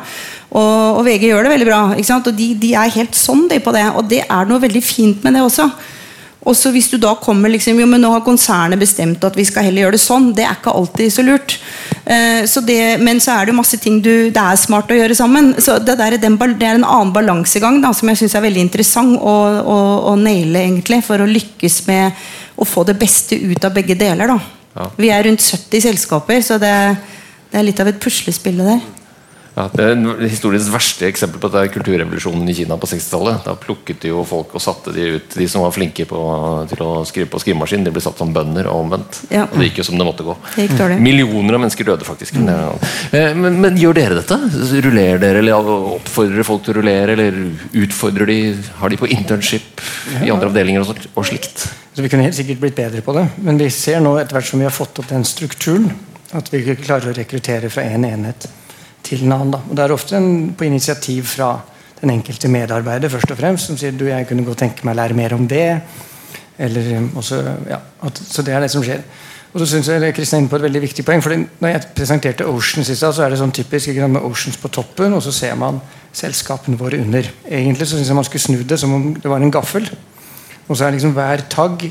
Og, 0.55 1.01
og 1.01 1.03
VG 1.09 1.29
gjør 1.31 1.47
det 1.47 1.55
veldig 1.57 1.69
bra. 1.69 1.81
Ikke 1.97 2.11
sant? 2.13 2.31
Og 2.31 2.39
de, 2.39 2.53
de 2.61 2.73
er 2.79 2.95
helt 2.95 3.19
sånn 3.19 3.49
de 3.51 3.59
på 3.63 3.75
det. 3.75 3.85
Og 3.99 4.07
det 4.11 4.23
er 4.25 4.49
noe 4.49 4.63
veldig 4.63 4.85
fint 4.85 5.27
med 5.27 5.37
det 5.37 5.43
også. 5.45 5.69
Og 6.45 6.57
så 6.57 6.71
hvis 6.75 6.91
du 6.93 6.99
da 7.01 7.15
kommer 7.17 7.53
liksom, 7.53 7.79
jo, 7.81 7.89
men 7.89 8.03
nå 8.05 8.11
har 8.13 8.25
konsernet 8.25 8.81
bestemt 8.81 9.25
at 9.25 9.37
vi 9.39 9.47
skal 9.49 9.67
heller 9.67 9.87
gjøre 9.87 9.97
det 9.97 10.05
sånn. 10.05 10.31
Det 10.37 10.45
er 10.45 10.59
ikke 10.59 10.75
alltid 10.77 11.15
så 11.15 11.25
lurt. 11.25 11.57
Eh, 12.05 12.45
så 12.45 12.61
det, 12.61 12.99
men 13.01 13.21
så 13.23 13.33
er 13.39 13.49
det 13.49 13.57
masse 13.57 13.79
ting 13.81 13.97
du, 14.05 14.29
det 14.29 14.41
er 14.41 14.59
smart 14.61 14.91
å 14.93 14.99
gjøre 14.99 15.17
sammen. 15.17 15.55
Så 15.63 15.79
det, 15.81 15.97
der, 16.01 16.17
er 16.17 16.21
den, 16.21 16.37
det 16.37 16.69
er 16.69 16.79
en 16.79 16.85
annen 16.87 17.15
balansegang 17.15 17.81
da, 17.85 17.95
som 17.97 18.11
jeg 18.13 18.21
syns 18.21 18.37
er 18.37 18.45
veldig 18.45 18.65
interessant 18.67 19.17
å, 19.17 19.37
å, 19.63 19.79
å 20.13 20.17
naile, 20.21 20.67
egentlig. 20.67 21.01
For 21.07 21.25
å 21.25 21.31
lykkes 21.31 21.81
med 21.89 22.27
å 22.61 22.69
få 22.69 22.85
det 22.89 22.99
beste 23.01 23.39
ut 23.41 23.65
av 23.65 23.73
begge 23.77 23.97
deler. 23.99 24.35
Da. 24.35 24.39
Ja. 24.75 24.91
Vi 25.01 25.13
er 25.15 25.25
rundt 25.29 25.45
70 25.45 25.87
selskaper, 25.89 26.45
så 26.45 26.61
det, 26.63 26.75
det 27.51 27.61
er 27.61 27.67
litt 27.67 27.81
av 27.81 27.91
et 27.91 28.03
puslespill 28.03 28.61
det 28.61 28.69
der. 28.75 28.85
Ja, 29.55 29.69
det 29.71 29.85
er 29.87 30.01
Historiens 30.27 30.67
verste 30.73 31.07
eksempel 31.07 31.39
på 31.39 31.49
det 31.53 31.61
er 31.61 31.71
kulturrevolusjonen 31.71 32.49
i 32.51 32.55
Kina 32.59 32.75
på 32.81 32.89
60-tallet. 32.91 33.45
Da 33.47 33.55
plukket 33.59 34.01
de 34.03 34.11
jo 34.11 34.25
folk 34.27 34.57
og 34.59 34.63
satte 34.63 34.91
de 34.95 35.05
ut 35.15 35.37
De 35.39 35.47
som 35.51 35.63
var 35.63 35.75
flinke 35.75 36.07
på, 36.11 36.23
til 36.73 36.83
å 36.83 36.89
skrive 37.07 37.31
på 37.31 37.41
skrivemaskin, 37.43 37.85
de 37.87 37.93
ble 37.95 38.03
satt 38.03 38.19
som 38.19 38.33
bønder 38.35 38.67
og 38.71 38.83
omvendt. 38.83 39.21
Ja. 39.31 39.45
Og 39.47 39.61
det 39.61 39.69
gikk 39.69 39.79
jo 39.83 39.87
som 39.91 40.01
det 40.01 40.09
måtte 40.09 40.27
gå. 40.27 40.35
Det. 40.59 40.99
Millioner 40.99 41.59
av 41.59 41.63
mennesker 41.63 41.87
døde 41.87 42.07
faktisk. 42.07 42.41
Men, 42.41 42.81
eh, 43.15 43.31
men, 43.39 43.61
men 43.63 43.79
gjør 43.79 43.95
dere 44.01 44.19
dette? 44.19 44.41
Rullerer 44.89 45.23
dere, 45.23 45.45
eller 45.45 45.71
oppfordrer 46.01 46.47
folk 46.47 46.67
til 46.67 46.75
å 46.75 46.79
rullere? 46.81 47.15
Eller 47.15 47.39
utfordrer 47.85 48.33
de? 48.33 48.39
Har 48.81 48.91
de 48.91 48.99
på 48.99 49.11
internship 49.15 49.85
i 50.19 50.35
andre 50.35 50.51
avdelinger 50.51 50.83
og, 50.83 50.91
sånt, 50.91 51.07
og 51.15 51.31
slikt? 51.31 51.69
Så 51.95 52.03
Vi 52.03 52.11
kunne 52.11 52.27
helt 52.27 52.35
sikkert 52.35 52.59
blitt 52.65 52.79
bedre 52.81 53.05
på 53.07 53.15
det, 53.15 53.29
men 53.47 53.61
vi 53.61 53.71
ser 53.71 54.03
nå 54.03 54.17
etter 54.19 54.35
hvert 54.35 54.51
som 54.51 54.59
vi 54.59 54.67
har 54.67 54.75
fått 54.75 54.99
opp 54.99 55.13
den 55.13 55.23
strukturen, 55.29 55.93
at 56.35 56.51
vi 56.51 56.65
ikke 56.65 56.81
klarer 56.83 57.13
å 57.13 57.15
rekruttere 57.15 57.71
fra 57.71 57.87
en 57.87 58.07
enhet 58.09 58.51
til 59.05 59.25
annen. 59.27 59.53
Da. 59.55 59.61
Og 59.69 59.77
Det 59.77 59.85
er 59.85 59.95
ofte 59.95 60.17
en, 60.17 60.55
på 60.57 60.67
initiativ 60.67 61.29
fra 61.37 61.59
den 62.01 62.11
enkelte 62.11 62.49
medarbeider 62.49 63.13
først 63.13 63.31
og 63.33 63.39
fremst, 63.39 63.69
som 63.69 63.79
sier 63.81 63.95
du, 63.97 64.07
jeg 64.09 64.27
kunne 64.29 64.45
godt 64.45 64.65
tenke 64.65 64.85
meg 64.85 64.97
å 64.97 65.01
lære 65.03 65.19
mer 65.19 65.37
om 65.37 65.47
det. 65.49 65.69
Eller, 66.59 66.91
um, 66.99 67.11
også, 67.21 67.41
ja, 67.69 67.81
at, 68.07 68.21
så 68.31 68.45
det 68.47 68.55
er 68.55 68.65
det 68.65 68.71
som 68.73 68.85
skjer. 68.85 69.03
Og 69.55 69.63
så 69.63 69.69
synes 69.71 69.89
jeg 69.89 70.15
Kristian 70.15 70.41
er 70.41 70.43
inne 70.43 70.51
på 70.51 70.59
et 70.59 70.65
veldig 70.67 70.81
viktig 70.83 71.05
poeng. 71.07 71.23
fordi 71.23 71.45
når 71.63 71.69
jeg 71.69 71.83
presenterte 71.95 72.47
Oceans 72.47 72.89
i 72.91 72.97
stad, 72.99 73.15
så 73.15 73.23
er 73.23 73.31
det 73.31 73.39
sånn 73.39 73.55
typisk 73.55 73.93
ikke 73.93 74.09
med 74.11 74.27
Oceans 74.27 74.59
på 74.59 74.69
toppen, 74.69 75.15
og 75.15 75.23
så 75.23 75.33
ser 75.33 75.55
man 75.55 75.79
selskapene 76.15 76.79
våre 76.79 76.99
under. 76.99 77.29
Egentlig 77.47 77.87
så 77.87 77.97
syns 77.97 78.11
jeg 78.11 78.19
man 78.19 78.27
skulle 78.27 78.43
snu 78.43 78.65
det 78.67 78.81
som 78.83 78.95
om 78.95 79.13
det 79.15 79.31
var 79.31 79.43
en 79.43 79.55
gaffel. 79.55 79.87
Og 80.67 80.77
så 80.77 80.87
er 80.87 80.97
liksom 80.97 81.15
hver 81.15 81.47
tagg 81.51 81.91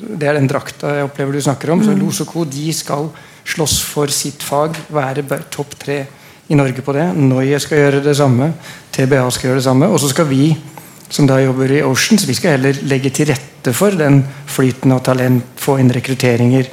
Det 0.00 0.24
er 0.24 0.32
den 0.32 0.48
drakta 0.48 0.94
jeg 0.96 1.04
opplever 1.04 1.32
du 1.36 1.42
snakker 1.44 1.70
om. 1.74 1.82
Så 1.84 1.92
Los 1.92 2.22
og 2.22 2.26
Co. 2.26 2.44
de 2.44 2.72
skal 2.72 3.10
slåss 3.44 3.82
for 3.84 4.08
sitt 4.08 4.42
fag, 4.42 4.78
være 4.88 5.42
topp 5.52 5.74
tre 5.76 6.06
i 6.50 6.58
Norge 6.58 6.82
på 6.82 6.94
det. 6.96 7.06
Noye 7.14 7.58
skal 7.62 7.84
gjøre 7.84 8.02
det 8.04 8.16
samme. 8.18 8.52
TBA 8.92 9.22
skal 9.30 9.50
gjøre 9.50 9.62
det 9.62 9.68
samme. 9.68 9.88
Og 9.90 10.02
så 10.02 10.10
skal 10.10 10.28
vi 10.30 10.50
som 11.10 11.26
da 11.26 11.40
jobber 11.42 11.72
i 11.74 11.82
Oceans, 11.82 12.26
vi 12.28 12.36
skal 12.38 12.56
heller 12.56 12.84
legge 12.86 13.10
til 13.14 13.32
rette 13.32 13.74
for 13.74 13.94
den 13.98 14.22
flyten 14.50 14.94
av 14.94 15.02
talent, 15.06 15.58
få 15.58 15.80
inn 15.82 15.90
rekrutteringer, 15.90 16.70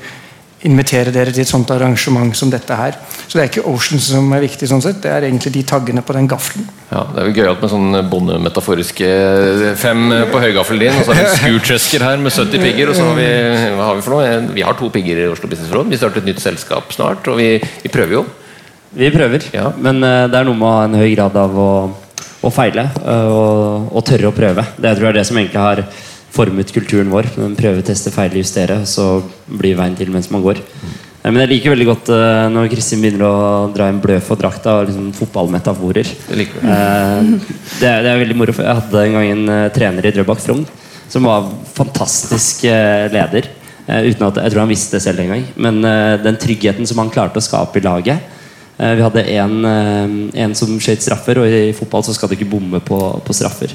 invitere 0.68 1.14
dere 1.14 1.34
til 1.34 1.44
et 1.44 1.50
sånt 1.50 1.70
arrangement 1.74 2.34
som 2.38 2.52
dette 2.54 2.78
her. 2.78 2.96
Så 3.26 3.38
det 3.38 3.44
er 3.44 3.50
ikke 3.50 3.66
Oceans 3.70 4.12
som 4.12 4.30
er 4.34 4.46
viktig, 4.46 4.70
sånn 4.70 4.84
sett, 4.86 5.02
det 5.02 5.12
er 5.14 5.26
egentlig 5.26 5.54
de 5.58 5.66
taggene 5.70 6.06
på 6.06 6.14
den 6.18 6.30
gaffelen. 6.30 6.70
Ja, 6.92 7.04
Det 7.10 7.22
er 7.22 7.30
jo 7.30 7.36
gøyalt 7.40 7.66
med 7.66 7.74
sånn 7.74 8.00
bondemetaforiske 8.14 9.12
fem 9.82 10.08
på 10.32 10.42
høygaffelen 10.46 10.86
din, 10.86 11.02
og 11.02 11.06
så 11.06 11.18
har 11.18 11.24
vi 11.26 11.38
Scootresker 11.42 12.06
her 12.06 12.22
med 12.22 12.34
70 12.34 12.62
pigger. 12.62 12.92
Og 12.92 12.98
så 12.98 13.10
har 13.10 13.18
vi 13.18 13.30
hva 13.78 13.90
har 13.90 13.98
vi 13.98 14.06
for 14.06 14.18
noe? 14.18 14.42
Vi 14.54 14.66
har 14.66 14.78
to 14.78 14.92
pigger 14.94 15.24
i 15.26 15.30
Oslo 15.34 15.50
Business 15.50 15.74
Råd. 15.74 15.90
Vi 15.90 15.98
starter 15.98 16.22
et 16.22 16.30
nytt 16.30 16.46
selskap 16.46 16.94
snart, 16.94 17.26
og 17.26 17.42
vi, 17.42 17.56
vi 17.58 17.94
prøver 17.94 18.22
jo. 18.22 18.28
Vi 18.98 19.12
prøver, 19.14 19.44
Ja. 19.54 19.70
men 19.78 20.02
uh, 20.02 20.26
det 20.26 20.40
er 20.40 20.46
noe 20.48 20.58
med 20.58 20.66
å 20.68 20.74
ha 20.74 20.86
en 20.88 20.96
høy 20.98 21.12
grad 21.14 21.36
av 21.38 21.54
å, 21.54 21.72
å 22.42 22.50
feile 22.54 22.88
uh, 22.98 23.28
og, 23.30 23.90
og 23.94 24.06
tørre 24.08 24.32
å 24.32 24.36
prøve. 24.36 24.64
Det 24.78 24.90
jeg 24.90 24.98
tror 24.98 25.06
jeg 25.06 25.14
er 25.14 25.18
det 25.20 25.26
som 25.30 25.38
egentlig 25.38 25.62
har 25.62 25.82
formet 26.34 26.72
kulturen 26.74 27.12
vår. 27.14 27.28
Men 27.38 27.54
prøve, 27.58 27.84
teste, 27.86 28.10
feile, 28.14 28.42
justere, 28.42 28.80
så 28.90 29.20
blir 29.48 29.78
veien 29.78 29.94
til 29.98 30.10
mens 30.14 30.32
man 30.34 30.42
går. 30.44 30.62
Eh, 31.22 31.30
Men 31.30 31.44
jeg 31.44 31.52
liker 31.52 31.74
veldig 31.76 31.88
godt 31.92 32.10
når 32.54 32.70
Kristin 32.74 33.02
begynner 33.04 33.26
å 33.28 33.38
dra 33.74 33.88
inn 33.92 34.02
blø 34.02 34.18
for 34.24 34.40
drakta 34.40 34.80
og 34.80 34.90
liksom 34.90 35.12
fotballmetaforer. 35.18 36.10
Det 36.30 36.48
det, 36.62 37.92
det 38.06 38.12
er 38.12 38.22
veldig 38.22 38.38
moro. 38.38 38.54
Jeg 38.58 38.78
hadde 38.82 39.04
en 39.04 39.18
gang 39.18 39.30
en 39.34 39.52
trener 39.76 40.10
i 40.10 40.14
Drøbak 40.16 40.42
Frogn 40.44 40.66
som 41.10 41.26
var 41.30 41.48
fantastisk 41.74 42.66
leder. 43.14 43.50
uten 43.88 44.26
at 44.28 44.42
Jeg 44.44 44.52
tror 44.54 44.62
han 44.66 44.74
visste 44.74 44.98
det 44.98 45.04
selv 45.06 45.22
en 45.24 45.34
gang. 45.36 45.46
Men 45.56 45.82
den 46.26 46.38
tryggheten 46.42 46.86
som 46.90 47.02
han 47.02 47.14
klarte 47.14 47.42
å 47.42 47.46
skape 47.46 47.80
i 47.82 47.86
laget 47.88 48.37
Vi 48.78 49.02
hadde 49.02 49.24
en, 49.34 49.54
eh, 49.66 50.52
som 50.54 50.76
skjøt 50.78 51.02
straffer, 51.02 51.40
og 51.42 51.50
i 51.50 51.74
fotball 51.74 52.04
så 52.06 52.14
skal 52.14 52.30
du 52.30 52.36
ikke 52.38 52.52
bomme 52.52 52.82
på, 52.86 52.98
på 53.26 53.34
straffer. 53.34 53.74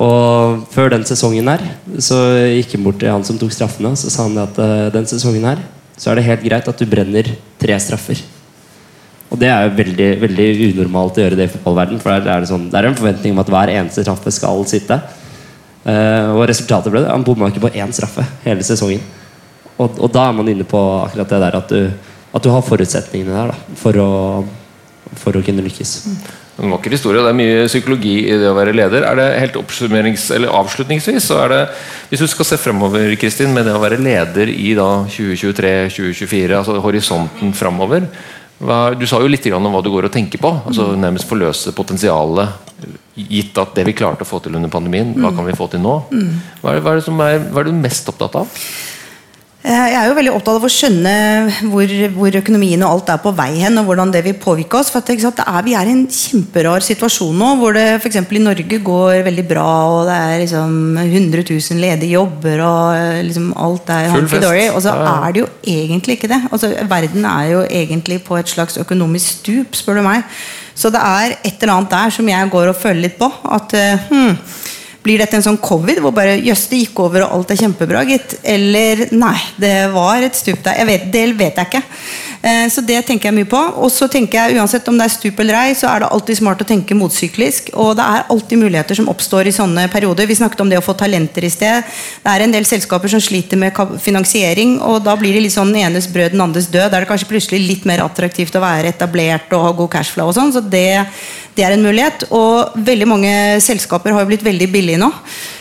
Og 0.00 0.66
Før 0.72 0.92
den 0.94 1.04
sesongen 1.08 1.48
her 1.50 1.62
så 2.00 2.18
gikk 2.54 2.76
han 2.76 2.84
bort 2.86 3.00
til 3.00 3.12
han 3.12 3.24
som 3.26 3.38
tok 3.40 3.52
straffene, 3.52 3.92
så 3.98 4.12
sa 4.12 4.28
han 4.28 4.38
at 4.40 4.60
eh, 4.60 4.90
den 4.94 5.08
sesongen 5.08 5.48
her 5.48 5.62
så 6.00 6.10
er 6.10 6.16
det 6.16 6.28
helt 6.30 6.44
greit 6.46 6.68
at 6.68 6.80
du 6.80 6.88
brenner 6.88 7.26
tre 7.60 7.76
straffer. 7.82 8.20
Og 9.30 9.38
det 9.38 9.50
er 9.52 9.66
jo 9.66 9.76
veldig, 9.76 10.08
veldig 10.24 10.46
unormalt 10.70 11.18
å 11.20 11.24
gjøre 11.24 11.36
det 11.38 11.46
i 11.46 11.50
fotballverden 11.52 12.00
For 12.02 12.10
der 12.10 12.32
er 12.32 12.42
det, 12.42 12.48
sånn, 12.50 12.66
det 12.72 12.78
er 12.80 12.88
en 12.88 12.96
forventning 12.98 13.36
om 13.36 13.42
at 13.42 13.52
hver 13.52 13.72
eneste 13.76 14.02
straffe 14.02 14.32
skal 14.34 14.64
sitte. 14.68 14.96
Eh, 15.84 16.30
og 16.32 16.46
resultatet 16.50 16.92
ble 16.92 17.04
det. 17.04 17.12
Han 17.12 17.26
bomma 17.26 17.50
ikke 17.52 17.62
på 17.66 17.72
én 17.76 17.92
straffe 17.94 18.24
hele 18.46 18.64
sesongen. 18.66 19.04
Og, 19.76 20.00
og 20.00 20.08
da 20.12 20.26
er 20.28 20.34
man 20.36 20.48
inne 20.50 20.66
på 20.68 20.80
akkurat 21.04 21.30
det 21.30 21.42
der 21.44 21.58
at 21.60 21.70
du, 21.76 22.09
at 22.30 22.44
du 22.44 22.50
har 22.52 22.62
forutsetningene 22.66 23.34
der 23.34 23.50
da, 23.52 23.58
for, 23.80 23.98
å, 23.98 24.10
for 25.18 25.36
å 25.36 25.42
kunne 25.44 25.64
lykkes. 25.66 25.96
En 26.60 26.74
vakker 26.74 26.92
historie, 26.92 27.22
det 27.24 27.30
er 27.30 27.38
mye 27.38 27.68
psykologi 27.70 28.16
i 28.28 28.34
det 28.36 28.50
å 28.50 28.56
være 28.56 28.74
leder. 28.76 29.06
Er 29.08 29.16
det 29.16 29.28
helt 29.40 29.56
Avslutningsvis 30.60 31.30
så 31.30 31.38
er 31.46 31.54
det, 31.54 31.60
Hvis 32.10 32.20
du 32.20 32.26
skal 32.28 32.48
se 32.50 32.58
fremover 32.60 33.14
Kristin, 33.20 33.54
med 33.54 33.64
det 33.64 33.72
å 33.72 33.80
være 33.80 34.00
leder 34.00 34.52
i 34.52 34.74
2023-2024, 34.76 36.58
altså 36.58 36.76
horisonten 36.84 37.54
fremover 37.56 38.04
Du 39.00 39.06
sa 39.08 39.22
jo 39.22 39.30
litt 39.30 39.48
om 39.56 39.70
hva 39.72 39.80
du 39.80 39.88
går 39.90 40.10
og 40.10 40.12
tenker 40.12 40.42
på. 40.42 40.52
altså 40.66 40.92
Nærmest 41.00 41.30
forløse 41.30 41.72
potensialet. 41.72 42.68
Gitt 43.16 43.56
at 43.58 43.72
det 43.76 43.86
vi 43.88 43.96
klarte 43.96 44.26
å 44.26 44.28
få 44.28 44.42
til 44.44 44.54
under 44.56 44.68
pandemien, 44.72 45.14
hva 45.16 45.32
kan 45.32 45.48
vi 45.48 45.56
få 45.56 45.70
til 45.72 45.80
nå? 45.80 45.96
Hva 46.60 46.76
er, 46.76 46.84
hva 46.84 46.92
er, 46.92 47.00
det, 47.00 47.08
som 47.08 47.20
er, 47.24 47.40
hva 47.48 47.64
er 47.64 47.70
du 47.70 47.80
mest 47.80 48.08
opptatt 48.12 48.36
av? 48.42 48.60
Eh, 49.60 49.72
Jeg 49.92 49.96
er 50.00 50.06
jo 50.08 50.14
veldig 50.16 50.30
opptatt 50.32 50.56
av 50.56 50.64
å 50.64 50.70
skjønne 50.72 51.10
hvor, 51.68 51.90
hvor 52.14 52.36
økonomien 52.38 52.80
og 52.80 52.94
alt 52.94 53.10
er 53.12 53.18
på 53.20 53.32
vei 53.36 53.50
hen, 53.60 53.76
og 53.76 53.90
hvordan 53.90 54.12
det 54.14 54.22
vil 54.24 54.38
påvirke 54.40 54.78
oss. 54.78 54.88
For 54.88 55.02
at, 55.02 55.10
sant, 55.20 55.36
det 55.36 55.44
er, 55.44 55.66
Vi 55.66 55.74
er 55.76 55.90
i 55.90 55.92
en 55.92 56.06
kjemperar 56.08 56.86
situasjon 56.86 57.36
nå, 57.36 57.50
hvor 57.60 57.76
det 57.76 57.84
f.eks. 57.98 58.16
i 58.24 58.40
Norge 58.40 58.78
går 58.86 59.20
veldig 59.26 59.44
bra, 59.50 59.66
og 59.98 60.08
det 60.08 60.16
er 60.16 60.40
liksom 60.46 60.72
100 61.04 61.44
000 61.44 61.82
ledige 61.84 62.16
jobber, 62.16 62.64
og 62.64 62.96
eh, 62.96 63.20
liksom 63.28 63.52
alt 63.52 63.92
er 63.92 64.08
hunky-dory. 64.14 64.64
Og 64.72 64.80
så 64.86 64.96
er 64.96 65.36
det 65.36 65.44
jo 65.44 65.50
egentlig 65.76 66.16
ikke 66.16 66.32
det. 66.32 66.40
Altså, 66.48 66.72
Verden 66.88 67.28
er 67.28 67.52
jo 67.52 67.62
egentlig 67.68 68.22
på 68.24 68.40
et 68.40 68.48
slags 68.48 68.80
økonomisk 68.80 69.42
stup, 69.42 69.76
spør 69.76 70.00
du 70.00 70.06
meg. 70.08 70.24
Så 70.72 70.88
det 70.88 71.04
er 71.04 71.36
et 71.44 71.60
eller 71.60 71.76
annet 71.76 71.92
der 71.92 72.16
som 72.16 72.28
jeg 72.32 72.52
går 72.56 72.72
og 72.72 72.80
føler 72.80 73.04
litt 73.10 73.20
på. 73.20 73.28
At 73.44 73.76
eh, 73.76 74.08
hmm, 74.08 74.38
blir 75.04 75.20
dette 75.22 75.38
en 75.38 75.44
sånn 75.44 75.60
covid 75.62 76.00
hvor 76.04 76.14
bare 76.16 76.38
jøss, 76.44 76.66
det 76.70 76.82
gikk 76.82 77.00
over 77.06 77.24
og 77.24 77.36
alt 77.36 77.54
er 77.54 77.60
kjempebra, 77.62 78.02
gitt? 78.08 78.36
Eller 78.44 79.06
nei, 79.16 79.36
det 79.60 79.74
var 79.94 80.26
et 80.26 80.36
stup 80.36 80.60
der. 80.66 80.80
Jeg 80.82 80.90
vet, 80.90 81.06
det 81.12 81.24
vet 81.38 81.60
jeg 81.62 81.70
ikke. 81.70 81.82
Eh, 82.40 82.66
så 82.72 82.80
det 82.80 83.02
tenker 83.04 83.28
jeg 83.28 83.36
mye 83.36 83.48
på. 83.48 83.60
Og 83.84 83.90
så 83.92 84.08
tenker 84.10 84.38
jeg 84.38 84.60
uansett 84.60 84.86
om 84.88 84.96
det 84.98 85.06
er 85.06 85.12
stup 85.12 85.40
eller 85.42 85.58
ei, 85.60 85.74
så 85.76 85.90
er 85.90 86.02
det 86.02 86.10
alltid 86.14 86.40
smart 86.40 86.62
å 86.64 86.68
tenke 86.68 86.96
motsyklisk. 86.96 87.72
Og 87.76 87.92
det 87.98 88.06
er 88.06 88.30
alltid 88.32 88.62
muligheter 88.62 88.98
som 88.98 89.10
oppstår 89.12 89.50
i 89.50 89.54
sånne 89.54 89.86
perioder. 89.92 90.28
Vi 90.30 90.38
snakket 90.38 90.64
om 90.64 90.72
det 90.72 90.80
å 90.80 90.84
få 90.84 90.96
talenter 90.98 91.44
i 91.44 91.52
sted. 91.52 91.84
Det 92.24 92.32
er 92.32 92.46
en 92.46 92.56
del 92.56 92.68
selskaper 92.68 93.12
som 93.12 93.22
sliter 93.22 93.60
med 93.60 93.76
finansiering, 94.00 94.78
og 94.86 95.02
da 95.04 95.16
blir 95.20 95.36
det 95.36 95.44
litt 95.44 95.56
sånn 95.56 95.74
enes 95.76 96.08
brød, 96.10 96.34
den 96.34 96.44
andres 96.46 96.70
død. 96.70 96.88
Da 96.88 96.98
er 96.98 97.04
det 97.04 97.12
kanskje 97.12 97.30
plutselig 97.30 97.62
litt 97.66 97.86
mer 97.88 98.04
attraktivt 98.06 98.56
å 98.56 98.64
være 98.64 98.94
etablert 98.94 99.52
og 99.56 99.66
ha 99.66 99.76
god 99.76 99.94
cashflow 99.98 100.32
og 100.32 100.36
sånn. 100.36 100.54
Så 100.56 100.64
det, 100.64 100.88
det 101.56 101.66
er 101.66 101.76
en 101.76 101.84
mulighet. 101.84 102.28
Og 102.32 102.76
veldig 102.88 103.08
mange 103.10 103.32
selskaper 103.64 104.16
har 104.16 104.24
jo 104.24 104.32
blitt 104.32 104.46
veldig 104.46 104.72
billige 104.72 105.00
nå. 105.00 105.12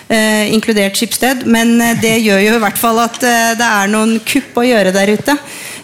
Eh, 0.09 0.53
inkludert 0.55 0.97
Schibsted. 0.97 1.43
Men 1.45 1.75
eh, 1.81 1.97
det 2.01 2.15
gjør 2.23 2.39
jo 2.41 2.53
i 2.57 2.61
hvert 2.63 2.79
fall 2.81 2.97
at 3.03 3.19
eh, 3.21 3.51
det 3.59 3.67
er 3.67 3.91
noen 3.91 4.15
kupp 4.25 4.57
å 4.57 4.65
gjøre 4.65 4.93
der 4.95 5.11
ute. 5.13 5.35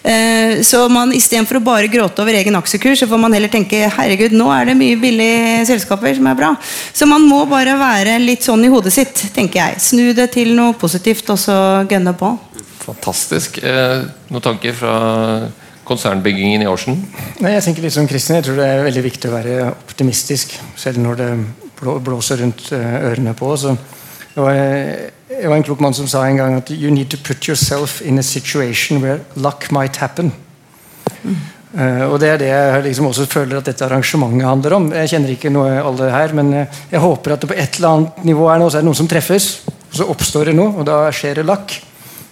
Eh, 0.05 0.61
så 0.61 0.83
man 0.91 1.13
istedenfor 1.15 1.57
å 1.57 1.63
bare 1.65 1.89
gråte 1.89 2.21
over 2.21 2.37
egen 2.37 2.57
aksjekurs, 2.59 3.01
så 3.01 3.09
får 3.09 3.21
man 3.23 3.33
heller 3.33 3.49
tenke 3.49 3.87
herregud, 3.89 4.35
nå 4.37 4.51
er 4.53 4.69
det 4.69 4.77
mye 4.77 4.99
billige 5.01 5.63
selskaper 5.71 6.13
som 6.17 6.29
er 6.29 6.37
bra. 6.37 6.51
Så 6.93 7.07
man 7.09 7.25
må 7.25 7.41
bare 7.49 7.73
være 7.79 8.19
litt 8.21 8.45
sånn 8.45 8.67
i 8.67 8.71
hodet 8.73 8.93
sitt, 8.93 9.25
tenker 9.33 9.63
jeg. 9.63 9.81
Snu 9.81 10.11
det 10.17 10.29
til 10.37 10.53
noe 10.57 10.77
positivt, 10.77 11.29
og 11.33 11.41
så 11.41 11.57
gønne 11.89 12.13
på. 12.19 12.35
Fantastisk. 12.85 13.57
Eh, 13.65 14.05
noen 14.29 14.45
tanker 14.45 14.77
fra 14.77 14.95
konsernbyggingen 15.85 16.63
i 16.65 16.69
Årsen? 16.69 16.97
Nei, 17.41 17.55
jeg 17.55 17.65
tenker 17.67 17.85
litt 17.85 17.95
som 17.95 18.07
Kristin, 18.09 18.39
jeg 18.39 18.47
tror 18.47 18.61
det 18.61 18.69
er 18.69 18.85
veldig 18.85 19.05
viktig 19.05 19.29
å 19.29 19.35
være 19.35 19.57
optimistisk 19.73 20.53
selv 20.79 21.01
når 21.01 21.21
det 21.21 21.29
blåser 22.05 22.41
rundt 22.41 22.69
eh, 22.73 22.97
ørene 23.09 23.35
på 23.37 23.51
oss. 23.53 23.67
Det 24.35 24.43
var, 24.43 24.61
det 25.27 25.47
var 25.49 25.55
en 25.57 25.63
klok 25.65 25.79
mann 25.81 25.93
som 25.93 26.07
sa 26.07 26.25
en 26.27 26.37
gang 26.37 26.55
at 26.59 26.69
you 26.71 26.91
need 26.93 27.09
to 27.09 27.17
put 27.17 27.47
yourself 27.47 28.01
in 28.01 28.19
a 28.19 28.23
situation 28.23 29.01
where 29.01 29.19
luck 29.35 29.71
might 29.71 29.97
happen. 29.97 30.31
Uh, 31.75 32.05
og 32.07 32.19
Det 32.21 32.29
er 32.29 32.37
det 32.39 32.51
jeg 32.51 32.83
liksom 32.85 33.09
også 33.09 33.25
føler 33.27 33.57
at 33.57 33.65
dette 33.67 33.83
arrangementet 33.83 34.47
handler 34.47 34.75
om. 34.77 34.85
Jeg 34.93 35.11
kjenner 35.11 35.33
ikke 35.33 35.51
noe 35.51 35.73
alle 35.81 36.11
her, 36.13 36.35
men 36.37 36.53
eh, 36.53 36.77
jeg 36.91 37.01
håper 37.03 37.33
at 37.35 37.41
det 37.41 37.49
på 37.51 37.57
et 37.57 37.79
eller 37.79 37.89
annet 37.89 38.21
nivå 38.29 38.45
er 38.47 38.61
noe, 38.61 38.71
så 38.71 38.79
er 38.79 38.85
det 38.85 38.87
noen 38.87 39.01
som 39.01 39.09
treffes. 39.11 39.49
Og 39.67 39.97
så 39.97 40.07
oppstår 40.13 40.51
det 40.51 40.55
noe, 40.55 40.71
og 40.77 40.87
da 40.87 41.01
skjer 41.11 41.41
det 41.41 41.47
lakk. 41.49 41.75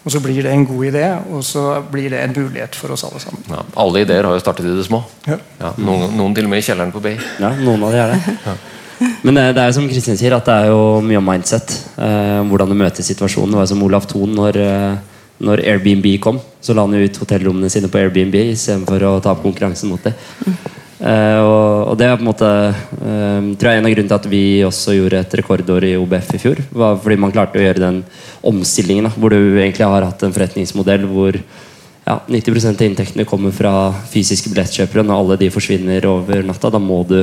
Og 0.04 0.12
så 0.12 0.20
blir 0.20 0.44
det 0.44 0.52
en 0.52 0.66
god 0.68 0.86
idé, 0.86 1.04
og 1.32 1.44
så 1.48 1.66
blir 1.92 2.12
det 2.12 2.22
en 2.22 2.36
mulighet 2.36 2.76
for 2.76 2.94
oss 2.96 3.06
alle 3.08 3.20
sammen. 3.24 3.44
Ja, 3.50 3.64
alle 3.84 4.04
ideer 4.04 4.28
har 4.28 4.36
jo 4.36 4.44
startet 4.44 4.68
i 4.68 4.78
det 4.78 4.86
små. 4.88 5.02
Ja. 5.28 5.40
Ja, 5.60 5.74
noen, 5.80 6.10
noen 6.20 6.36
til 6.36 6.48
og 6.48 6.54
med 6.54 6.64
i 6.64 6.66
kjelleren 6.68 6.92
på 6.94 7.04
Bay. 7.04 7.18
Ja, 7.40 7.54
noen 7.58 7.84
av 7.88 7.96
de 7.96 8.02
er 8.04 8.14
det. 8.16 8.56
Men 9.24 9.40
det, 9.40 9.46
det 9.56 9.64
er 9.64 9.72
jo 9.72 9.78
som 9.80 9.88
Kristin 9.90 10.20
sier, 10.20 10.36
at 10.36 10.48
det 10.48 10.56
er 10.56 10.72
jo 10.74 11.02
mye 11.06 11.22
om 11.22 11.28
mindset. 11.32 11.76
Eh, 11.98 12.42
hvordan 12.50 12.72
du 12.72 12.78
møter 12.80 13.06
situasjonen. 13.06 13.56
Det 13.56 13.62
var 13.62 13.72
som 13.72 13.84
Olaf 13.86 14.08
Thon 14.12 14.36
når, 14.36 14.60
eh, 14.60 15.26
når 15.44 15.64
Airbnb 15.74 16.08
kom. 16.24 16.40
Så 16.64 16.76
la 16.76 16.86
han 16.86 16.96
ut 16.96 17.20
hotellrommene 17.24 17.72
sine 17.72 17.92
på 17.92 18.02
Airbnb 18.02 18.38
istedenfor 18.46 19.10
å 19.10 19.18
ta 19.24 19.36
opp 19.36 19.44
konkurransen 19.46 19.92
mot 19.92 20.04
det. 20.04 20.16
Eh, 21.04 21.40
og, 21.44 21.90
og 21.92 21.98
det 22.00 22.08
er 22.08 22.16
på 22.16 22.24
en 22.24 22.30
måte 22.30 22.50
eh, 22.72 23.48
tror 23.60 23.70
jeg 23.70 23.82
en 23.82 23.88
av 23.90 23.92
grunnene 23.92 24.12
til 24.12 24.16
at 24.22 24.28
vi 24.32 24.44
også 24.64 24.94
gjorde 24.96 25.20
et 25.20 25.34
rekordår 25.42 25.88
i 25.90 25.98
OBF 26.00 26.30
i 26.38 26.40
fjor. 26.40 26.62
var 26.72 27.02
fordi 27.04 27.18
man 27.20 27.34
klarte 27.34 27.60
å 27.60 27.66
gjøre 27.66 27.84
den 27.84 27.98
omstillingen. 28.54 29.10
Da, 29.10 29.12
hvor 29.18 29.34
du 29.34 29.40
egentlig 29.58 29.90
har 29.90 30.08
hatt 30.08 30.24
en 30.24 30.36
forretningsmodell 30.36 31.04
hvor 31.10 31.40
ja, 31.40 32.16
90% 32.28 32.80
av 32.80 32.88
inntektene 32.88 33.28
kommer 33.28 33.52
fra 33.56 33.92
fysiske 34.12 34.52
billettkjøpere. 34.54 35.04
Når 35.08 35.20
alle 35.20 35.40
de 35.44 35.52
forsvinner 35.52 36.08
over 36.08 36.46
natta, 36.48 36.72
da 36.72 36.80
må 36.80 37.02
du, 37.10 37.20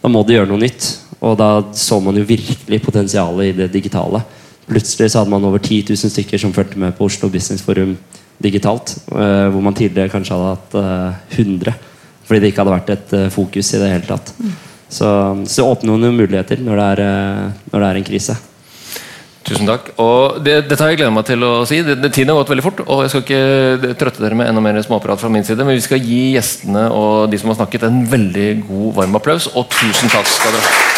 da 0.00 0.12
må 0.12 0.24
du 0.24 0.34
gjøre 0.36 0.48
noe 0.48 0.64
nytt. 0.64 0.88
Og 1.24 1.34
da 1.38 1.48
så 1.74 1.98
man 2.02 2.16
jo 2.18 2.26
virkelig 2.28 2.82
potensialet 2.84 3.50
i 3.50 3.56
det 3.62 3.72
digitale. 3.74 4.22
Plutselig 4.68 5.10
så 5.10 5.22
hadde 5.22 5.32
man 5.32 5.46
over 5.48 5.58
10 5.58 5.88
000 5.90 6.12
stykker 6.12 6.40
som 6.40 6.52
fulgte 6.54 6.78
med 6.78 6.96
på 6.98 7.08
Oslo 7.08 7.30
Business 7.32 7.64
Forum 7.64 7.96
digitalt. 8.42 8.96
eh, 9.10 9.48
hvor 9.50 9.62
man 9.64 9.74
tidligere 9.74 10.12
kanskje 10.12 10.36
hadde 10.36 10.54
hatt 10.54 10.74
eh, 10.78 11.40
100. 11.40 11.74
Fordi 12.28 12.40
det 12.40 12.52
ikke 12.52 12.62
hadde 12.62 12.76
vært 12.76 12.92
et 12.92 13.14
eh, 13.16 13.30
fokus 13.32 13.72
i 13.74 13.80
det 13.80 13.92
hele 13.94 14.06
tatt. 14.06 14.34
Så, 14.88 15.08
så 15.48 15.66
åpner 15.68 15.96
man 15.96 16.06
jo 16.08 16.16
muligheter 16.16 16.60
når 16.64 16.80
det 16.80 16.86
er, 16.92 17.02
eh, 17.06 17.72
når 17.72 17.80
det 17.82 17.88
er 17.88 18.00
en 18.00 18.08
krise. 18.10 18.36
Tusen 19.48 19.68
takk. 19.68 19.88
Og 20.02 20.38
det, 20.44 20.58
Dette 20.68 20.84
har 20.84 20.92
jeg 20.92 21.00
gleda 21.00 21.14
meg 21.14 21.24
til 21.28 21.44
å 21.46 21.52
si. 21.68 21.80
Det, 21.84 21.96
det, 22.02 22.12
tiden 22.12 22.34
har 22.34 22.42
gått 22.42 22.52
veldig 22.52 22.66
fort. 22.66 22.84
Og 22.84 23.02
jeg 23.04 23.14
skal 23.14 23.24
ikke 23.24 23.94
trøtte 24.00 24.24
dere 24.24 24.36
med 24.36 24.50
enda 24.50 24.64
mer 24.64 24.80
småprat 24.84 25.20
fra 25.20 25.32
min 25.32 25.46
side, 25.46 25.64
men 25.64 25.78
vi 25.78 25.86
skal 25.88 26.04
gi 26.04 26.22
gjestene 26.36 26.88
og 26.92 27.32
de 27.32 27.40
som 27.40 27.52
har 27.52 27.62
snakket, 27.62 27.88
en 27.88 28.04
veldig 28.12 28.48
god, 28.68 28.88
varm 29.00 29.20
applaus. 29.20 29.48
Og 29.56 29.68
tusen 29.72 30.12
takk 30.12 30.28
skal 30.28 30.56
dere 30.58 30.68
ha. 30.68 30.97